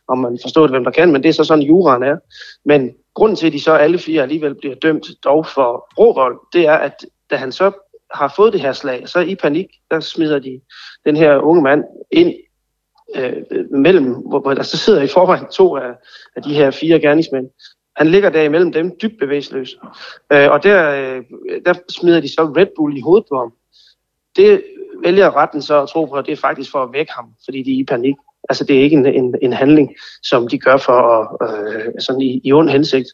om 0.09 0.19
man 0.19 0.39
forstår 0.43 0.63
det, 0.63 0.71
hvem 0.71 0.85
der 0.85 0.91
kan, 0.91 1.13
men 1.13 1.23
det 1.23 1.29
er 1.29 1.33
så 1.33 1.45
sådan, 1.45 1.65
juraen 1.65 2.03
er. 2.03 2.17
Men 2.65 2.91
grunden 3.15 3.37
til, 3.37 3.47
at 3.47 3.53
de 3.53 3.61
så 3.61 3.73
alle 3.73 3.99
fire 3.99 4.23
alligevel 4.23 4.55
bliver 4.55 4.75
dømt 4.75 5.07
dog 5.25 5.47
for 5.47 5.89
råvold, 5.99 6.39
det 6.53 6.67
er, 6.67 6.75
at 6.75 7.07
da 7.31 7.37
han 7.37 7.53
så 7.53 7.71
har 8.15 8.33
fået 8.37 8.53
det 8.53 8.61
her 8.61 8.73
slag, 8.73 9.09
så 9.09 9.21
i 9.21 9.35
panik, 9.35 9.67
der 9.91 10.01
smider 10.01 10.39
de 10.39 10.61
den 11.07 11.17
her 11.17 11.37
unge 11.37 11.63
mand 11.63 11.85
ind 12.11 12.35
øh, 13.17 13.33
mellem, 13.71 14.13
hvor, 14.13 14.41
hvor 14.41 14.55
der 14.55 14.63
så 14.63 14.77
sidder 14.77 15.03
i 15.03 15.07
forvejen 15.07 15.47
to 15.53 15.77
af, 15.77 15.93
af 16.37 16.43
de 16.43 16.55
her 16.55 16.71
fire 16.71 17.01
gerningsmænd. 17.01 17.47
Han 17.99 18.07
ligger 18.07 18.31
der 18.31 18.43
imellem 18.43 18.73
dem, 18.73 18.97
dybt 19.03 19.19
bevægelsesløs. 19.19 19.77
Øh, 20.33 20.51
og 20.51 20.63
der, 20.63 20.91
øh, 20.91 21.23
der 21.67 21.75
smider 21.89 22.21
de 22.21 22.29
så 22.29 22.43
Red 22.57 22.67
Bull 22.77 22.97
i 22.97 23.01
hovedet 23.01 23.27
på 23.31 23.39
ham. 23.39 23.53
Det 24.37 24.63
vælger 25.03 25.37
retten 25.37 25.63
så 25.63 25.83
at 25.83 25.89
tro 25.89 26.05
på, 26.05 26.15
at 26.15 26.27
det 26.27 26.33
er 26.33 26.37
faktisk 26.37 26.71
for 26.71 26.83
at 26.83 26.93
vække 26.93 27.13
ham, 27.13 27.27
fordi 27.45 27.63
de 27.63 27.71
er 27.75 27.81
i 27.81 27.85
panik. 27.85 28.15
Altså 28.49 28.65
det 28.65 28.79
er 28.79 28.83
ikke 28.83 28.97
en, 28.97 29.07
en, 29.07 29.35
en 29.43 29.53
handling, 29.53 29.95
som 30.23 30.49
de 30.49 30.59
gør 30.59 30.77
for 30.77 30.93
at, 30.93 31.51
øh, 31.51 31.93
sådan 32.01 32.21
i, 32.21 32.41
i 32.45 32.53
ond 32.53 32.69
hensigt. 32.69 33.09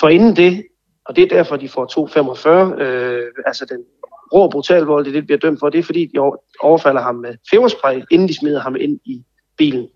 For 0.00 0.08
inden 0.08 0.36
det, 0.36 0.64
og 1.04 1.16
det 1.16 1.24
er 1.24 1.28
derfor, 1.28 1.56
de 1.56 1.68
får 1.68 1.86
2,45, 2.76 2.82
øh, 2.82 3.22
altså 3.46 3.64
den 3.64 3.84
rå 4.32 4.48
brutal 4.48 4.82
vold, 4.82 5.04
det, 5.04 5.14
det 5.14 5.26
bliver 5.26 5.38
dømt 5.38 5.60
for, 5.60 5.68
det 5.68 5.78
er 5.78 5.82
fordi, 5.82 6.10
de 6.14 6.18
overfalder 6.60 7.00
ham 7.00 7.14
med 7.14 7.34
feverspray, 7.50 8.02
inden 8.10 8.28
de 8.28 8.38
smider 8.38 8.60
ham 8.60 8.76
ind 8.76 9.00
i 9.04 9.24
bilen. 9.56 9.88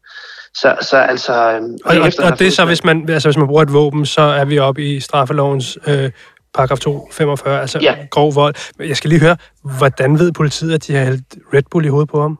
Så, 0.56 0.76
så 0.80 0.96
altså... 0.96 1.52
Øhm, 1.52 1.78
og, 1.84 1.96
og, 1.96 2.30
og 2.30 2.38
det 2.38 2.46
er 2.46 2.50
så, 2.50 2.64
hvis 2.64 2.84
man, 2.84 3.10
altså, 3.10 3.28
hvis 3.28 3.36
man 3.36 3.46
bruger 3.46 3.62
et 3.62 3.72
våben, 3.72 4.06
så 4.06 4.20
er 4.20 4.44
vi 4.44 4.58
oppe 4.58 4.82
i 4.82 5.00
straffelovens 5.00 5.78
øh, 5.86 6.10
paragraf 6.54 6.78
245, 6.78 7.60
altså 7.60 7.78
ja. 7.82 7.96
grov 8.10 8.34
vold. 8.34 8.54
Men 8.78 8.88
jeg 8.88 8.96
skal 8.96 9.10
lige 9.10 9.20
høre, 9.20 9.36
hvordan 9.78 10.18
ved 10.18 10.32
politiet, 10.32 10.74
at 10.74 10.86
de 10.86 10.94
har 10.94 11.04
hældt 11.04 11.24
Red 11.54 11.62
Bull 11.70 11.86
i 11.86 11.88
hovedet 11.88 12.08
på 12.08 12.20
ham? 12.20 12.38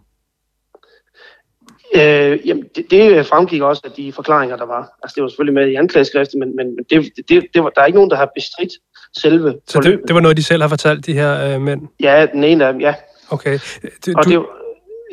Øh, 1.95 2.49
jamen, 2.49 2.65
det, 2.77 2.91
det 2.91 3.27
fremgik 3.27 3.63
også 3.63 3.83
af 3.85 3.91
de 3.91 4.13
forklaringer, 4.13 4.57
der 4.57 4.67
var. 4.67 4.99
Altså, 5.03 5.15
det 5.15 5.23
var 5.23 5.29
selvfølgelig 5.29 5.55
med 5.55 5.69
i 5.69 5.75
anklageskriftet, 5.75 6.39
men, 6.39 6.57
men 6.57 6.67
det, 6.91 7.13
det, 7.29 7.47
det 7.55 7.65
var, 7.65 7.71
der 7.71 7.81
er 7.81 7.87
ikke 7.87 7.97
nogen, 7.97 8.11
der 8.11 8.17
har 8.17 8.31
bestridt 8.35 8.73
selve 9.17 9.55
Så 9.69 9.81
det, 9.81 10.01
det 10.09 10.15
var 10.15 10.21
noget, 10.21 10.37
de 10.37 10.43
selv 10.43 10.63
har 10.63 10.69
fortalt, 10.69 11.07
de 11.07 11.13
her 11.13 11.55
øh, 11.55 11.61
mænd? 11.61 11.81
Ja, 12.01 12.27
den 12.33 12.45
ene 12.45 12.67
af 12.67 12.73
dem, 12.73 12.83
ja. 12.83 12.95
Okay. 13.31 13.59
Du, 14.07 14.13
og 14.17 14.25
det, 14.25 14.45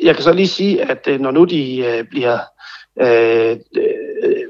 jeg 0.02 0.14
kan 0.14 0.24
så 0.24 0.32
lige 0.32 0.48
sige, 0.48 0.82
at 0.90 1.08
øh, 1.08 1.20
når 1.20 1.30
nu 1.30 1.44
de 1.44 1.78
øh, 1.78 2.04
bliver... 2.10 2.38
Øh, 3.00 3.56
øh, 3.76 4.44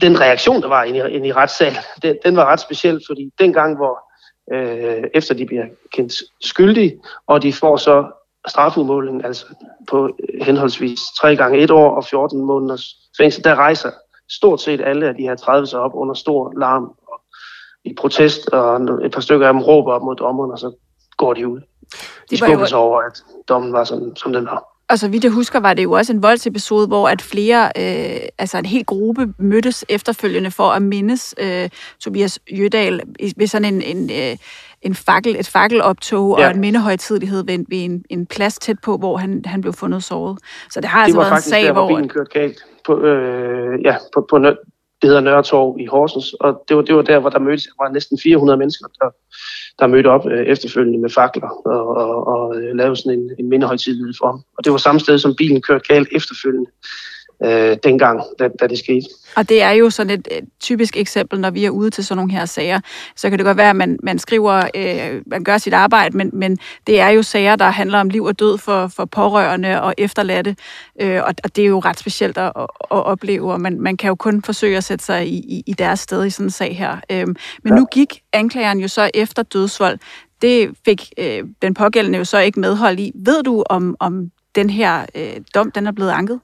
den 0.00 0.20
reaktion, 0.20 0.62
der 0.62 0.68
var 0.68 0.84
inde 0.84 0.98
i, 0.98 1.14
inde 1.14 1.28
i 1.28 1.32
retssalen, 1.32 1.78
den, 2.02 2.16
den 2.24 2.36
var 2.36 2.44
ret 2.44 2.60
speciel, 2.60 3.00
fordi 3.06 3.30
dengang, 3.38 3.76
hvor 3.76 4.06
øh, 4.52 5.04
efter 5.14 5.34
de 5.34 5.46
bliver 5.46 5.64
kendt 5.92 6.12
skyldige, 6.40 7.00
og 7.26 7.42
de 7.42 7.52
får 7.52 7.76
så 7.76 8.06
strafudmåling, 8.48 9.24
altså 9.24 9.46
på 9.88 10.10
henholdsvis 10.42 11.00
3 11.20 11.36
gange 11.36 11.58
et 11.58 11.70
år 11.70 11.96
og 11.96 12.04
14 12.04 12.40
måneders 12.40 12.84
fængsel, 13.18 13.44
der 13.44 13.54
rejser 13.54 13.90
stort 14.30 14.60
set 14.60 14.80
alle 14.80 15.08
af 15.08 15.14
de 15.14 15.22
her 15.22 15.36
30 15.36 15.66
sig 15.66 15.80
op 15.80 15.90
under 15.94 16.14
stor 16.14 16.52
larm 16.56 16.84
og 16.84 17.20
i 17.84 17.94
protest, 17.94 18.48
og 18.48 19.04
et 19.04 19.12
par 19.12 19.20
stykker 19.20 19.46
af 19.46 19.52
dem 19.52 19.62
råber 19.62 19.92
op 19.92 20.02
mod 20.02 20.16
dommeren, 20.16 20.50
og 20.50 20.58
så 20.58 20.72
går 21.16 21.34
de 21.34 21.48
ud. 21.48 21.60
De 22.30 22.36
skubber 22.36 22.66
sig 22.66 22.78
over, 22.78 23.00
at 23.00 23.22
dommen 23.48 23.72
var 23.72 23.84
sådan, 23.84 24.16
som 24.16 24.32
den 24.32 24.44
var. 24.44 24.75
Og 24.90 24.98
så 24.98 25.08
vidt 25.08 25.24
jeg 25.24 25.32
husker, 25.32 25.60
var 25.60 25.74
det 25.74 25.84
jo 25.84 25.92
også 25.92 26.12
en 26.12 26.22
voldsepisode, 26.22 26.86
hvor 26.86 27.08
at 27.08 27.22
flere, 27.22 27.64
øh, 27.64 28.28
altså 28.38 28.58
en 28.58 28.66
hel 28.66 28.84
gruppe 28.84 29.34
mødtes 29.38 29.84
efterfølgende 29.88 30.50
for 30.50 30.68
at 30.68 30.82
mindes 30.82 31.34
øh, 31.40 31.68
Tobias 32.00 32.38
Jødal 32.50 33.00
ved 33.36 33.46
sådan 33.46 33.74
en, 33.74 33.82
en, 33.82 34.10
øh, 34.10 34.36
en 34.82 34.94
fakkel, 34.94 35.36
et 35.36 35.48
fakkeloptog 35.48 36.36
ja. 36.38 36.44
og 36.44 36.54
en 36.54 36.60
mindehøjtidlighed 36.60 37.44
ved, 37.46 37.64
ved 37.68 37.84
en, 37.84 38.04
en 38.10 38.26
plads 38.26 38.58
tæt 38.58 38.76
på, 38.82 38.96
hvor 38.96 39.16
han, 39.16 39.42
han 39.44 39.60
blev 39.60 39.72
fundet 39.72 40.04
såret. 40.04 40.38
Så 40.70 40.80
det 40.80 40.88
har 40.88 41.02
altså 41.02 41.18
været 41.18 41.32
en 41.32 41.42
sag, 41.42 41.64
der, 41.64 41.72
hvor... 41.72 41.88
Det 41.88 41.94
var 41.94 42.00
faktisk 42.00 42.14
kørte 42.14 42.40
galt 42.40 42.58
på, 42.86 43.00
øh, 43.00 43.80
ja, 43.84 43.96
på, 44.14 44.26
på 44.30 44.38
det 45.02 45.08
hedder 45.08 45.20
Nørretorv 45.20 45.76
i 45.80 45.86
Horsens, 45.86 46.34
og 46.34 46.64
det 46.68 46.76
var, 46.76 46.82
det 46.82 46.94
var 46.94 47.02
der, 47.02 47.18
hvor 47.18 47.30
der 47.30 47.38
mødtes, 47.38 47.68
var 47.80 47.88
næsten 47.88 48.18
400 48.22 48.56
mennesker, 48.56 48.86
der, 49.00 49.10
der 49.78 49.86
mødte 49.86 50.06
op 50.06 50.26
øh, 50.26 50.46
efterfølgende 50.46 50.98
med 50.98 51.10
fakler 51.10 51.48
og, 51.48 51.88
og, 51.88 52.26
og 52.26 52.56
øh, 52.56 52.76
lavede 52.76 52.96
sådan 52.96 53.18
en, 53.18 53.30
en 53.38 53.48
mindehøjtidlighed 53.48 54.14
for 54.18 54.26
ham. 54.26 54.42
Og 54.58 54.64
det 54.64 54.72
var 54.72 54.78
samme 54.78 55.00
sted, 55.00 55.18
som 55.18 55.34
bilen 55.36 55.62
kørte 55.62 55.94
galt 55.94 56.08
efterfølgende 56.12 56.70
øh, 57.44 57.76
dengang, 57.84 58.22
da, 58.38 58.48
da 58.60 58.66
det 58.66 58.78
skete. 58.78 59.06
Og 59.36 59.48
det 59.48 59.62
er 59.62 59.70
jo 59.70 59.90
sådan 59.90 60.10
et, 60.10 60.28
typisk 60.60 60.96
eksempel, 60.96 61.40
når 61.40 61.50
vi 61.50 61.64
er 61.64 61.70
ude 61.70 61.90
til 61.90 62.04
sådan 62.04 62.16
nogle 62.16 62.32
her 62.32 62.44
sager. 62.44 62.80
Så 63.16 63.30
kan 63.30 63.38
det 63.38 63.46
godt 63.46 63.56
være, 63.56 63.70
at 63.70 63.76
man, 63.76 63.98
man 64.02 64.18
skriver, 64.18 64.62
øh, 64.74 65.22
man 65.26 65.44
gør 65.44 65.58
sit 65.58 65.74
arbejde, 65.74 66.16
men, 66.16 66.30
men 66.32 66.58
det 66.86 67.00
er 67.00 67.08
jo 67.08 67.22
sager, 67.22 67.56
der 67.56 67.64
handler 67.64 68.00
om 68.00 68.08
liv 68.08 68.24
og 68.24 68.38
død 68.38 68.58
for, 68.58 68.86
for 68.86 69.04
pårørende 69.04 69.82
og 69.82 69.94
efterladte, 69.98 70.56
øh, 71.00 71.22
og, 71.22 71.34
og 71.44 71.56
det 71.56 71.64
er 71.64 71.68
jo 71.68 71.78
ret 71.78 71.98
specielt 71.98 72.38
at, 72.38 72.52
at, 72.56 72.62
at 72.62 73.04
opleve, 73.06 73.52
og 73.52 73.60
man, 73.60 73.80
man 73.80 73.96
kan 73.96 74.08
jo 74.08 74.14
kun 74.14 74.42
forsøge 74.42 74.76
at 74.76 74.84
sætte 74.84 75.04
sig 75.04 75.28
i, 75.28 75.36
i, 75.36 75.62
i 75.66 75.72
deres 75.72 76.00
sted 76.00 76.24
i 76.24 76.30
sådan 76.30 76.46
en 76.46 76.50
sag 76.50 76.76
her. 76.76 76.96
Øh, 77.10 77.26
men 77.26 77.36
ja. 77.66 77.70
nu 77.70 77.84
gik 77.84 78.20
anklageren 78.32 78.80
jo 78.80 78.88
så 78.88 79.10
efter 79.14 79.42
dødsvold. 79.42 79.98
Det 80.42 80.70
fik 80.84 81.12
øh, 81.18 81.44
den 81.62 81.74
pågældende 81.74 82.18
jo 82.18 82.24
så 82.24 82.38
ikke 82.38 82.60
medhold 82.60 82.98
i. 82.98 83.12
Ved 83.14 83.42
du, 83.42 83.64
om, 83.70 83.96
om 84.00 84.30
den 84.54 84.70
her 84.70 85.06
øh, 85.14 85.36
dom 85.54 85.70
den 85.70 85.86
er 85.86 85.92
blevet 85.92 86.10
anket? 86.10 86.40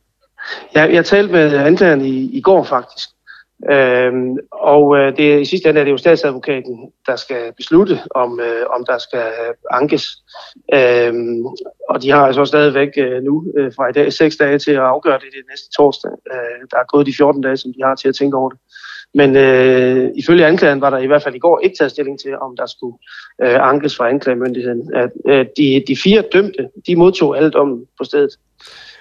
Jeg, 0.74 0.92
jeg 0.92 1.04
talte 1.04 1.32
med 1.32 1.56
anklageren 1.56 2.04
i, 2.04 2.36
i 2.36 2.40
går 2.40 2.64
faktisk, 2.64 3.08
øhm, 3.70 4.36
og 4.52 4.98
øh, 4.98 5.16
det, 5.16 5.40
i 5.40 5.44
sidste 5.44 5.68
ende 5.68 5.80
er 5.80 5.84
det 5.84 5.90
jo 5.90 5.96
statsadvokaten, 5.96 6.92
der 7.06 7.16
skal 7.16 7.52
beslutte, 7.56 8.00
om, 8.14 8.40
øh, 8.40 8.66
om 8.74 8.84
der 8.86 8.98
skal 8.98 9.18
øh, 9.18 9.54
ankes. 9.70 10.04
Øhm, 10.74 11.44
og 11.88 12.02
de 12.02 12.10
har 12.10 12.26
altså 12.26 12.44
stadigvæk 12.44 12.88
øh, 12.96 13.22
nu 13.22 13.44
øh, 13.56 13.72
fra 13.76 13.88
i 13.88 13.92
dag 13.92 14.12
seks 14.12 14.36
dage 14.36 14.58
til 14.58 14.70
at 14.70 14.88
afgøre 14.94 15.18
det 15.18 15.28
det 15.32 15.44
næste 15.50 15.70
torsdag. 15.76 16.10
Øh, 16.32 16.60
der 16.70 16.76
er 16.78 16.92
gået 16.92 17.06
de 17.06 17.14
14 17.16 17.42
dage, 17.42 17.56
som 17.56 17.72
de 17.72 17.82
har 17.84 17.94
til 17.94 18.08
at 18.08 18.14
tænke 18.14 18.36
over 18.36 18.50
det. 18.50 18.58
Men 19.14 19.36
øh, 19.36 20.10
ifølge 20.16 20.46
anklageren 20.46 20.80
var 20.80 20.90
der 20.90 20.98
i 20.98 21.06
hvert 21.06 21.22
fald 21.22 21.34
i 21.34 21.38
går 21.38 21.60
ikke 21.60 21.76
taget 21.76 21.92
stilling 21.92 22.20
til, 22.20 22.38
om 22.38 22.56
der 22.56 22.66
skulle 22.66 22.96
øh, 23.42 23.68
ankes 23.68 23.96
fra 23.96 24.08
anklagemyndigheden. 24.08 24.90
At, 24.94 25.10
øh, 25.28 25.46
de, 25.56 25.84
de 25.88 25.96
fire 25.96 26.24
dømte, 26.32 26.68
de 26.86 26.96
modtog 26.96 27.38
alt 27.38 27.54
om 27.54 27.84
på 27.98 28.04
stedet. 28.04 28.30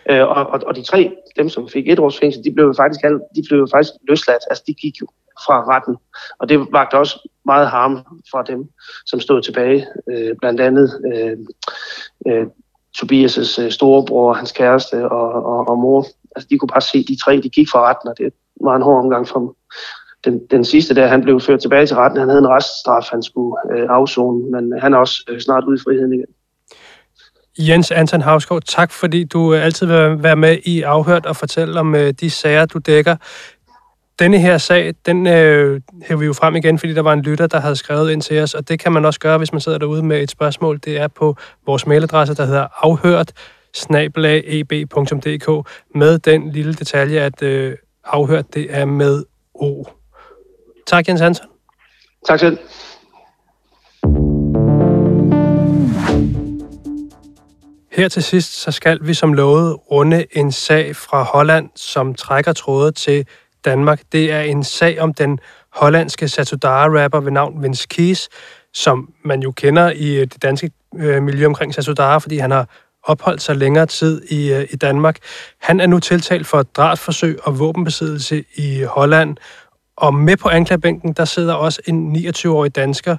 Øh, 0.10 0.22
og, 0.22 0.48
og, 0.48 0.62
og 0.66 0.76
de 0.76 0.84
tre, 0.84 1.18
dem 1.38 1.50
som 1.50 1.70
fik 1.70 1.88
et 1.88 2.00
års 2.00 2.20
fængsel, 2.20 2.44
de 2.44 2.52
blev 2.52 2.66
jo 2.66 2.74
faktisk, 2.78 3.02
de 3.36 3.44
blev 3.50 3.68
faktisk 3.72 3.94
løsladt. 4.08 4.44
Altså 4.50 4.64
de 4.68 4.74
gik 4.74 5.02
jo 5.02 5.08
fra 5.46 5.76
retten. 5.76 5.98
Og 6.40 6.50
det 6.50 6.68
vagte 6.72 6.98
også 6.98 7.30
meget 7.46 7.68
harme 7.68 8.04
fra 8.32 8.44
dem, 8.44 8.70
som 9.06 9.20
stod 9.20 9.42
tilbage. 9.42 9.88
Øh, 10.12 10.36
blandt 10.40 10.62
andet 10.62 11.02
øh, 11.14 11.38
øh, 12.28 12.48
Tobias' 12.98 13.62
øh, 13.62 13.72
storebror, 13.72 14.34
hans 14.34 14.52
kæreste 14.52 15.10
og, 15.10 15.32
og, 15.46 15.68
og 15.68 15.78
mor. 15.78 16.06
Altså 16.36 16.48
de 16.50 16.58
kunne 16.58 16.70
bare 16.70 16.82
se, 16.82 17.04
de 17.04 17.18
tre 17.24 17.42
de 17.42 17.50
gik 17.50 17.70
fra 17.72 17.90
retten, 17.90 18.10
og 18.10 18.18
det 18.18 18.34
var 18.62 18.76
en 18.76 18.82
hård 18.82 19.04
omgang 19.04 19.28
for 19.28 19.40
dem. 19.40 19.50
Den, 20.26 20.46
den 20.52 20.66
sidste 20.66 20.96
der, 20.96 21.08
han 21.08 21.22
blev 21.22 21.40
ført 21.40 21.60
tilbage 21.60 21.86
til 21.86 21.96
retten. 21.96 22.20
Han 22.20 22.30
havde 22.30 22.40
en 22.40 22.50
reststraf, 22.50 23.04
han 23.12 23.24
skulle 23.24 23.56
øh, 23.72 23.88
afzone, 23.90 24.52
men 24.52 24.80
han 24.80 24.94
er 24.94 24.98
også 24.98 25.26
øh, 25.30 25.40
snart 25.40 25.64
ude 25.64 25.76
i 25.76 25.84
friheden 25.84 26.14
igen. 26.14 26.26
Jens 27.60 27.92
Anton 27.92 28.22
Havsgaard, 28.22 28.64
tak 28.68 28.92
fordi 28.92 29.24
du 29.24 29.54
øh, 29.54 29.66
altid 29.66 29.88
vil 29.88 30.24
være 30.24 30.36
med 30.36 30.58
i 30.66 30.82
Afhørt 30.82 31.26
og 31.26 31.36
fortælle 31.36 31.80
om 31.80 31.96
øh, 31.96 32.14
de 32.20 32.30
sager, 32.30 32.66
du 32.66 32.78
dækker. 32.78 33.16
Denne 34.20 34.40
her 34.40 34.58
sag, 34.58 34.94
den 35.06 35.28
øh, 35.28 35.82
hæver 36.08 36.20
vi 36.20 36.26
jo 36.26 36.34
frem 36.34 36.56
igen, 36.56 36.80
fordi 36.80 36.94
der 36.94 37.02
var 37.02 37.14
en 37.14 37.22
lytter, 37.22 37.48
der 37.48 37.60
havde 37.60 37.76
skrevet 37.76 38.12
ind 38.12 38.22
til 38.22 38.42
os, 38.42 38.54
og 38.54 38.70
det 38.70 38.80
kan 38.80 38.92
man 38.92 39.06
også 39.06 39.20
gøre, 39.20 39.38
hvis 39.38 39.52
man 39.52 39.62
sidder 39.62 39.78
derude 39.78 40.04
med 40.04 40.24
et 40.24 40.32
spørgsmål. 40.32 40.80
Det 40.86 40.98
er 40.98 41.08
på 41.08 41.36
vores 41.66 41.88
mailadresse, 41.88 42.36
der 42.36 42.46
hedder 42.46 42.68
afhørt 42.86 43.32
snablag.eb.dk 43.74 45.70
med 45.96 46.20
den 46.20 46.52
lille 46.52 46.74
detalje, 46.74 47.20
at 47.20 47.42
øh, 47.42 47.76
afhørt 48.04 48.54
det 48.54 48.68
er 48.70 48.86
med 48.86 49.24
O. 49.54 49.84
Tak, 50.88 51.08
Jens 51.08 51.22
Hansen. 51.22 51.46
Tak 52.28 52.40
selv. 52.40 52.58
Her 58.02 58.08
til 58.08 58.24
sidst, 58.24 58.62
så 58.62 58.72
skal 58.72 59.00
vi 59.02 59.14
som 59.14 59.34
lovet 59.34 59.78
runde 59.92 60.26
en 60.32 60.52
sag 60.52 60.96
fra 60.96 61.24
Holland, 61.24 61.70
som 61.76 62.16
trækker 62.16 62.54
tråde 62.54 62.92
til 62.92 63.28
Danmark. 63.66 64.02
Det 64.12 64.32
er 64.32 64.42
en 64.42 64.64
sag 64.64 65.02
om 65.02 65.14
den 65.14 65.40
hollandske 65.74 66.28
Satudara-rapper 66.28 67.20
ved 67.20 67.32
navn 67.32 67.64
Vince 67.64 67.88
Keys, 67.90 68.30
som 68.74 69.14
man 69.26 69.42
jo 69.42 69.52
kender 69.52 69.92
i 69.92 70.16
øh, 70.16 70.22
det 70.22 70.42
danske 70.42 70.72
øh, 70.96 71.24
miljø 71.24 71.46
omkring 71.46 71.74
Satudara, 71.74 72.18
fordi 72.18 72.38
han 72.38 72.52
har 72.52 72.70
opholdt 73.04 73.42
sig 73.42 73.56
længere 73.56 73.86
tid 73.86 74.22
i, 74.30 74.54
øh, 74.54 74.68
i 74.70 74.76
Danmark. 74.76 75.18
Han 75.62 75.80
er 75.80 75.88
nu 75.88 76.00
tiltalt 76.00 76.48
for 76.48 76.64
drabsforsøg 76.64 77.40
og 77.44 77.60
våbenbesiddelse 77.60 78.44
i 78.56 78.84
Holland, 78.84 79.38
og 79.98 80.14
med 80.14 80.38
på 80.38 80.50
anklagebænken, 80.50 81.14
der 81.14 81.26
sidder 81.26 81.54
også 81.54 81.82
en 81.88 82.16
29-årig 82.16 82.76
dansker, 82.76 83.18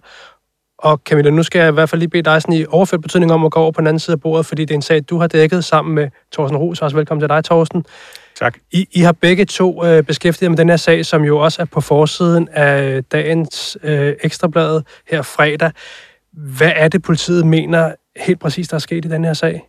og 0.82 1.00
Camilla, 1.04 1.30
nu 1.30 1.42
skal 1.42 1.58
jeg 1.58 1.68
i 1.68 1.72
hvert 1.72 1.88
fald 1.88 1.98
lige 1.98 2.08
bede 2.08 2.22
dig 2.22 2.42
sådan 2.42 2.54
i 2.54 2.64
overført 2.68 3.00
betydning 3.02 3.32
om 3.32 3.44
at 3.44 3.52
gå 3.52 3.60
over 3.60 3.72
på 3.72 3.80
den 3.80 3.86
anden 3.86 4.00
side 4.00 4.14
af 4.14 4.20
bordet, 4.20 4.46
fordi 4.46 4.64
det 4.64 4.70
er 4.70 4.78
en 4.78 4.82
sag, 4.82 5.02
du 5.10 5.18
har 5.18 5.26
dækket 5.26 5.64
sammen 5.64 5.94
med 5.94 6.08
Thorsten 6.32 6.56
Ros. 6.56 6.82
Også 6.82 6.96
velkommen 6.96 7.20
til 7.20 7.28
dig, 7.28 7.44
Thorsten. 7.44 7.84
Tak. 8.38 8.58
I, 8.70 8.86
I 8.92 9.00
har 9.00 9.12
begge 9.12 9.44
to 9.44 9.84
øh, 9.84 10.02
beskæftiget 10.02 10.50
med 10.50 10.58
den 10.58 10.68
her 10.68 10.76
sag, 10.76 11.06
som 11.06 11.24
jo 11.24 11.38
også 11.38 11.62
er 11.62 11.66
på 11.66 11.80
forsiden 11.80 12.48
af 12.48 13.04
dagens 13.04 13.78
øh, 13.82 14.14
ekstrablad 14.22 14.82
her 15.10 15.22
fredag. 15.22 15.70
Hvad 16.32 16.72
er 16.76 16.88
det, 16.88 17.02
politiet 17.02 17.46
mener 17.46 17.94
helt 18.16 18.40
præcis, 18.40 18.68
der 18.68 18.74
er 18.74 18.78
sket 18.78 19.04
i 19.04 19.08
den 19.08 19.24
her 19.24 19.32
sag? 19.32 19.68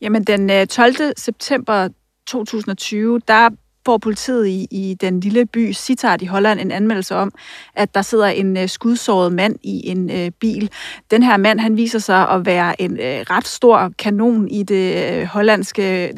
Jamen, 0.00 0.24
den 0.24 0.68
12. 0.68 0.94
Øh, 1.00 1.12
september 1.16 1.88
2020, 2.26 3.20
der 3.28 3.50
får 3.86 3.98
politiet 3.98 4.46
i, 4.46 4.66
i 4.70 4.96
den 5.00 5.20
lille 5.20 5.46
by 5.46 5.72
Sittard 5.72 6.22
i 6.22 6.26
Holland 6.26 6.60
en 6.60 6.70
anmeldelse 6.70 7.16
om, 7.16 7.32
at 7.74 7.94
der 7.94 8.02
sidder 8.02 8.26
en 8.26 8.56
uh, 8.56 8.66
skudsåret 8.66 9.32
mand 9.32 9.56
i 9.62 9.88
en 9.88 10.10
uh, 10.10 10.28
bil. 10.40 10.70
Den 11.10 11.22
her 11.22 11.36
mand, 11.36 11.60
han 11.60 11.76
viser 11.76 11.98
sig 11.98 12.28
at 12.28 12.46
være 12.46 12.82
en 12.82 12.92
uh, 12.92 12.98
ret 13.00 13.48
stor 13.48 13.92
kanon 13.98 14.48
i 14.48 14.62
det 14.62 15.18
uh, 15.22 15.24
hollandske, 15.24 16.12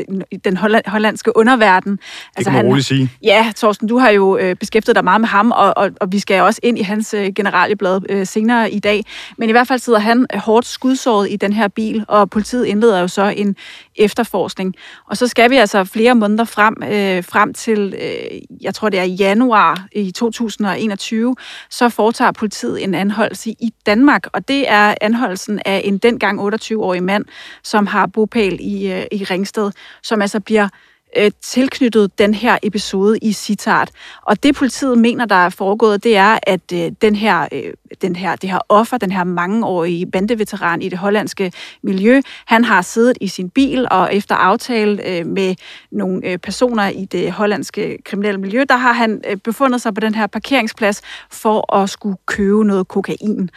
den 0.44 0.56
holland, 0.56 0.84
hollandske 0.86 1.36
underverden. 1.36 1.92
Det 1.92 2.00
altså, 2.36 2.50
kan 2.50 2.58
man 2.58 2.66
roligt 2.66 2.86
sige. 2.86 3.10
Ja, 3.22 3.52
Torsten, 3.56 3.88
du 3.88 3.98
har 3.98 4.10
jo 4.10 4.38
uh, 4.38 4.52
beskæftiget 4.60 4.96
dig 4.96 5.04
meget 5.04 5.20
med 5.20 5.28
ham, 5.28 5.50
og, 5.50 5.74
og, 5.76 5.90
og 6.00 6.12
vi 6.12 6.18
skal 6.18 6.42
også 6.42 6.60
ind 6.62 6.78
i 6.78 6.82
hans 6.82 7.14
uh, 7.14 7.26
generalieblad 7.36 8.00
uh, 8.12 8.26
senere 8.26 8.70
i 8.70 8.78
dag. 8.78 9.04
Men 9.38 9.48
i 9.48 9.52
hvert 9.52 9.68
fald 9.68 9.78
sidder 9.78 9.98
han 9.98 10.26
uh, 10.34 10.40
hårdt 10.40 10.66
skudsåret 10.66 11.30
i 11.30 11.36
den 11.36 11.52
her 11.52 11.68
bil, 11.68 12.04
og 12.08 12.30
politiet 12.30 12.64
indleder 12.64 13.00
jo 13.00 13.08
så 13.08 13.34
en 13.36 13.56
efterforskning. 13.96 14.74
Og 15.06 15.16
så 15.16 15.28
skal 15.28 15.50
vi 15.50 15.56
altså 15.56 15.84
flere 15.84 16.14
måneder 16.14 16.44
frem, 16.44 16.74
uh, 16.82 17.24
frem 17.24 17.51
til, 17.52 17.94
øh, 17.98 18.40
jeg 18.60 18.74
tror 18.74 18.88
det 18.88 19.00
er 19.00 19.04
januar 19.04 19.86
i 19.92 20.10
2021, 20.10 21.36
så 21.70 21.88
foretager 21.88 22.32
politiet 22.32 22.84
en 22.84 22.94
anholdelse 22.94 23.50
i 23.50 23.74
Danmark, 23.86 24.26
og 24.32 24.48
det 24.48 24.70
er 24.70 24.94
anholdelsen 25.00 25.60
af 25.64 25.82
en 25.84 25.98
dengang 25.98 26.54
28-årig 26.54 27.02
mand, 27.02 27.24
som 27.62 27.86
har 27.86 28.06
bopæl 28.06 28.58
i, 28.60 28.92
øh, 28.92 29.04
i 29.12 29.24
Ringsted, 29.24 29.72
som 30.02 30.22
altså 30.22 30.40
bliver 30.40 30.68
øh, 31.16 31.30
tilknyttet 31.42 32.18
den 32.18 32.34
her 32.34 32.58
episode 32.62 33.18
i 33.18 33.32
Citat. 33.32 33.90
Og 34.22 34.42
det 34.42 34.54
politiet 34.54 34.98
mener, 34.98 35.24
der 35.24 35.34
er 35.34 35.48
foregået, 35.48 36.04
det 36.04 36.16
er, 36.16 36.38
at 36.42 36.72
øh, 36.72 36.92
den 37.02 37.16
her, 37.16 37.48
øh, 37.52 37.72
den 38.02 38.16
her, 38.16 38.36
det 38.36 38.50
her 38.50 38.58
offer, 38.68 38.98
den 38.98 39.12
her 39.12 39.24
mangeårige 39.24 40.06
bandeveteran 40.06 40.82
i 40.82 40.88
det 40.88 40.98
hollandske 40.98 41.52
miljø, 41.82 42.20
han 42.46 42.64
har 42.64 42.82
siddet 42.82 43.18
i 43.20 43.28
sin 43.28 43.50
bil, 43.50 43.86
og 43.90 44.14
efter 44.14 44.34
aftale 44.34 45.08
øh, 45.08 45.26
med 45.26 45.54
nogle 45.92 46.26
øh, 46.28 46.38
personer 46.38 46.88
i 46.88 47.04
det 47.04 47.32
hollandske 47.32 47.98
kriminelle 48.04 48.40
miljø, 48.40 48.64
der 48.68 48.76
har 48.76 48.92
han 48.92 49.20
øh, 49.28 49.36
befundet 49.36 49.82
sig 49.82 49.94
på 49.94 50.00
den 50.00 50.14
her 50.14 50.26
parkeringsplads 50.26 51.02
for 51.30 51.74
at 51.74 51.90
skulle 51.90 52.16
købe 52.26 52.64
noget 52.64 52.88
kokain. 52.88 53.50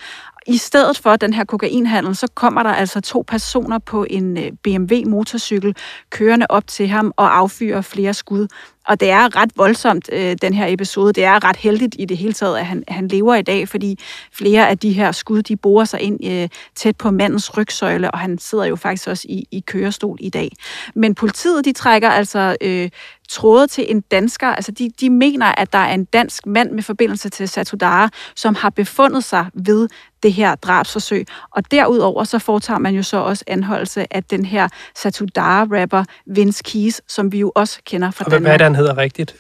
I 0.48 0.58
stedet 0.58 0.98
for 0.98 1.16
den 1.16 1.34
her 1.34 1.44
kokainhandel, 1.44 2.16
så 2.16 2.28
kommer 2.36 2.64
der 2.64 2.70
altså 2.70 3.02
to 3.02 3.24
personer 3.28 3.80
på 3.80 4.06
en 4.10 4.38
øh, 4.38 4.52
BMW 4.64 5.10
motorcykel 5.10 5.76
kørende 6.10 6.46
op 6.50 6.68
til 6.68 6.88
ham 6.88 7.14
og 7.18 7.38
affyrer 7.38 7.82
flere 7.82 8.14
skud. 8.14 8.48
Og 8.88 9.00
det 9.00 9.10
er 9.10 9.36
ret 9.36 9.50
voldsomt, 9.56 10.10
øh, 10.12 10.36
den 10.42 10.54
her 10.54 10.68
episode. 10.68 11.14
Det 11.14 11.24
er 11.24 11.44
ret 11.44 11.56
heldigt 11.56 11.96
i 12.00 12.06
det 12.06 12.18
hele 12.18 12.34
taget, 12.34 12.58
at 12.58 12.66
han, 12.66 12.84
han 12.88 13.08
lever 13.08 13.36
i 13.36 13.42
dag, 13.42 13.68
fordi 13.68 14.00
flere 14.32 14.70
af 14.70 14.78
de 14.78 14.92
her 14.92 15.12
skud, 15.12 15.42
de 15.42 15.56
borer 15.56 15.86
sig 15.86 16.02
ind 16.02 16.20
øh, 16.26 16.50
tæt 16.76 16.98
på 16.98 17.12
mandens 17.12 17.58
rygsøjle, 17.58 18.12
og 18.12 18.20
han 18.20 18.38
sidder 18.38 18.66
jo 18.66 18.76
faktisk 18.76 19.08
også 19.08 19.26
i, 19.30 19.48
i 19.52 19.60
kørestol 19.60 20.18
i 20.22 20.30
dag. 20.30 20.52
Men 20.96 21.16
politiet, 21.16 21.66
de 21.66 21.74
trækker 21.74 22.10
altså 22.10 22.56
øh, 22.62 22.90
tråde 23.30 23.68
til 23.68 23.92
en 23.92 24.02
dansker. 24.02 24.48
Altså, 24.48 24.72
de, 24.72 24.92
de 25.00 25.10
mener, 25.10 25.46
at 25.58 25.74
der 25.74 25.80
er 25.80 25.94
en 25.94 26.06
dansk 26.06 26.46
mand 26.46 26.72
med 26.72 26.84
forbindelse 26.84 27.30
til 27.30 27.50
Satudara, 27.50 28.10
som 28.36 28.56
har 28.56 28.70
befundet 28.70 29.24
sig 29.24 29.46
ved 29.54 29.88
det 30.24 30.34
her 30.34 30.56
drabsforsøg. 30.56 31.26
Og 31.52 31.72
derudover 31.72 32.24
så 32.24 32.40
foretager 32.40 32.80
man 32.80 32.96
jo 32.96 33.04
så 33.04 33.18
også 33.18 33.44
anholdelse 33.48 34.14
af 34.16 34.24
den 34.24 34.46
her 34.46 34.68
Satudara-rapper 34.96 36.04
Vince 36.26 36.64
Keys, 36.64 37.02
som 37.08 37.32
vi 37.32 37.40
jo 37.40 37.52
også 37.56 37.80
kender 37.86 38.12
fra 38.12 38.26
og 38.26 38.32
Danmark. 38.32 38.44
hvad 38.44 38.54
er 38.54 38.58
det, 38.58 38.66
han 38.66 38.75
hedder 38.76 38.98
rigtigt? 38.98 39.36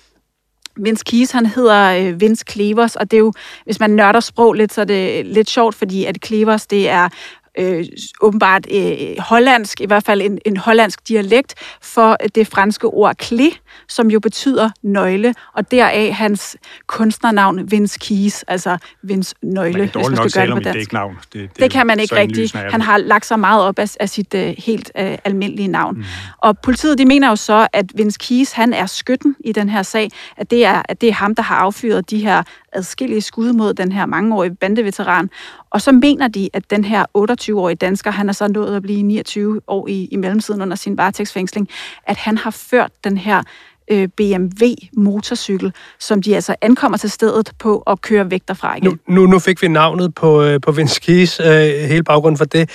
Vince 0.77 1.03
Keys, 1.05 1.31
han 1.31 1.45
hedder 1.45 1.97
øh, 1.99 2.21
Vince 2.21 2.45
Clevers, 2.49 2.95
og 2.95 3.11
det 3.11 3.17
er 3.17 3.19
jo, 3.19 3.33
hvis 3.65 3.79
man 3.79 3.89
nørder 3.89 4.19
sprog 4.19 4.53
lidt, 4.53 4.73
så 4.73 4.81
er 4.81 4.85
det 4.85 5.25
lidt 5.25 5.49
sjovt, 5.49 5.75
fordi 5.75 6.05
at 6.05 6.17
Clevers, 6.25 6.67
det 6.67 6.89
er 6.89 7.09
øh, 7.57 7.85
åbenbart 8.21 8.67
øh, 8.71 8.95
hollandsk, 9.19 9.81
i 9.81 9.85
hvert 9.85 10.03
fald 10.03 10.21
en, 10.21 10.39
en 10.45 10.57
hollandsk 10.57 11.07
dialekt, 11.07 11.53
for 11.81 12.17
det 12.35 12.47
franske 12.47 12.87
ord 12.87 13.23
clé, 13.23 13.57
som 13.87 14.11
jo 14.11 14.19
betyder 14.19 14.69
nøgle, 14.83 15.33
og 15.53 15.71
deraf 15.71 16.11
hans 16.11 16.57
kunstnernavn 16.87 17.71
Vince 17.71 17.99
Keys, 17.99 18.43
altså 18.43 18.77
Vince 19.03 19.35
Nøgle, 19.41 19.77
man 19.77 19.89
kan 19.89 20.01
hvis 20.01 20.19
man 20.19 20.29
skal 20.29 20.47
gøre 20.47 20.55
det 20.55 20.63
på 20.63 20.71
dansk. 20.73 20.93
navn. 20.93 21.17
Det, 21.33 21.41
det, 21.41 21.59
Det 21.59 21.71
kan 21.71 21.87
man 21.87 21.99
ikke 21.99 22.15
rigtigt. 22.15 22.55
Han 22.55 22.81
har 22.81 22.97
lagt 22.97 23.25
sig 23.25 23.39
meget 23.39 23.63
op 23.63 23.79
af, 23.79 23.95
af 23.99 24.09
sit 24.09 24.33
uh, 24.33 24.41
helt 24.57 24.91
uh, 24.99 25.05
almindelige 25.23 25.67
navn. 25.67 25.97
Mm. 25.97 26.03
Og 26.37 26.59
politiet 26.59 26.97
de 26.97 27.05
mener 27.05 27.29
jo 27.29 27.35
så, 27.35 27.67
at 27.73 27.85
Vince 27.95 28.19
Keys, 28.21 28.51
han 28.51 28.73
er 28.73 28.85
skytten 28.85 29.35
i 29.39 29.51
den 29.51 29.69
her 29.69 29.83
sag, 29.83 30.11
at 30.37 30.51
det 30.51 30.65
er, 30.65 30.81
at 30.89 31.01
det 31.01 31.09
er 31.09 31.13
ham, 31.13 31.35
der 31.35 31.43
har 31.43 31.55
affyret 31.55 32.09
de 32.09 32.17
her 32.17 32.43
adskillige 32.75 33.21
skud 33.21 33.53
mod 33.53 33.73
den 33.73 33.91
her 33.91 34.05
mangeårige 34.05 34.55
bandeveteran. 34.55 35.29
Og 35.69 35.81
så 35.81 35.91
mener 35.91 36.27
de, 36.27 36.49
at 36.53 36.69
den 36.69 36.83
her 36.83 37.05
28-årige 37.17 37.75
dansker, 37.75 38.11
han 38.11 38.29
er 38.29 38.33
så 38.33 38.47
nået 38.47 38.75
at 38.75 38.81
blive 38.81 39.01
29 39.03 39.61
år 39.67 39.87
i, 39.87 40.07
i 40.11 40.15
mellemtiden 40.15 40.61
under 40.61 40.75
sin 40.75 40.97
varetægtsfængsling, 40.97 41.69
at 42.07 42.17
han 42.17 42.37
har 42.37 42.51
ført 42.51 42.91
den 43.03 43.17
her 43.17 43.43
øh, 43.91 44.07
BMW-motorcykel, 44.17 45.73
som 45.99 46.21
de 46.21 46.35
altså 46.35 46.55
ankommer 46.61 46.97
til 46.97 47.11
stedet 47.11 47.51
på 47.59 47.83
og 47.85 48.01
kører 48.01 48.23
væk 48.23 48.41
derfra 48.47 48.75
igen. 48.77 48.99
Nu, 49.07 49.15
nu, 49.15 49.25
nu 49.25 49.39
fik 49.39 49.61
vi 49.61 49.67
navnet 49.67 50.15
på, 50.15 50.43
øh, 50.43 50.61
på 50.61 50.71
Vince 50.71 51.01
Keys, 51.01 51.39
øh, 51.39 51.45
hele 51.89 52.03
baggrunden 52.03 52.37
for 52.37 52.45
det. 52.45 52.69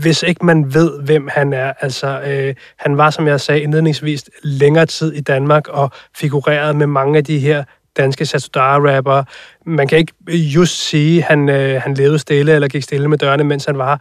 Hvis 0.00 0.22
ikke 0.22 0.46
man 0.46 0.74
ved, 0.74 1.02
hvem 1.02 1.28
han 1.32 1.52
er, 1.52 1.72
altså 1.80 2.20
øh, 2.20 2.54
han 2.76 2.96
var, 2.96 3.10
som 3.10 3.26
jeg 3.26 3.40
sagde 3.40 3.60
indledningsvis, 3.60 4.24
længere 4.42 4.86
tid 4.86 5.12
i 5.12 5.20
Danmark 5.20 5.68
og 5.68 5.90
figurerede 6.16 6.74
med 6.74 6.86
mange 6.86 7.18
af 7.18 7.24
de 7.24 7.38
her 7.38 7.64
danske 7.96 8.26
Satudara-rapper. 8.26 9.24
Man 9.66 9.88
kan 9.88 9.98
ikke 9.98 10.12
just 10.32 10.88
sige, 10.88 11.18
at 11.18 11.24
han, 11.24 11.48
øh, 11.48 11.82
han 11.82 11.94
levede 11.94 12.18
stille 12.18 12.54
eller 12.54 12.68
gik 12.68 12.82
stille 12.82 13.08
med 13.08 13.18
dørene, 13.18 13.44
mens 13.44 13.64
han 13.64 13.78
var 13.78 14.00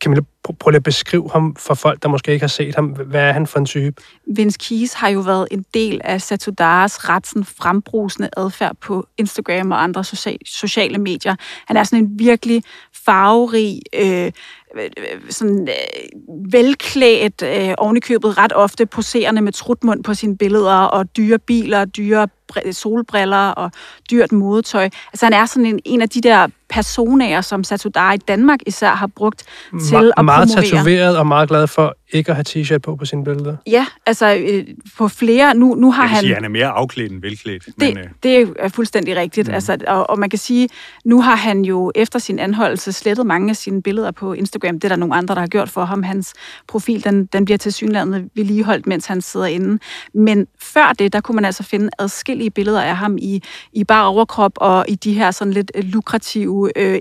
kan 0.00 0.10
man 0.10 0.26
prøve 0.60 0.76
at 0.76 0.82
beskrive 0.82 1.30
ham 1.32 1.56
for 1.56 1.74
folk, 1.74 2.02
der 2.02 2.08
måske 2.08 2.32
ikke 2.32 2.42
har 2.42 2.48
set 2.48 2.74
ham? 2.74 2.86
Hvad 2.86 3.20
er 3.20 3.32
han 3.32 3.46
for 3.46 3.58
en 3.58 3.66
type? 3.66 4.02
Vince 4.36 4.58
Keys 4.58 4.92
har 4.92 5.08
jo 5.08 5.20
været 5.20 5.48
en 5.50 5.64
del 5.74 6.00
af 6.04 6.22
Satudaras 6.22 7.08
ret 7.08 7.26
sådan 7.26 7.44
frembrusende 7.44 8.28
adfærd 8.36 8.76
på 8.80 9.06
Instagram 9.18 9.70
og 9.70 9.82
andre 9.82 10.04
sociale 10.44 10.98
medier. 10.98 11.36
Han 11.66 11.76
er 11.76 11.84
sådan 11.84 12.04
en 12.04 12.18
virkelig 12.18 12.62
farverig, 13.04 13.80
øh, 13.94 14.32
sådan 15.30 15.68
øh, 15.68 16.52
velklædt, 16.52 17.42
øh, 17.42 17.74
ovenikøbet 17.78 18.38
ret 18.38 18.52
ofte 18.52 18.86
poserende 18.86 19.42
med 19.42 19.52
trutmund 19.52 20.04
på 20.04 20.14
sine 20.14 20.38
billeder, 20.38 20.82
og 20.82 21.16
dyre 21.16 21.38
biler, 21.38 21.84
dyre 21.84 22.28
solbriller 22.72 23.48
og 23.48 23.70
dyrt 24.10 24.32
modetøj. 24.32 24.88
Altså 25.12 25.26
han 25.26 25.32
er 25.32 25.46
sådan 25.46 25.66
en, 25.66 25.80
en 25.84 26.02
af 26.02 26.08
de 26.08 26.20
der 26.20 26.48
personager, 26.70 27.40
som 27.40 27.64
Satudara 27.64 28.12
i 28.14 28.16
Danmark 28.16 28.60
især 28.66 28.90
har 28.94 29.06
brugt 29.06 29.42
Ma- 29.42 29.88
til 29.88 30.12
at 30.16 30.24
Meget 30.24 30.48
promovere. 30.48 30.64
tatoveret 30.70 31.18
og 31.18 31.26
meget 31.26 31.48
glad 31.48 31.66
for 31.66 31.94
ikke 32.12 32.30
at 32.30 32.36
have 32.36 32.44
t-shirt 32.48 32.78
på 32.78 32.96
på 32.96 33.04
sine 33.04 33.24
billeder. 33.24 33.56
Ja, 33.66 33.86
altså 34.06 34.36
øh, 34.48 34.64
på 34.98 35.08
flere. 35.08 35.54
Nu, 35.54 35.74
nu 35.74 35.92
har 35.92 36.02
Jeg 36.02 36.08
vil 36.08 36.14
han... 36.14 36.22
sige, 36.22 36.34
han 36.34 36.44
er 36.44 36.48
mere 36.48 36.66
afklædt 36.66 37.12
end 37.12 37.20
velklædt. 37.20 37.66
Det, 37.66 37.74
men, 37.78 37.98
øh, 37.98 38.04
det 38.22 38.54
er 38.58 38.68
fuldstændig 38.68 39.16
rigtigt. 39.16 39.48
Mm. 39.48 39.54
Altså, 39.54 39.76
og, 39.86 40.10
og 40.10 40.18
man 40.18 40.30
kan 40.30 40.38
sige, 40.38 40.68
nu 41.04 41.20
har 41.22 41.36
han 41.36 41.62
jo 41.64 41.92
efter 41.94 42.18
sin 42.18 42.38
anholdelse 42.38 42.92
slettet 42.92 43.26
mange 43.26 43.50
af 43.50 43.56
sine 43.56 43.82
billeder 43.82 44.10
på 44.10 44.32
Instagram. 44.32 44.74
Det 44.74 44.84
er 44.84 44.88
der 44.88 44.96
nogle 44.96 45.14
andre, 45.14 45.34
der 45.34 45.40
har 45.40 45.48
gjort 45.48 45.68
for 45.68 45.84
ham. 45.84 46.02
Hans 46.02 46.34
profil, 46.68 47.04
den, 47.04 47.26
den 47.26 47.44
bliver 47.44 47.58
til 47.58 47.72
synlandet 47.72 48.28
vedligeholdt, 48.34 48.86
mens 48.86 49.06
han 49.06 49.20
sidder 49.22 49.46
inde. 49.46 49.78
Men 50.14 50.46
før 50.62 50.92
det, 50.98 51.12
der 51.12 51.20
kunne 51.20 51.34
man 51.34 51.44
altså 51.44 51.62
finde 51.62 51.88
adskillige 51.98 52.50
billeder 52.50 52.82
af 52.82 52.96
ham 52.96 53.16
i, 53.18 53.42
i 53.72 53.84
bare 53.84 54.06
overkrop 54.06 54.52
og 54.56 54.84
i 54.88 54.94
de 54.94 55.12
her 55.12 55.30
sådan 55.30 55.52
lidt 55.52 55.70
lukrative 55.74 56.57
øh, 56.76 57.00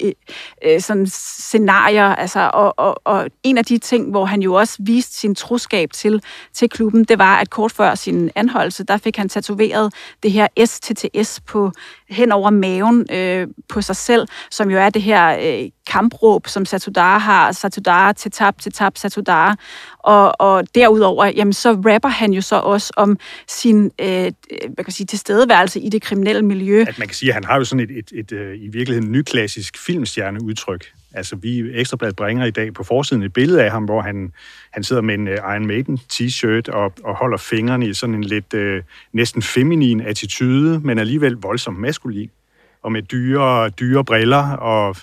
øh, 0.65 0.81
sådan 0.81 1.07
scenarier. 1.07 2.15
Altså, 2.15 2.51
og, 2.53 2.73
og, 2.77 3.01
og 3.03 3.29
en 3.43 3.57
af 3.57 3.65
de 3.65 3.77
ting, 3.77 4.09
hvor 4.11 4.25
han 4.25 4.41
jo 4.41 4.53
også 4.53 4.75
viste 4.79 5.19
sin 5.19 5.35
troskab 5.35 5.91
til, 5.91 6.23
til 6.53 6.69
klubben, 6.69 7.03
det 7.03 7.19
var, 7.19 7.37
at 7.37 7.49
kort 7.49 7.71
før 7.71 7.95
sin 7.95 8.31
anholdelse, 8.35 8.83
der 8.83 8.97
fik 8.97 9.17
han 9.17 9.29
tatoveret 9.29 9.93
det 10.23 10.31
her 10.31 10.47
STTS 10.65 11.39
på, 11.39 11.71
hen 12.09 12.31
over 12.31 12.49
maven 12.49 13.05
øh, 13.11 13.47
på 13.69 13.81
sig 13.81 13.95
selv, 13.95 14.27
som 14.51 14.71
jo 14.71 14.77
er 14.77 14.89
det 14.89 15.01
her 15.01 15.37
øh, 15.41 15.69
kampråb, 15.87 16.47
som 16.47 16.65
Satudara 16.65 17.17
har. 17.17 17.51
Satudara 17.51 18.13
til 18.13 18.31
tab, 18.31 18.61
til 18.61 18.71
tab, 18.71 18.97
Satudara. 18.97 19.55
Og, 19.99 20.41
og 20.41 20.75
derudover, 20.75 21.25
jamen, 21.25 21.53
så 21.53 21.71
rapper 21.71 22.09
han 22.09 22.33
jo 22.33 22.41
så 22.41 22.55
også 22.55 22.93
om 22.97 23.17
sin 23.47 23.91
øh, 24.01 24.25
øh 24.25 24.31
hvad 24.75 24.85
kan 24.85 24.93
sige, 24.93 25.07
tilstedeværelse 25.07 25.79
i 25.79 25.89
det 25.89 26.01
kriminelle 26.01 26.41
miljø. 26.41 26.85
at 26.87 26.99
man 26.99 27.07
kan 27.07 27.15
sige, 27.15 27.29
at 27.29 27.33
han 27.33 27.43
har 27.43 27.57
jo 27.57 27.63
sådan 27.63 27.89
et, 27.89 27.91
et, 27.91 28.11
et, 28.11 28.31
et 28.31 28.55
i 28.55 28.67
virkeligheden 28.67 29.11
nyklassisk 29.11 29.77
filmstjerneudtryk. 29.85 30.85
Altså, 31.17 31.35
vi 31.35 31.71
Ekstrabladet 31.73 32.15
bringer 32.15 32.45
i 32.45 32.51
dag 32.51 32.73
på 32.73 32.83
forsiden 32.83 33.23
et 33.23 33.33
billede 33.33 33.63
af 33.63 33.71
ham, 33.71 33.83
hvor 33.85 34.01
han, 34.01 34.33
han 34.71 34.83
sidder 34.83 35.01
med 35.01 35.13
en 35.13 35.27
øh, 35.27 35.37
Iron 35.37 35.67
Maiden 35.67 35.99
t-shirt 36.13 36.73
og, 36.73 36.93
og 37.03 37.15
holder 37.15 37.37
fingrene 37.37 37.87
i 37.87 37.93
sådan 37.93 38.15
en 38.15 38.23
lidt 38.23 38.53
øh, 38.53 38.83
næsten 39.13 39.41
feminin 39.41 40.01
attitude, 40.01 40.79
men 40.79 40.99
alligevel 40.99 41.33
voldsomt 41.33 41.79
maskulin. 41.79 42.29
Og 42.81 42.91
med 42.91 43.01
dyre, 43.01 43.69
dyre 43.69 44.05
briller 44.05 44.51
og, 44.51 44.95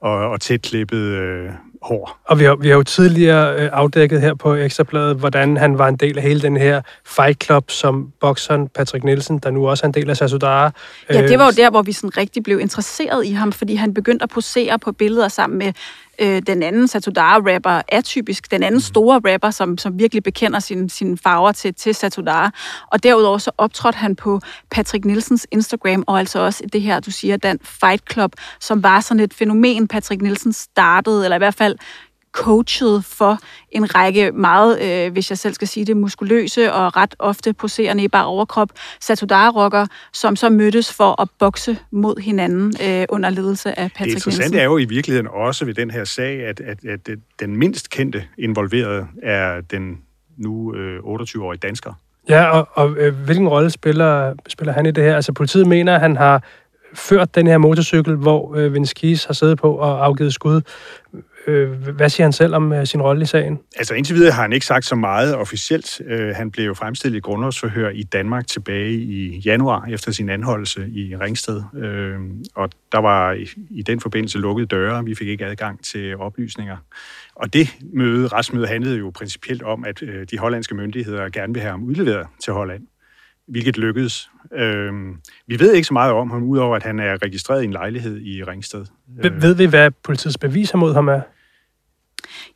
og, 0.00 0.30
og 0.30 0.40
tætklippet 0.40 0.98
øh, 0.98 1.50
hår. 1.82 2.18
Og 2.24 2.38
vi 2.38 2.44
har, 2.44 2.56
vi 2.56 2.68
har 2.68 2.76
jo 2.76 2.82
tidligere 2.82 3.56
øh, 3.56 3.70
afdækket 3.72 4.20
her 4.20 4.34
på 4.34 4.54
Ekstrabladet, 4.54 5.16
hvordan 5.16 5.56
han 5.56 5.78
var 5.78 5.88
en 5.88 5.96
del 5.96 6.18
af 6.18 6.22
hele 6.22 6.42
den 6.42 6.56
her 6.56 6.82
fight 7.06 7.44
club, 7.44 7.70
som 7.70 8.12
bokseren 8.20 8.68
Patrick 8.68 9.04
Nielsen, 9.04 9.38
der 9.38 9.50
nu 9.50 9.68
også 9.68 9.84
er 9.84 9.88
en 9.88 9.94
del 9.94 10.10
af 10.10 10.16
Sasudara. 10.16 10.70
Ja, 11.10 11.26
det 11.28 11.38
var 11.38 11.44
jo 11.44 11.52
der, 11.56 11.70
hvor 11.70 11.82
vi 11.82 11.92
sådan 11.92 12.16
rigtig 12.16 12.42
blev 12.42 12.60
interesseret 12.60 13.26
i 13.26 13.32
ham, 13.32 13.52
fordi 13.52 13.74
han 13.74 13.94
begyndte 13.94 14.22
at 14.22 14.30
posere 14.30 14.78
på 14.78 14.92
billeder 14.92 15.28
sammen 15.28 15.58
med 15.58 15.72
øh, 16.20 16.42
den 16.46 16.62
anden 16.62 16.88
Satudara-rapper, 16.88 17.82
atypisk, 17.88 18.50
den 18.50 18.62
anden 18.62 18.80
store 18.80 19.32
rapper, 19.32 19.50
som, 19.50 19.78
som 19.78 19.98
virkelig 19.98 20.22
bekender 20.22 20.58
sine 20.58 20.90
sin 20.90 21.18
farver 21.18 21.52
til, 21.52 21.74
til 21.74 21.94
Satudara. 21.94 22.50
Og 22.92 23.02
derudover 23.02 23.38
så 23.38 23.50
optrådte 23.58 23.98
han 23.98 24.16
på 24.16 24.40
Patrick 24.70 25.04
Nielsens 25.04 25.46
Instagram, 25.50 26.04
og 26.06 26.18
altså 26.18 26.38
også 26.38 26.64
det 26.72 26.80
her, 26.80 27.00
du 27.00 27.10
siger, 27.10 27.36
den 27.36 27.58
Fight 27.62 28.12
Club, 28.12 28.32
som 28.60 28.82
var 28.82 29.00
sådan 29.00 29.20
et 29.20 29.34
fænomen, 29.34 29.88
Patrick 29.88 30.22
Nielsen 30.22 30.52
startede, 30.52 31.24
eller 31.24 31.36
i 31.36 31.38
hvert 31.38 31.54
fald 31.54 31.76
coachet 32.38 33.04
for 33.04 33.38
en 33.70 33.94
række 33.94 34.32
meget, 34.32 34.82
øh, 34.82 35.12
hvis 35.12 35.30
jeg 35.30 35.38
selv 35.38 35.54
skal 35.54 35.68
sige 35.68 35.86
det, 35.86 35.96
muskuløse 35.96 36.72
og 36.72 36.96
ret 36.96 37.14
ofte 37.18 37.52
poserende 37.52 38.04
i 38.04 38.08
bare 38.08 38.26
overkrop 38.26 38.68
Satudara-rocker, 39.00 39.86
som 40.12 40.36
så 40.36 40.48
mødtes 40.48 40.92
for 40.92 41.22
at 41.22 41.28
bokse 41.38 41.78
mod 41.90 42.20
hinanden 42.20 42.74
øh, 42.84 43.06
under 43.08 43.30
ledelse 43.30 43.78
af 43.78 43.84
Det 43.84 43.92
Patrick 43.92 44.14
interessante 44.14 44.40
Nielsen. 44.40 44.58
er 44.58 44.64
jo 44.64 44.78
i 44.78 44.84
virkeligheden 44.84 45.28
også 45.28 45.64
ved 45.64 45.74
den 45.74 45.90
her 45.90 46.04
sag, 46.04 46.46
at, 46.46 46.60
at, 46.60 46.84
at 46.84 47.08
den 47.40 47.56
mindst 47.56 47.90
kendte 47.90 48.24
involverede 48.38 49.06
er 49.22 49.60
den 49.60 49.98
nu 50.36 50.74
øh, 50.74 50.98
28-årige 50.98 51.58
dansker. 51.58 51.92
Ja, 52.28 52.44
og, 52.44 52.68
og 52.72 52.96
øh, 52.96 53.14
hvilken 53.24 53.48
rolle 53.48 53.70
spiller, 53.70 54.34
spiller 54.48 54.72
han 54.72 54.86
i 54.86 54.90
det 54.90 55.04
her? 55.04 55.16
Altså 55.16 55.32
politiet 55.32 55.66
mener, 55.66 55.94
at 55.94 56.00
han 56.00 56.16
har 56.16 56.42
ført 56.94 57.34
den 57.34 57.46
her 57.46 57.58
motorcykel, 57.58 58.14
hvor 58.16 58.56
øh, 58.56 58.74
Vince 58.74 58.94
Keys 58.94 59.24
har 59.24 59.34
siddet 59.34 59.58
på 59.58 59.72
og 59.72 60.04
afgivet 60.04 60.34
skud. 60.34 60.60
Øh, 61.46 61.70
hvad 61.70 62.08
siger 62.08 62.24
han 62.24 62.32
selv 62.32 62.54
om 62.54 62.72
øh, 62.72 62.86
sin 62.86 63.02
rolle 63.02 63.22
i 63.22 63.26
sagen? 63.26 63.58
Altså 63.76 63.94
indtil 63.94 64.16
videre 64.16 64.32
har 64.32 64.42
han 64.42 64.52
ikke 64.52 64.66
sagt 64.66 64.84
så 64.84 64.94
meget 64.94 65.36
officielt. 65.36 66.00
Øh, 66.06 66.34
han 66.36 66.50
blev 66.50 66.64
jo 66.64 66.74
fremstillet 66.74 67.16
i 67.16 67.20
grundlovsforhør 67.20 67.88
i 67.88 68.02
Danmark 68.02 68.46
tilbage 68.46 68.92
i 68.92 69.38
januar 69.38 69.86
efter 69.90 70.12
sin 70.12 70.28
anholdelse 70.28 70.88
i 70.88 71.16
Ringsted. 71.16 71.62
Øh, 71.76 72.18
og 72.54 72.70
der 72.92 72.98
var 72.98 73.32
i, 73.32 73.48
i 73.70 73.82
den 73.82 74.00
forbindelse 74.00 74.38
lukkede 74.38 74.66
døre. 74.66 75.04
Vi 75.04 75.14
fik 75.14 75.28
ikke 75.28 75.46
adgang 75.46 75.84
til 75.84 76.16
oplysninger. 76.16 76.76
Og 77.34 77.52
det 77.52 77.68
møde, 77.92 78.28
retsmøde 78.28 78.66
handlede 78.66 78.98
jo 78.98 79.10
principielt 79.10 79.62
om, 79.62 79.84
at 79.84 80.02
øh, 80.02 80.26
de 80.30 80.38
hollandske 80.38 80.74
myndigheder 80.74 81.28
gerne 81.28 81.52
vil 81.54 81.62
have 81.62 81.70
ham 81.70 81.84
udleveret 81.84 82.26
til 82.44 82.52
Holland 82.52 82.82
hvilket 83.48 83.78
lykkedes. 83.78 84.30
Øh, 84.54 84.92
vi 85.46 85.60
ved 85.60 85.72
ikke 85.72 85.86
så 85.86 85.92
meget 85.92 86.12
om 86.12 86.30
ham, 86.30 86.42
udover 86.42 86.76
at 86.76 86.82
han 86.82 86.98
er 86.98 87.22
registreret 87.22 87.62
i 87.62 87.64
en 87.64 87.72
lejlighed 87.72 88.20
i 88.20 88.44
Ringsted. 88.44 88.84
Øh. 89.24 89.42
Ved 89.42 89.54
vi, 89.54 89.64
hvad 89.64 89.90
politiets 89.90 90.38
beviser 90.38 90.78
mod 90.78 90.94
ham 90.94 91.08
er? 91.08 91.20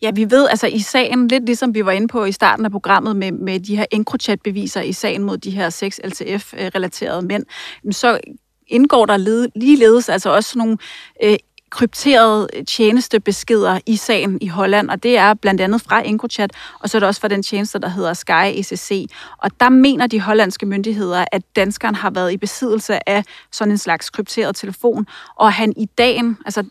Ja, 0.03 0.11
vi 0.14 0.30
ved 0.30 0.49
altså 0.49 0.66
i 0.66 0.78
sagen, 0.78 1.28
lidt 1.28 1.47
ligesom 1.47 1.74
vi 1.74 1.84
var 1.84 1.93
inde 1.93 2.09
på 2.09 2.24
i 2.24 2.32
starten 2.32 2.64
af 2.64 2.70
programmet 2.70 3.16
med, 3.16 3.32
med 3.32 3.61
de 3.61 3.76
her 3.76 3.84
EncroChat-beviser 3.90 4.80
i 4.80 4.93
sagen 4.93 5.22
mod 5.22 5.38
de 5.38 5.51
her 5.51 5.70
seks 5.70 6.01
LTF-relaterede 6.05 7.22
mænd, 7.22 7.45
så 7.90 8.20
indgår 8.66 9.07
der 9.07 9.16
led, 9.16 9.49
ligeledes 9.57 10.09
altså 10.09 10.30
også 10.30 10.51
sådan 10.51 10.59
nogle 10.59 10.78
øh, 11.24 11.36
krypterede 11.73 12.49
tjenestebeskeder 12.68 13.79
i 13.87 13.97
sagen 13.97 14.39
i 14.41 14.49
Holland, 14.49 14.91
og 14.91 15.03
det 15.03 15.18
er 15.18 15.35
blandt 15.35 15.61
andet 15.61 15.81
fra 15.81 16.03
EncroChat, 16.07 16.53
og 16.81 16.91
så 16.91 16.99
er 16.99 17.01
det 17.01 17.07
også 17.07 17.20
fra 17.20 17.29
den 17.29 17.43
tjeneste, 17.43 17.79
der 17.79 17.89
hedder 17.89 18.14
Sky 18.14 18.33
ECC. 18.33 19.11
Og 19.39 19.51
der 19.61 19.68
mener 19.68 20.07
de 20.07 20.20
hollandske 20.20 20.66
myndigheder, 20.66 21.25
at 21.33 21.43
danskeren 21.57 21.95
har 21.95 22.11
været 22.11 22.33
i 22.33 22.37
besiddelse 22.37 23.09
af 23.09 23.25
sådan 23.53 23.73
en 23.73 23.79
slags 23.79 24.11
krypteret 24.11 24.57
telefon, 24.57 25.07
og 25.37 25.53
han 25.53 25.73
i 25.77 25.87
dagen, 25.99 26.39
altså 26.45 26.64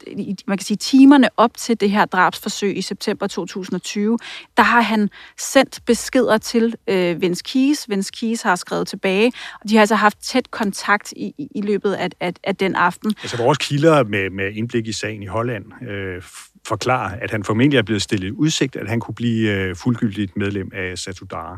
man 0.47 0.57
kan 0.57 0.65
sige 0.65 0.77
timerne 0.77 1.29
op 1.37 1.57
til 1.57 1.79
det 1.79 1.91
her 1.91 2.05
drabsforsøg 2.05 2.77
i 2.77 2.81
september 2.81 3.27
2020, 3.27 4.17
der 4.57 4.63
har 4.63 4.81
han 4.81 5.09
sendt 5.39 5.79
beskeder 5.85 6.37
til 6.37 6.75
øh, 6.87 7.21
Vince 7.21 7.43
Kies. 7.45 7.89
Vince 7.89 8.11
Kies 8.11 8.41
har 8.41 8.55
skrevet 8.55 8.87
tilbage, 8.87 9.31
og 9.61 9.69
de 9.69 9.75
har 9.75 9.81
altså 9.81 9.95
haft 9.95 10.17
tæt 10.21 10.51
kontakt 10.51 11.13
i, 11.15 11.33
i, 11.37 11.47
i 11.55 11.61
løbet 11.61 11.93
af, 11.93 12.09
af, 12.19 12.33
af 12.43 12.55
den 12.55 12.75
aften. 12.75 13.13
Altså 13.21 13.37
vores 13.37 13.57
kilder 13.57 14.03
med, 14.03 14.29
med 14.29 14.51
indblik 14.55 14.87
i 14.87 14.90
sagen 14.93 15.23
i 15.23 15.25
Holland 15.25 15.65
øh, 15.89 16.21
forklare, 16.67 17.23
at 17.23 17.31
han 17.31 17.43
formentlig 17.43 17.77
er 17.77 17.83
blevet 17.83 18.01
stillet 18.01 18.31
udsigt, 18.31 18.75
at 18.75 18.89
han 18.89 18.99
kunne 18.99 19.15
blive 19.15 19.51
øh, 19.51 19.75
fuldgyldigt 19.75 20.37
medlem 20.37 20.71
af 20.73 20.97
Satudara. 20.97 21.57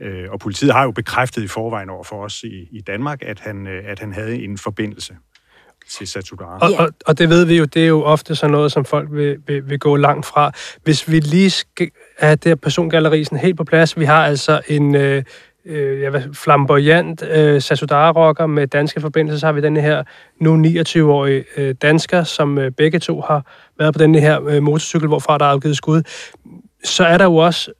Øh, 0.00 0.30
og 0.30 0.40
politiet 0.40 0.72
har 0.72 0.84
jo 0.84 0.90
bekræftet 0.90 1.42
i 1.42 1.48
forvejen 1.48 1.90
over 1.90 2.04
for 2.04 2.24
os 2.24 2.42
i, 2.42 2.68
i 2.72 2.80
Danmark, 2.80 3.22
at 3.22 3.40
han, 3.40 3.66
øh, 3.66 3.82
at 3.86 3.98
han 3.98 4.12
havde 4.12 4.44
en 4.44 4.58
forbindelse 4.58 5.16
til 5.90 6.06
Satudara. 6.06 6.58
Og, 6.58 6.72
og, 6.78 6.92
og 7.06 7.18
det 7.18 7.28
ved 7.28 7.44
vi 7.44 7.56
jo, 7.56 7.64
det 7.64 7.82
er 7.82 7.88
jo 7.88 8.02
ofte 8.02 8.34
sådan 8.34 8.50
noget, 8.50 8.72
som 8.72 8.84
folk 8.84 9.08
vil, 9.12 9.36
vil, 9.46 9.68
vil 9.68 9.78
gå 9.78 9.96
langt 9.96 10.26
fra. 10.26 10.52
Hvis 10.82 11.10
vi 11.10 11.20
lige 11.20 11.50
skal 11.50 11.90
have 12.18 12.36
det 12.36 12.44
her 12.44 12.54
persongalleri 12.54 13.24
sådan 13.24 13.38
helt 13.38 13.56
på 13.56 13.64
plads, 13.64 13.98
vi 13.98 14.04
har 14.04 14.26
altså 14.26 14.60
en 14.68 14.94
øh, 14.94 15.22
øh, 15.70 16.00
ja, 16.00 16.10
flamboyant 16.32 17.22
øh, 17.22 17.60
Sasudara-rocker 17.60 18.46
med 18.46 18.66
danske 18.66 19.00
forbindelser, 19.00 19.38
så 19.38 19.46
har 19.46 19.52
vi 19.52 19.60
den 19.60 19.76
her 19.76 20.02
nu 20.40 20.62
29-årige 20.62 21.44
øh, 21.56 21.74
dansker, 21.82 22.24
som 22.24 22.58
øh, 22.58 22.70
begge 22.70 22.98
to 22.98 23.20
har 23.20 23.46
været 23.78 23.94
på 23.94 23.98
den 23.98 24.14
her 24.14 24.46
øh, 24.46 24.62
motorcykel, 24.62 25.08
hvorfra 25.08 25.38
der 25.38 25.44
er 25.44 25.50
afgivet 25.50 25.76
skud. 25.76 26.02
Så 26.84 27.04
er 27.04 27.18
der 27.18 27.24
jo 27.24 27.36
også 27.36 27.72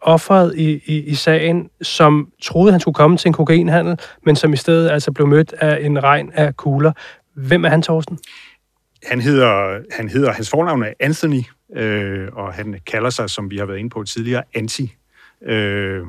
offeret 0.00 0.54
i, 0.56 0.82
i, 0.86 1.02
i 1.02 1.14
sagen, 1.14 1.70
som 1.82 2.28
troede, 2.42 2.72
han 2.72 2.80
skulle 2.80 2.94
komme 2.94 3.16
til 3.16 3.28
en 3.28 3.32
kokainhandel, 3.32 3.98
men 4.26 4.36
som 4.36 4.52
i 4.52 4.56
stedet 4.56 4.90
altså 4.90 5.12
blev 5.12 5.26
mødt 5.26 5.52
af 5.52 5.86
en 5.86 6.02
regn 6.02 6.30
af 6.34 6.56
kugler. 6.56 6.92
Hvem 7.34 7.64
er 7.64 7.68
han, 7.68 7.82
Thorsten? 7.82 8.18
Han 9.06 9.20
hedder, 9.20 9.80
han 9.90 10.08
hedder, 10.08 10.32
hans 10.32 10.50
fornavn 10.50 10.82
er 10.82 10.92
Anthony, 11.00 11.42
øh, 11.76 12.28
og 12.32 12.52
han 12.52 12.80
kalder 12.86 13.10
sig, 13.10 13.30
som 13.30 13.50
vi 13.50 13.56
har 13.56 13.66
været 13.66 13.78
inde 13.78 13.90
på 13.90 14.02
tidligere, 14.04 14.42
Anti. 14.54 14.94
Øh, 15.46 16.02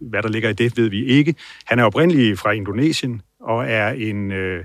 hvad 0.00 0.22
der 0.22 0.28
ligger 0.28 0.48
i 0.48 0.52
det, 0.52 0.76
ved 0.76 0.90
vi 0.90 1.04
ikke. 1.04 1.34
Han 1.64 1.78
er 1.78 1.84
oprindelig 1.84 2.38
fra 2.38 2.50
Indonesien, 2.50 3.22
og 3.40 3.70
er 3.70 3.88
en 3.90 4.32
øh, 4.32 4.64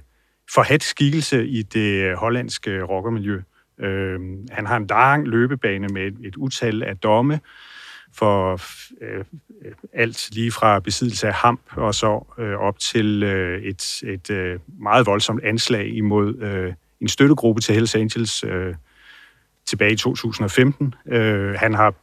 forhat 0.54 0.84
skikkelse 0.84 1.48
i 1.48 1.62
det 1.62 2.18
hollandske 2.18 2.82
rockermiljø. 2.82 3.42
Øh, 3.80 4.20
han 4.52 4.66
har 4.66 4.78
en 4.78 4.88
lang 4.88 5.28
løbebane 5.28 5.88
med 5.88 6.02
et, 6.02 6.16
et 6.24 6.36
utal 6.36 6.84
af 6.84 6.98
domme, 6.98 7.40
for 8.18 8.62
øh, 9.02 9.26
alt 9.94 10.30
lige 10.36 10.52
fra 10.52 10.80
besiddelse 10.80 11.28
af 11.28 11.34
hamp 11.34 11.62
og 11.72 11.96
så 11.96 12.26
øh, 12.40 12.54
op 12.54 12.80
til 12.80 13.24
øh, 13.24 13.62
et, 13.62 14.04
et 14.04 14.30
øh, 14.30 14.60
meget 14.80 15.06
voldsomt 15.06 15.44
anslag 15.44 15.88
imod 15.88 16.42
øh, 16.42 16.74
en 17.02 17.08
støttegruppe 17.08 17.62
til 17.62 17.76
Hells 17.76 17.96
Angels 17.96 18.44
øh, 18.44 18.76
tilbage 19.68 19.92
i 19.92 19.96
2015. 19.96 20.94
Øh, 21.08 21.54
han 21.54 21.74
har 21.74 21.94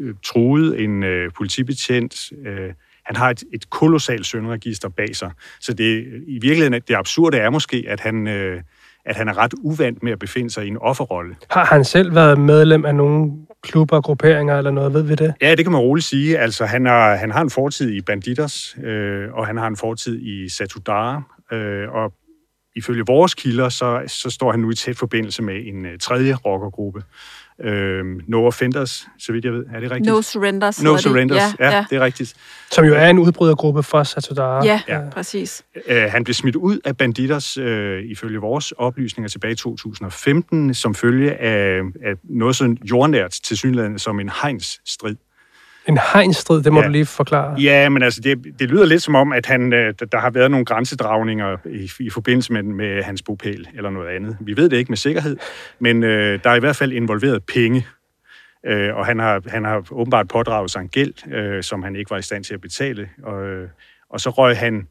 øh, 0.00 0.14
truet 0.24 0.80
en 0.80 1.02
øh, 1.02 1.30
politibetjent. 1.36 2.32
Øh, 2.46 2.72
han 3.04 3.16
har 3.16 3.30
et, 3.30 3.44
et 3.54 3.70
kolossalt 3.70 4.26
sønregister 4.26 4.88
bag 4.88 5.16
sig. 5.16 5.30
Så 5.60 5.72
det, 5.72 6.22
i 6.26 6.38
virkeligheden, 6.38 6.72
det 6.88 6.94
absurde 6.94 7.36
er 7.38 7.50
måske, 7.50 7.84
at 7.88 8.00
han... 8.00 8.26
Øh, 8.26 8.62
at 9.04 9.16
han 9.16 9.28
er 9.28 9.38
ret 9.38 9.54
uvant 9.62 10.02
med 10.02 10.12
at 10.12 10.18
befinde 10.18 10.50
sig 10.50 10.64
i 10.64 10.68
en 10.68 10.78
offerrolle. 10.78 11.36
Har 11.50 11.64
han 11.64 11.84
selv 11.84 12.14
været 12.14 12.38
medlem 12.38 12.84
af 12.84 12.94
nogle 12.94 13.32
klubber, 13.62 14.00
grupperinger 14.00 14.58
eller 14.58 14.70
noget, 14.70 14.94
ved 14.94 15.02
vi 15.02 15.14
det? 15.14 15.34
Ja, 15.40 15.54
det 15.54 15.64
kan 15.64 15.72
man 15.72 15.80
roligt 15.80 16.06
sige. 16.06 16.38
Altså, 16.38 16.64
han, 16.64 16.86
er, 16.86 17.16
han 17.16 17.30
har 17.30 17.40
en 17.40 17.50
fortid 17.50 17.90
i 17.90 18.00
Banditers, 18.00 18.76
øh, 18.82 19.32
og 19.32 19.46
han 19.46 19.56
har 19.56 19.66
en 19.66 19.76
fortid 19.76 20.20
i 20.20 20.48
Satudara, 20.48 21.22
øh, 21.52 21.88
og 21.88 22.12
ifølge 22.76 23.04
vores 23.06 23.34
kilder, 23.34 23.68
så, 23.68 24.02
så 24.06 24.30
står 24.30 24.50
han 24.50 24.60
nu 24.60 24.70
i 24.70 24.74
tæt 24.74 24.96
forbindelse 24.96 25.42
med 25.42 25.66
en 25.66 25.86
uh, 25.86 25.90
tredje 26.00 26.34
rockergruppe, 26.34 27.02
øh, 27.60 28.04
No 28.26 28.46
Offenders, 28.46 29.06
så 29.18 29.32
vidt 29.32 29.44
jeg 29.44 29.52
ved. 29.52 29.66
Er 29.74 29.80
det 29.80 29.90
rigtigt? 29.90 30.14
No 30.14 30.22
Surrenders. 30.22 30.82
No 30.82 30.96
Surrenders, 30.96 31.36
ja, 31.36 31.66
ja, 31.66 31.76
ja, 31.76 31.84
det 31.90 31.96
er 31.96 32.00
rigtigt. 32.00 32.34
Som 32.70 32.84
jo 32.84 32.94
er 32.94 33.06
en 33.06 33.18
udbrydergruppe 33.18 33.82
fra 33.82 34.04
Satudara. 34.04 34.64
Ja, 34.64 34.80
ja. 34.88 35.00
præcis. 35.12 35.64
Øh, 35.86 36.02
han 36.02 36.24
blev 36.24 36.34
smidt 36.34 36.56
ud 36.56 36.78
af 36.84 36.96
Banditers, 36.96 37.56
øh, 37.56 38.02
ifølge 38.02 38.38
vores 38.38 38.72
oplysninger 38.72 39.28
tilbage 39.28 39.52
i 39.52 39.56
2015, 39.56 40.74
som 40.74 40.94
følge 40.94 41.34
af, 41.34 41.80
af 42.04 42.14
noget 42.24 42.56
så 42.56 42.76
jordnært 42.90 43.30
til 43.30 43.56
synligheden 43.56 43.98
som 43.98 44.20
en 44.20 44.30
hegnsstrid. 44.42 45.16
En 45.88 45.98
hegnstrid, 46.12 46.62
det 46.62 46.72
må 46.72 46.80
ja. 46.80 46.86
du 46.86 46.92
lige 46.92 47.06
forklare. 47.06 47.60
Ja, 47.60 47.88
men 47.88 48.02
altså, 48.02 48.20
det, 48.20 48.38
det 48.58 48.70
lyder 48.70 48.86
lidt 48.86 49.02
som 49.02 49.14
om, 49.14 49.32
at 49.32 49.46
han, 49.46 49.72
øh, 49.72 49.94
der 50.12 50.18
har 50.18 50.30
været 50.30 50.50
nogle 50.50 50.66
grænsedragninger 50.66 51.56
i, 51.66 51.90
i 52.00 52.10
forbindelse 52.10 52.52
med, 52.52 52.62
med 52.62 53.02
hans 53.02 53.22
bopæl 53.22 53.68
eller 53.74 53.90
noget 53.90 54.08
andet. 54.08 54.36
Vi 54.40 54.56
ved 54.56 54.68
det 54.68 54.76
ikke 54.76 54.90
med 54.90 54.96
sikkerhed, 54.96 55.36
men 55.78 56.02
øh, 56.02 56.40
der 56.44 56.50
er 56.50 56.54
i 56.54 56.60
hvert 56.60 56.76
fald 56.76 56.92
involveret 56.92 57.44
penge. 57.44 57.86
Øh, 58.66 58.96
og 58.96 59.06
han 59.06 59.18
har, 59.18 59.42
han 59.46 59.64
har 59.64 59.86
åbenbart 59.90 60.28
pådraget 60.28 60.70
sig 60.70 60.80
en 60.80 60.88
gæld, 60.88 61.32
øh, 61.34 61.62
som 61.62 61.82
han 61.82 61.96
ikke 61.96 62.10
var 62.10 62.18
i 62.18 62.22
stand 62.22 62.44
til 62.44 62.54
at 62.54 62.60
betale. 62.60 63.08
Og, 63.22 63.44
øh, 63.44 63.68
og 64.10 64.20
så 64.20 64.30
røg 64.30 64.58
han 64.58 64.88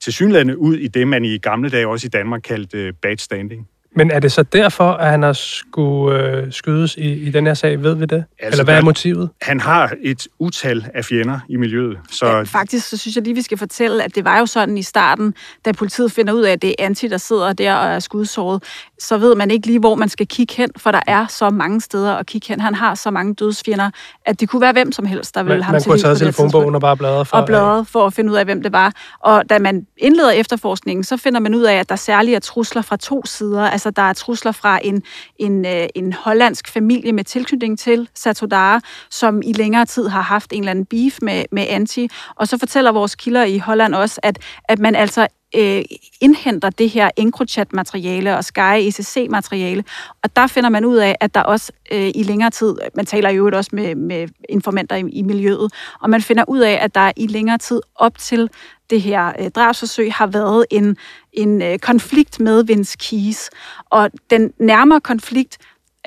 til 0.00 0.12
synlædende 0.12 0.58
ud 0.58 0.76
i 0.76 0.88
det, 0.88 1.08
man 1.08 1.24
i 1.24 1.38
gamle 1.38 1.70
dage 1.70 1.88
også 1.88 2.06
i 2.06 2.10
Danmark 2.10 2.40
kaldte 2.44 2.78
øh, 2.78 2.92
bad 3.02 3.16
standing. 3.16 3.68
Men 3.96 4.10
er 4.10 4.20
det 4.20 4.32
så 4.32 4.42
derfor, 4.42 4.92
at 4.92 5.10
han 5.10 5.22
har 5.22 5.32
skulle 5.32 6.18
øh, 6.18 6.52
skydes 6.52 6.96
i, 6.96 7.12
i 7.12 7.30
den 7.30 7.46
her 7.46 7.54
sag? 7.54 7.82
Ved 7.82 7.94
vi 7.94 8.06
det? 8.06 8.24
Altså, 8.38 8.60
Eller 8.60 8.64
hvad 8.64 8.76
er 8.76 8.82
motivet? 8.82 9.30
Han 9.42 9.60
har 9.60 9.92
et 10.02 10.28
utal 10.38 10.86
af 10.94 11.04
fjender 11.04 11.38
i 11.48 11.56
miljøet. 11.56 11.98
Så... 12.10 12.26
Ja, 12.26 12.42
faktisk 12.42 12.88
så 12.88 12.96
synes 12.96 13.16
jeg 13.16 13.24
lige, 13.24 13.34
vi 13.34 13.42
skal 13.42 13.58
fortælle, 13.58 14.04
at 14.04 14.14
det 14.14 14.24
var 14.24 14.38
jo 14.38 14.46
sådan 14.46 14.78
i 14.78 14.82
starten, 14.82 15.34
da 15.64 15.72
politiet 15.72 16.12
finder 16.12 16.32
ud 16.32 16.42
af, 16.42 16.52
at 16.52 16.62
det 16.62 16.70
er 16.70 16.74
Anti, 16.78 17.08
der 17.08 17.16
sidder 17.16 17.52
der 17.52 17.74
og 17.74 17.86
er 17.86 17.98
skudsåret, 17.98 18.62
så 18.98 19.18
ved 19.18 19.34
man 19.34 19.50
ikke 19.50 19.66
lige, 19.66 19.78
hvor 19.78 19.94
man 19.94 20.08
skal 20.08 20.26
kigge 20.26 20.54
hen, 20.54 20.70
for 20.76 20.90
der 20.90 21.00
er 21.06 21.26
så 21.26 21.50
mange 21.50 21.80
steder 21.80 22.14
at 22.14 22.26
kigge 22.26 22.48
hen. 22.48 22.60
Han 22.60 22.74
har 22.74 22.94
så 22.94 23.10
mange 23.10 23.34
dødsfjender, 23.34 23.90
at 24.26 24.40
det 24.40 24.48
kunne 24.48 24.60
være 24.60 24.72
hvem 24.72 24.92
som 24.92 25.06
helst, 25.06 25.34
der 25.34 25.42
ville 25.42 25.62
ham 25.62 25.72
man 25.72 25.82
til 25.82 25.88
Man 25.88 25.98
kunne 25.98 26.02
have 26.02 26.16
taget 26.16 26.18
telefonbogen 26.18 26.74
og 26.74 26.80
bare 26.80 26.96
bladret 26.96 27.26
for. 27.26 27.36
Og 27.36 27.46
bladret 27.46 27.86
for 27.86 28.06
at 28.06 28.12
finde 28.12 28.32
ud 28.32 28.36
af, 28.36 28.44
hvem 28.44 28.62
det 28.62 28.72
var. 28.72 28.92
Og 29.20 29.50
da 29.50 29.58
man 29.58 29.86
indleder 29.98 30.30
efterforskningen, 30.30 31.04
så 31.04 31.16
finder 31.16 31.40
man 31.40 31.54
ud 31.54 31.62
af, 31.62 31.74
at 31.74 31.88
der 31.88 31.96
særligt 31.96 32.36
er 32.36 32.40
trusler 32.40 32.82
fra 32.82 32.96
to 32.96 33.26
sider. 33.26 33.70
Altså, 33.70 33.85
der 33.90 34.02
er 34.02 34.12
trusler 34.12 34.52
fra 34.52 34.80
en, 34.84 35.02
en, 35.36 35.66
øh, 35.66 35.88
en 35.94 36.12
hollandsk 36.12 36.68
familie 36.68 37.12
med 37.12 37.24
tilknytning 37.24 37.78
til 37.78 38.08
Satodara, 38.14 38.80
som 39.10 39.42
i 39.44 39.52
længere 39.52 39.86
tid 39.86 40.08
har 40.08 40.22
haft 40.22 40.52
en 40.52 40.58
eller 40.58 40.70
anden 40.70 40.84
beef 40.84 41.18
med, 41.22 41.44
med 41.52 41.66
Anti. 41.68 42.08
Og 42.36 42.48
så 42.48 42.58
fortæller 42.58 42.92
vores 42.92 43.14
kilder 43.14 43.44
i 43.44 43.58
Holland 43.58 43.94
også, 43.94 44.20
at, 44.22 44.38
at 44.68 44.78
man 44.78 44.94
altså 44.94 45.26
øh, 45.56 45.84
indhenter 46.20 46.70
det 46.70 46.90
her 46.90 47.10
EncroChat-materiale 47.16 48.36
og 48.36 48.44
Sky 48.44 48.60
ECC-materiale, 48.60 49.84
og 50.22 50.36
der 50.36 50.46
finder 50.46 50.70
man 50.70 50.84
ud 50.84 50.96
af, 50.96 51.16
at 51.20 51.34
der 51.34 51.42
også 51.42 51.72
øh, 51.92 52.10
i 52.14 52.22
længere 52.22 52.50
tid, 52.50 52.74
man 52.94 53.06
taler 53.06 53.30
jo 53.30 53.50
også 53.52 53.70
med, 53.72 53.94
med 53.94 54.28
informanter 54.48 54.96
i, 54.96 55.08
i 55.12 55.22
miljøet, 55.22 55.72
og 56.00 56.10
man 56.10 56.22
finder 56.22 56.44
ud 56.48 56.58
af, 56.58 56.78
at 56.82 56.94
der 56.94 57.12
i 57.16 57.26
længere 57.26 57.58
tid 57.58 57.80
op 57.96 58.18
til 58.18 58.50
det 58.90 59.00
her 59.00 59.32
øh, 59.38 59.50
drabsforsøg 59.50 60.12
har 60.12 60.26
været 60.26 60.66
en, 60.70 60.96
en 61.32 61.62
øh, 61.62 61.78
konflikt 61.78 62.40
med 62.40 62.64
Vince 62.64 62.96
Keys. 62.98 63.50
Og 63.90 64.10
den 64.30 64.52
nærmere 64.58 65.00
konflikt 65.00 65.58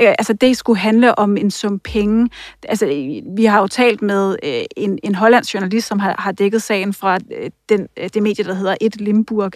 øh, 0.02 0.08
altså 0.20 0.34
det 0.34 0.58
skulle 0.58 0.80
handle 0.80 1.20
om 1.20 1.38
en 1.38 1.52
sum 1.52 1.80
penge. 1.80 2.30
Altså, 2.64 2.86
øh, 2.86 3.38
vi 3.38 3.46
har 3.46 3.62
jo 3.62 3.68
talt 3.68 4.02
med 4.02 4.36
øh, 4.44 4.64
en, 4.78 5.00
en 5.04 5.16
hollandsk 5.16 5.54
journalist, 5.54 5.88
som 5.88 6.00
har, 6.00 6.16
har 6.20 6.32
dækket 6.32 6.62
sagen 6.62 6.94
fra 6.94 7.18
øh, 7.38 7.52
den, 7.70 7.88
øh, 7.98 8.10
det 8.14 8.24
medie, 8.24 8.46
der 8.46 8.54
hedder 8.54 8.76
Et 8.82 9.02
Limburg. 9.02 9.52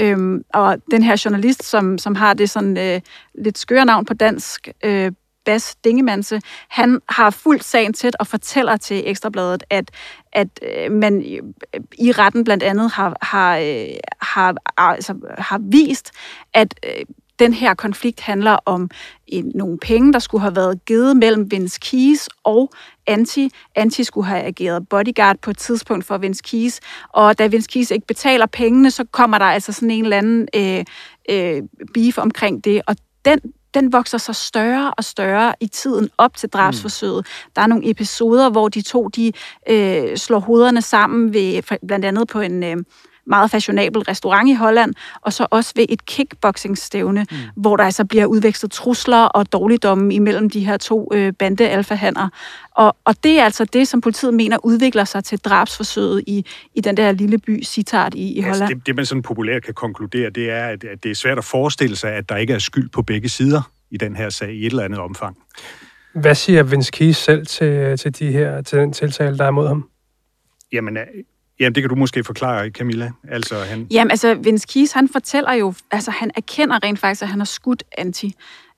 Øhm, 0.00 0.42
og 0.54 0.76
den 0.90 1.02
her 1.02 1.22
journalist, 1.24 1.64
som, 1.64 1.98
som 1.98 2.14
har 2.14 2.34
det 2.34 2.50
sådan 2.50 2.78
øh, 2.78 3.00
lidt 3.34 3.58
skøre 3.58 3.84
navn 3.84 4.04
på 4.04 4.14
dansk, 4.14 4.68
øh, 4.84 5.12
Bas 5.48 5.76
Dingemanse, 5.84 6.40
han 6.68 7.00
har 7.08 7.30
fuldt 7.30 7.64
sagen 7.64 7.92
tæt 7.92 8.16
og 8.20 8.26
fortæller 8.26 8.76
til 8.76 9.02
Ekstrabladet, 9.06 9.64
at, 9.70 9.90
at 10.32 10.48
øh, 10.62 10.92
man 10.92 11.22
i 11.22 11.40
øh, 11.74 12.18
retten 12.18 12.44
blandt 12.44 12.62
andet 12.62 12.90
har, 12.90 13.16
har, 13.22 13.58
øh, 13.58 13.86
har, 14.20 14.54
altså, 14.76 15.14
har 15.38 15.60
vist, 15.62 16.10
at 16.54 16.74
øh, 16.86 17.04
den 17.38 17.52
her 17.52 17.74
konflikt 17.74 18.20
handler 18.20 18.56
om 18.64 18.90
en, 19.26 19.52
nogle 19.54 19.78
penge, 19.78 20.12
der 20.12 20.18
skulle 20.18 20.42
have 20.42 20.56
været 20.56 20.84
givet 20.84 21.16
mellem 21.16 21.50
Vince 21.50 21.80
Keys 21.82 22.28
og 22.44 22.70
Anti. 23.06 23.50
Anti 23.74 24.04
skulle 24.04 24.26
have 24.26 24.42
ageret 24.42 24.88
bodyguard 24.88 25.36
på 25.42 25.50
et 25.50 25.58
tidspunkt 25.58 26.04
for 26.04 26.18
Vince 26.18 26.42
Keys, 26.42 26.80
og 27.08 27.38
da 27.38 27.46
Vince 27.46 27.68
Keys 27.72 27.90
ikke 27.90 28.06
betaler 28.06 28.46
pengene, 28.46 28.90
så 28.90 29.04
kommer 29.04 29.38
der 29.38 29.44
altså 29.44 29.72
sådan 29.72 29.90
en 29.90 30.04
eller 30.04 30.18
anden 30.18 30.48
øh, 30.54 30.84
øh, 31.30 31.62
beef 31.94 32.18
omkring 32.18 32.64
det, 32.64 32.82
og 32.86 32.96
den 33.24 33.40
den 33.74 33.92
vokser 33.92 34.18
sig 34.18 34.36
større 34.36 34.94
og 34.94 35.04
større 35.04 35.54
i 35.60 35.66
tiden 35.66 36.10
op 36.18 36.36
til 36.36 36.48
drabsforsøget. 36.48 37.16
Mm. 37.16 37.50
Der 37.56 37.62
er 37.62 37.66
nogle 37.66 37.90
episoder, 37.90 38.50
hvor 38.50 38.68
de 38.68 38.82
to 38.82 39.08
de 39.08 39.32
øh, 39.68 40.16
slår 40.16 40.38
hovederne 40.38 40.82
sammen 40.82 41.32
ved 41.32 41.62
blandt 41.86 42.04
andet 42.04 42.28
på 42.28 42.40
en 42.40 42.64
øh, 42.64 42.76
meget 43.28 43.50
fashionabel 43.50 44.02
restaurant 44.02 44.48
i 44.48 44.52
Holland, 44.52 44.94
og 45.22 45.32
så 45.32 45.46
også 45.50 45.72
ved 45.76 45.86
et 45.88 46.06
kickboxing-stævne, 46.06 47.26
mm. 47.30 47.36
hvor 47.56 47.76
der 47.76 47.84
altså 47.84 48.04
bliver 48.04 48.26
udvekslet 48.26 48.72
trusler 48.72 49.24
og 49.24 49.52
dårligdomme 49.52 50.14
imellem 50.14 50.50
de 50.50 50.66
her 50.66 50.76
to 50.76 51.10
øh, 51.14 51.32
bande-alfahander. 51.32 52.28
Og, 52.70 52.96
og 53.04 53.24
det 53.24 53.38
er 53.38 53.44
altså 53.44 53.64
det, 53.64 53.88
som 53.88 54.00
politiet 54.00 54.34
mener 54.34 54.58
udvikler 54.64 55.04
sig 55.04 55.24
til 55.24 55.38
drabsforsøget 55.38 56.24
i, 56.26 56.46
i 56.74 56.80
den 56.80 56.96
der 56.96 57.12
lille 57.12 57.38
by 57.38 57.62
Sittard 57.62 58.14
i, 58.14 58.32
i 58.32 58.40
Holland. 58.40 58.62
Altså 58.62 58.74
det, 58.74 58.86
det, 58.86 58.96
man 58.96 59.06
sådan 59.06 59.22
populært 59.22 59.62
kan 59.62 59.74
konkludere, 59.74 60.30
det 60.30 60.50
er, 60.50 60.66
at, 60.66 60.84
at 60.84 61.02
det 61.02 61.10
er 61.10 61.14
svært 61.14 61.38
at 61.38 61.44
forestille 61.44 61.96
sig, 61.96 62.12
at 62.12 62.28
der 62.28 62.36
ikke 62.36 62.52
er 62.52 62.58
skyld 62.58 62.88
på 62.88 63.02
begge 63.02 63.28
sider 63.28 63.70
i 63.90 63.96
den 63.96 64.16
her 64.16 64.30
sag 64.30 64.52
i 64.52 64.66
et 64.66 64.70
eller 64.70 64.84
andet 64.84 65.00
omfang. 65.00 65.36
Hvad 66.14 66.34
siger 66.34 66.62
Vince 66.62 66.92
Keys 66.92 67.16
selv 67.16 67.46
til, 67.46 67.98
til, 67.98 68.18
de 68.18 68.32
her, 68.32 68.62
til 68.62 68.78
den 68.78 68.92
tiltale, 68.92 69.38
der 69.38 69.44
er 69.44 69.50
mod 69.50 69.68
ham? 69.68 69.88
Jamen, 70.72 70.98
Jamen, 71.60 71.74
det 71.74 71.82
kan 71.82 71.90
du 71.90 71.94
måske 71.94 72.24
forklare, 72.24 72.70
Camilla. 72.70 73.10
Altså, 73.30 73.58
han... 73.58 73.86
Jamen, 73.90 74.10
altså, 74.10 74.34
Vince 74.34 74.66
Keys, 74.72 74.92
han 74.92 75.08
fortæller 75.08 75.52
jo, 75.52 75.74
altså, 75.90 76.10
han 76.10 76.30
erkender 76.36 76.78
rent 76.82 76.98
faktisk, 76.98 77.22
at 77.22 77.28
han 77.28 77.40
har 77.40 77.44
skudt 77.44 77.82
Anti. 77.98 78.34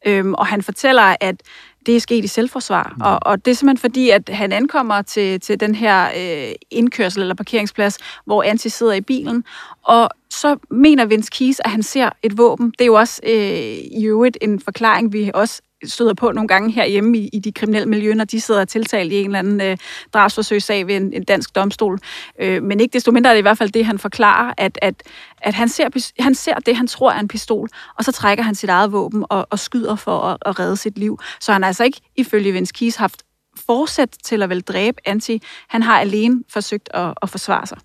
Øhm, 0.07 0.35
og 0.35 0.47
han 0.47 0.63
fortæller, 0.63 1.17
at 1.21 1.43
det 1.87 1.97
er 1.97 2.01
sket 2.01 2.25
i 2.25 2.29
selvforsvar. 2.29 2.93
Mm. 2.97 3.03
Og, 3.03 3.19
og 3.23 3.45
det 3.45 3.51
er 3.51 3.55
simpelthen 3.55 3.81
fordi, 3.81 4.11
at 4.11 4.29
han 4.29 4.53
ankommer 4.53 5.03
til, 5.03 5.41
til 5.41 5.61
den 5.61 5.75
her 5.75 6.09
øh, 6.17 6.53
indkørsel 6.71 7.21
eller 7.21 7.35
parkeringsplads, 7.35 7.99
hvor 8.25 8.43
Anti 8.43 8.69
sidder 8.69 8.93
i 8.93 9.01
bilen, 9.01 9.45
og 9.83 10.11
så 10.31 10.57
mener 10.71 11.05
Vince 11.05 11.31
Keys, 11.33 11.61
at 11.65 11.71
han 11.71 11.83
ser 11.83 12.11
et 12.23 12.39
våben. 12.39 12.71
Det 12.71 12.81
er 12.81 12.87
jo 12.87 12.95
også 12.95 13.21
øh, 13.27 14.01
i 14.01 14.07
øvrigt 14.07 14.39
en 14.41 14.61
forklaring, 14.61 15.13
vi 15.13 15.31
også 15.35 15.63
støder 15.85 16.15
på 16.15 16.33
nogle 16.33 16.49
gange 16.49 16.73
herhjemme 16.73 17.19
i, 17.19 17.29
i 17.33 17.39
de 17.39 17.53
kriminelle 17.53 17.89
miljøer, 17.89 18.15
når 18.15 18.25
de 18.25 18.41
sidder 18.41 18.65
tiltalt 18.65 19.13
i 19.13 19.17
en 19.17 19.27
eller 19.27 19.39
anden 19.39 19.61
øh, 19.61 19.77
drabsforsøgssag 20.15 20.87
ved 20.87 20.97
en, 20.97 21.13
en 21.13 21.25
dansk 21.25 21.55
domstol. 21.55 21.99
Øh, 22.41 22.63
men 22.63 22.81
ikke 22.81 22.93
desto 22.93 23.11
mindre 23.11 23.31
er 23.31 23.35
det 23.35 23.39
i 23.39 23.43
hvert 23.43 23.59
fald 23.59 23.71
det, 23.71 23.87
han 23.87 23.99
forklarer, 23.99 24.55
at, 24.59 24.79
at, 24.83 25.03
at 25.39 25.55
han, 25.55 25.69
ser, 25.69 26.13
han 26.19 26.35
ser 26.35 26.55
det, 26.55 26.77
han 26.77 26.87
tror 26.87 27.13
er 27.13 27.21
en 27.21 27.29
pistol, 27.29 27.69
og 27.99 28.05
så 28.05 28.13
trækker 28.13 28.45
han 28.45 28.55
sit 28.55 28.71
eget 28.71 28.93
våben 28.93 29.25
og, 29.29 29.47
og 29.51 29.59
skyder 29.59 29.97
for 29.97 30.19
at, 30.19 30.39
at 30.47 30.61
redde 30.61 30.77
sit 30.77 30.99
liv. 30.99 31.19
Så 31.41 31.53
han 31.53 31.63
har 31.63 31.67
altså 31.67 31.85
ikke, 31.85 32.01
ifølge 32.17 32.53
Vince 32.53 32.73
Keys, 32.73 32.97
haft 32.97 33.23
forsæt 33.67 34.17
til 34.25 34.43
at 34.43 34.49
vel 34.49 34.61
dræbe 34.61 34.99
Anti. 35.05 35.43
Han 35.69 35.83
har 35.83 36.01
alene 36.01 36.45
forsøgt 36.49 36.89
at, 36.95 37.15
at 37.23 37.31
forsvare 37.31 37.67
sig. 37.67 37.79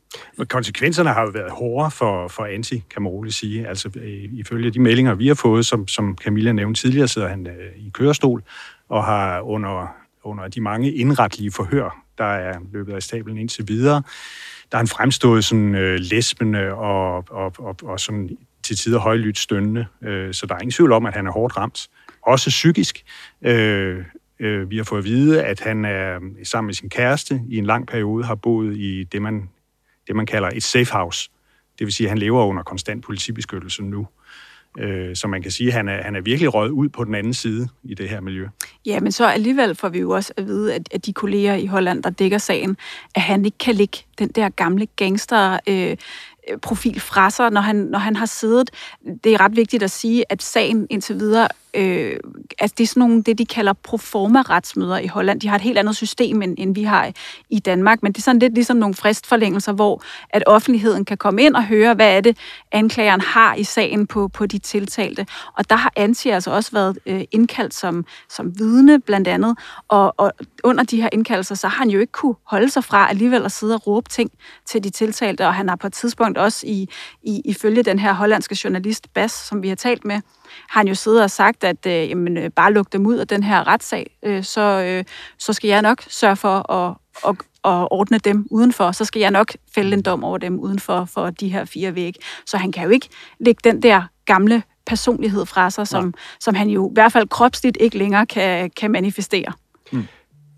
Konsekvenserne 0.49 1.09
har 1.09 1.21
jo 1.21 1.29
været 1.29 1.51
hårde 1.51 1.91
for, 1.91 2.27
for 2.27 2.45
Anti, 2.45 2.83
kan 2.89 3.01
man 3.01 3.11
roligt 3.11 3.35
sige. 3.35 3.67
Altså 3.67 3.89
øh, 3.95 4.23
ifølge 4.33 4.71
de 4.71 4.79
meldinger, 4.79 5.15
vi 5.15 5.27
har 5.27 5.35
fået, 5.35 5.65
som, 5.65 5.87
som 5.87 6.17
Camilla 6.23 6.51
nævnte 6.51 6.81
tidligere, 6.81 7.07
sidder 7.07 7.27
han 7.27 7.47
øh, 7.47 7.87
i 7.87 7.89
kørestol 7.93 8.43
og 8.89 9.03
har 9.03 9.41
under, 9.41 9.87
under 10.23 10.47
de 10.47 10.61
mange 10.61 10.93
indretlige 10.93 11.51
forhør, 11.51 12.05
der 12.17 12.25
er 12.25 12.59
løbet 12.73 12.93
af 12.93 13.03
stablen 13.03 13.37
indtil 13.37 13.67
videre, 13.67 14.03
der 14.71 14.77
er 14.77 14.79
han 14.79 14.87
fremstået 14.87 15.45
sådan 15.45 15.75
øh, 15.75 15.99
lesbende 15.99 16.73
og, 16.73 17.25
og, 17.29 17.53
og, 17.57 17.75
og 17.83 17.99
sådan 17.99 18.37
til 18.63 18.77
tider 18.77 18.99
højlydt 18.99 19.37
stønnende. 19.37 19.85
Øh, 20.03 20.33
så 20.33 20.45
der 20.45 20.55
er 20.55 20.59
ingen 20.59 20.71
tvivl 20.71 20.91
om, 20.91 21.05
at 21.05 21.13
han 21.13 21.27
er 21.27 21.31
hårdt 21.31 21.57
ramt. 21.57 21.87
Også 22.21 22.49
psykisk. 22.49 23.03
Øh, 23.41 24.03
Øh, 24.39 24.69
vi 24.69 24.77
har 24.77 24.83
fået 24.83 24.99
at 24.99 25.05
vide, 25.05 25.43
at 25.43 25.59
han 25.59 25.85
er 25.85 26.19
sammen 26.43 26.67
med 26.67 26.73
sin 26.73 26.89
kæreste 26.89 27.41
i 27.49 27.57
en 27.57 27.65
lang 27.65 27.87
periode 27.87 28.23
har 28.23 28.35
boet 28.35 28.77
i 28.77 29.03
det, 29.03 29.21
man, 29.21 29.49
det, 30.07 30.15
man 30.15 30.25
kalder 30.25 30.49
et 30.53 30.63
safe 30.63 30.91
house. 30.91 31.29
Det 31.79 31.85
vil 31.85 31.93
sige, 31.93 32.07
at 32.07 32.11
han 32.11 32.17
lever 32.17 32.45
under 32.45 32.63
konstant 32.63 33.03
politibeskyttelse 33.05 33.83
nu. 33.83 34.07
Øh, 34.79 35.15
så 35.15 35.27
man 35.27 35.41
kan 35.41 35.51
sige, 35.51 35.67
at 35.67 35.73
han 35.73 35.87
er, 35.87 36.03
han 36.03 36.15
er 36.15 36.21
virkelig 36.21 36.53
røget 36.53 36.71
ud 36.71 36.89
på 36.89 37.03
den 37.03 37.15
anden 37.15 37.33
side 37.33 37.67
i 37.83 37.93
det 37.93 38.09
her 38.09 38.21
miljø. 38.21 38.47
Ja, 38.85 38.99
men 38.99 39.11
så 39.11 39.25
alligevel 39.25 39.75
får 39.75 39.89
vi 39.89 39.99
jo 39.99 40.09
også 40.09 40.33
at 40.37 40.45
vide, 40.45 40.73
at, 40.73 40.89
at 40.91 41.05
de 41.05 41.13
kolleger 41.13 41.55
i 41.55 41.65
Holland, 41.65 42.03
der 42.03 42.09
dækker 42.09 42.37
sagen, 42.37 42.77
at 43.15 43.21
han 43.21 43.45
ikke 43.45 43.57
kan 43.57 43.75
lægge 43.75 43.97
den 44.19 44.29
der 44.29 44.49
gamle 44.49 44.87
gangster... 44.95 45.59
Øh, 45.67 45.97
profil 46.61 46.99
fra 46.99 47.29
sig, 47.29 47.51
når 47.51 47.61
han, 47.61 47.75
når 47.75 47.99
han 47.99 48.15
har 48.15 48.25
siddet. 48.25 48.71
Det 49.23 49.33
er 49.33 49.39
ret 49.39 49.55
vigtigt 49.55 49.83
at 49.83 49.91
sige, 49.91 50.25
at 50.29 50.43
sagen 50.43 50.87
indtil 50.89 51.19
videre 51.19 51.47
øh, 51.75 52.19
altså 52.59 52.75
det 52.77 52.83
er 52.83 52.87
sådan 52.87 52.99
nogle, 52.99 53.23
det 53.23 53.37
de 53.37 53.45
kalder 53.45 53.73
proforma-retsmøder 53.73 54.97
i 54.97 55.07
Holland. 55.07 55.41
De 55.41 55.47
har 55.47 55.55
et 55.55 55.61
helt 55.61 55.77
andet 55.77 55.95
system, 55.95 56.41
end, 56.41 56.55
end 56.57 56.75
vi 56.75 56.83
har 56.83 57.11
i 57.49 57.59
Danmark, 57.59 58.03
men 58.03 58.11
det 58.11 58.17
er 58.17 58.23
sådan 58.23 58.39
lidt 58.39 58.53
ligesom 58.53 58.77
nogle 58.77 58.95
fristforlængelser, 58.95 59.73
hvor 59.73 60.03
at 60.29 60.43
offentligheden 60.45 61.05
kan 61.05 61.17
komme 61.17 61.43
ind 61.43 61.55
og 61.55 61.65
høre, 61.65 61.93
hvad 61.93 62.17
er 62.17 62.21
det, 62.21 62.37
anklageren 62.71 63.21
har 63.21 63.55
i 63.55 63.63
sagen 63.63 64.07
på, 64.07 64.27
på 64.27 64.45
de 64.45 64.57
tiltalte. 64.57 65.27
Og 65.57 65.69
der 65.69 65.75
har 65.75 65.93
Anti 65.95 66.29
altså 66.29 66.51
også 66.51 66.71
været 66.71 66.99
øh, 67.05 67.21
indkaldt 67.31 67.73
som, 67.73 68.05
som 68.29 68.59
vidne, 68.59 69.01
blandt 69.01 69.27
andet, 69.27 69.57
og, 69.87 70.13
og 70.17 70.31
under 70.63 70.83
de 70.83 71.01
her 71.01 71.09
indkaldelser, 71.13 71.55
så 71.55 71.67
har 71.67 71.77
han 71.77 71.89
jo 71.89 71.99
ikke 71.99 72.11
kunne 72.11 72.35
holde 72.43 72.69
sig 72.69 72.83
fra 72.83 73.09
alligevel 73.09 73.45
at 73.45 73.51
sidde 73.51 73.75
og 73.75 73.87
råbe 73.87 74.09
ting 74.09 74.31
til 74.65 74.83
de 74.83 74.89
tiltalte, 74.89 75.47
og 75.47 75.53
han 75.53 75.69
har 75.69 75.75
på 75.75 75.87
et 75.87 75.93
tidspunkt 75.93 76.37
også 76.37 76.67
i, 76.67 76.89
i, 77.23 77.41
ifølge 77.45 77.83
den 77.83 77.99
her 77.99 78.13
hollandske 78.13 78.57
journalist 78.63 79.13
Bas, 79.13 79.31
som 79.31 79.63
vi 79.63 79.69
har 79.69 79.75
talt 79.75 80.05
med, 80.05 80.21
har 80.69 80.79
han 80.79 80.87
jo 80.87 80.95
siddet 80.95 81.23
og 81.23 81.31
sagt, 81.31 81.63
at 81.63 81.85
øh, 81.85 82.09
jamen, 82.09 82.37
øh, 82.37 82.49
bare 82.49 82.73
luk 82.73 82.93
dem 82.93 83.05
ud 83.05 83.15
af 83.15 83.27
den 83.27 83.43
her 83.43 83.67
retssag, 83.67 84.17
øh, 84.23 84.43
så, 84.43 84.61
øh, 84.61 85.03
så 85.37 85.53
skal 85.53 85.67
jeg 85.67 85.81
nok 85.81 86.03
sørge 86.07 86.35
for 86.35 86.71
at, 86.71 86.95
at, 87.27 87.35
at 87.63 87.87
ordne 87.91 88.17
dem 88.17 88.47
udenfor. 88.51 88.91
Så 88.91 89.05
skal 89.05 89.19
jeg 89.19 89.31
nok 89.31 89.51
fælde 89.75 89.93
en 89.93 90.01
dom 90.01 90.23
over 90.23 90.37
dem 90.37 90.59
udenfor 90.59 91.05
for 91.05 91.29
de 91.29 91.49
her 91.49 91.65
fire 91.65 91.95
vægge. 91.95 92.19
Så 92.45 92.57
han 92.57 92.71
kan 92.71 92.83
jo 92.83 92.89
ikke 92.89 93.09
lægge 93.39 93.59
den 93.63 93.81
der 93.81 94.01
gamle 94.25 94.63
personlighed 94.85 95.45
fra 95.45 95.69
sig, 95.69 95.87
som, 95.87 96.13
som 96.39 96.55
han 96.55 96.69
jo 96.69 96.89
i 96.89 96.93
hvert 96.93 97.11
fald 97.11 97.27
kropsligt 97.27 97.77
ikke 97.79 97.97
længere 97.97 98.25
kan, 98.25 98.69
kan 98.69 98.91
manifestere. 98.91 99.53
Mm. 99.91 100.07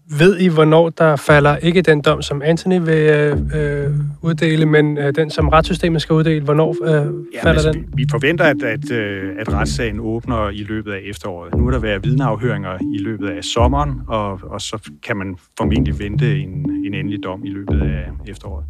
Ved 0.10 0.38
I, 0.39 0.47
hvornår 0.47 0.89
der 0.89 1.16
falder 1.16 1.58
ikke 1.58 1.82
den 1.82 2.01
dom, 2.01 2.22
som 2.22 2.41
Anthony 2.41 2.80
vil 2.80 2.95
øh, 2.95 3.38
øh, 3.55 3.93
uddele, 4.22 4.66
men 4.66 4.97
øh, 4.97 5.16
den, 5.16 5.30
som 5.30 5.49
retssystemet 5.49 6.01
skal 6.01 6.14
uddele? 6.14 6.45
Hvornår 6.45 6.76
øh, 6.84 6.89
ja, 6.89 7.43
falder 7.43 7.51
altså, 7.51 7.72
den? 7.72 7.82
Vi, 7.82 8.03
vi 8.03 8.05
forventer, 8.12 8.45
at, 8.45 8.64
at, 8.64 8.91
øh, 8.91 9.36
at 9.39 9.53
retssagen 9.53 9.99
åbner 9.99 10.49
i 10.49 10.64
løbet 10.64 10.91
af 10.91 10.99
efteråret. 11.03 11.55
Nu 11.55 11.68
er 11.68 11.72
der 11.72 11.80
været 11.80 12.03
vidneafhøringer 12.05 12.78
i 12.95 12.97
løbet 12.97 13.30
af 13.30 13.43
sommeren, 13.43 14.01
og, 14.08 14.39
og 14.43 14.62
så 14.62 14.89
kan 15.03 15.18
man 15.18 15.38
formentlig 15.58 15.99
vente 15.99 16.39
en, 16.39 16.49
en 16.86 16.93
endelig 16.93 17.24
dom 17.24 17.45
i 17.45 17.49
løbet 17.49 17.82
af 17.82 18.10
efteråret. 18.28 18.66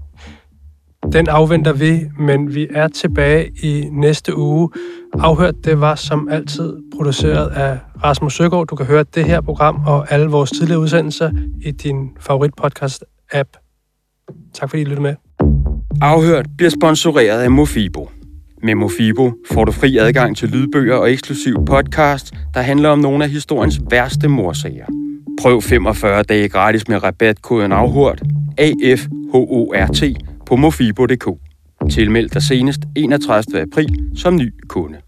Den 1.13 1.27
afventer 1.27 1.73
vi, 1.73 2.01
men 2.19 2.55
vi 2.55 2.67
er 2.71 2.87
tilbage 2.87 3.51
i 3.63 3.89
næste 3.91 4.37
uge. 4.37 4.69
Afhørt, 5.13 5.55
det 5.63 5.81
var 5.81 5.95
som 5.95 6.29
altid 6.31 6.73
produceret 6.97 7.47
af 7.47 7.77
Rasmus 8.03 8.33
Søgaard. 8.35 8.67
Du 8.67 8.75
kan 8.75 8.85
høre 8.85 9.05
det 9.15 9.25
her 9.25 9.41
program 9.41 9.81
og 9.85 10.11
alle 10.11 10.27
vores 10.27 10.51
tidligere 10.51 10.79
udsendelser 10.79 11.31
i 11.61 11.71
din 11.71 12.09
favoritpodcast-app. 12.19 13.63
Tak 14.53 14.69
fordi 14.69 14.81
I 14.81 14.85
lyttede 14.85 15.01
med. 15.01 15.15
Afhørt 16.01 16.45
bliver 16.57 16.69
sponsoreret 16.69 17.39
af 17.39 17.51
Mofibo. 17.51 18.09
Med 18.63 18.75
Mofibo 18.75 19.31
får 19.51 19.65
du 19.65 19.71
fri 19.71 19.97
adgang 19.97 20.37
til 20.37 20.49
lydbøger 20.49 20.95
og 20.95 21.11
eksklusiv 21.11 21.65
podcast, 21.65 22.33
der 22.53 22.61
handler 22.61 22.89
om 22.89 22.99
nogle 22.99 23.23
af 23.23 23.29
historiens 23.29 23.81
værste 23.91 24.27
morsager. 24.27 24.85
Prøv 25.41 25.61
45 25.61 26.23
dage 26.23 26.49
gratis 26.49 26.87
med 26.87 27.03
rabatkoden 27.03 27.71
AFHORT, 27.71 28.21
A-F-H-O-R-T, 28.57 30.03
på 30.47 30.55
mofibo.dk. 30.55 31.27
Tilmeld 31.89 32.29
dig 32.29 32.43
senest 32.43 32.79
31. 32.95 33.55
april 33.55 34.11
som 34.15 34.35
ny 34.35 34.53
kunde. 34.69 35.06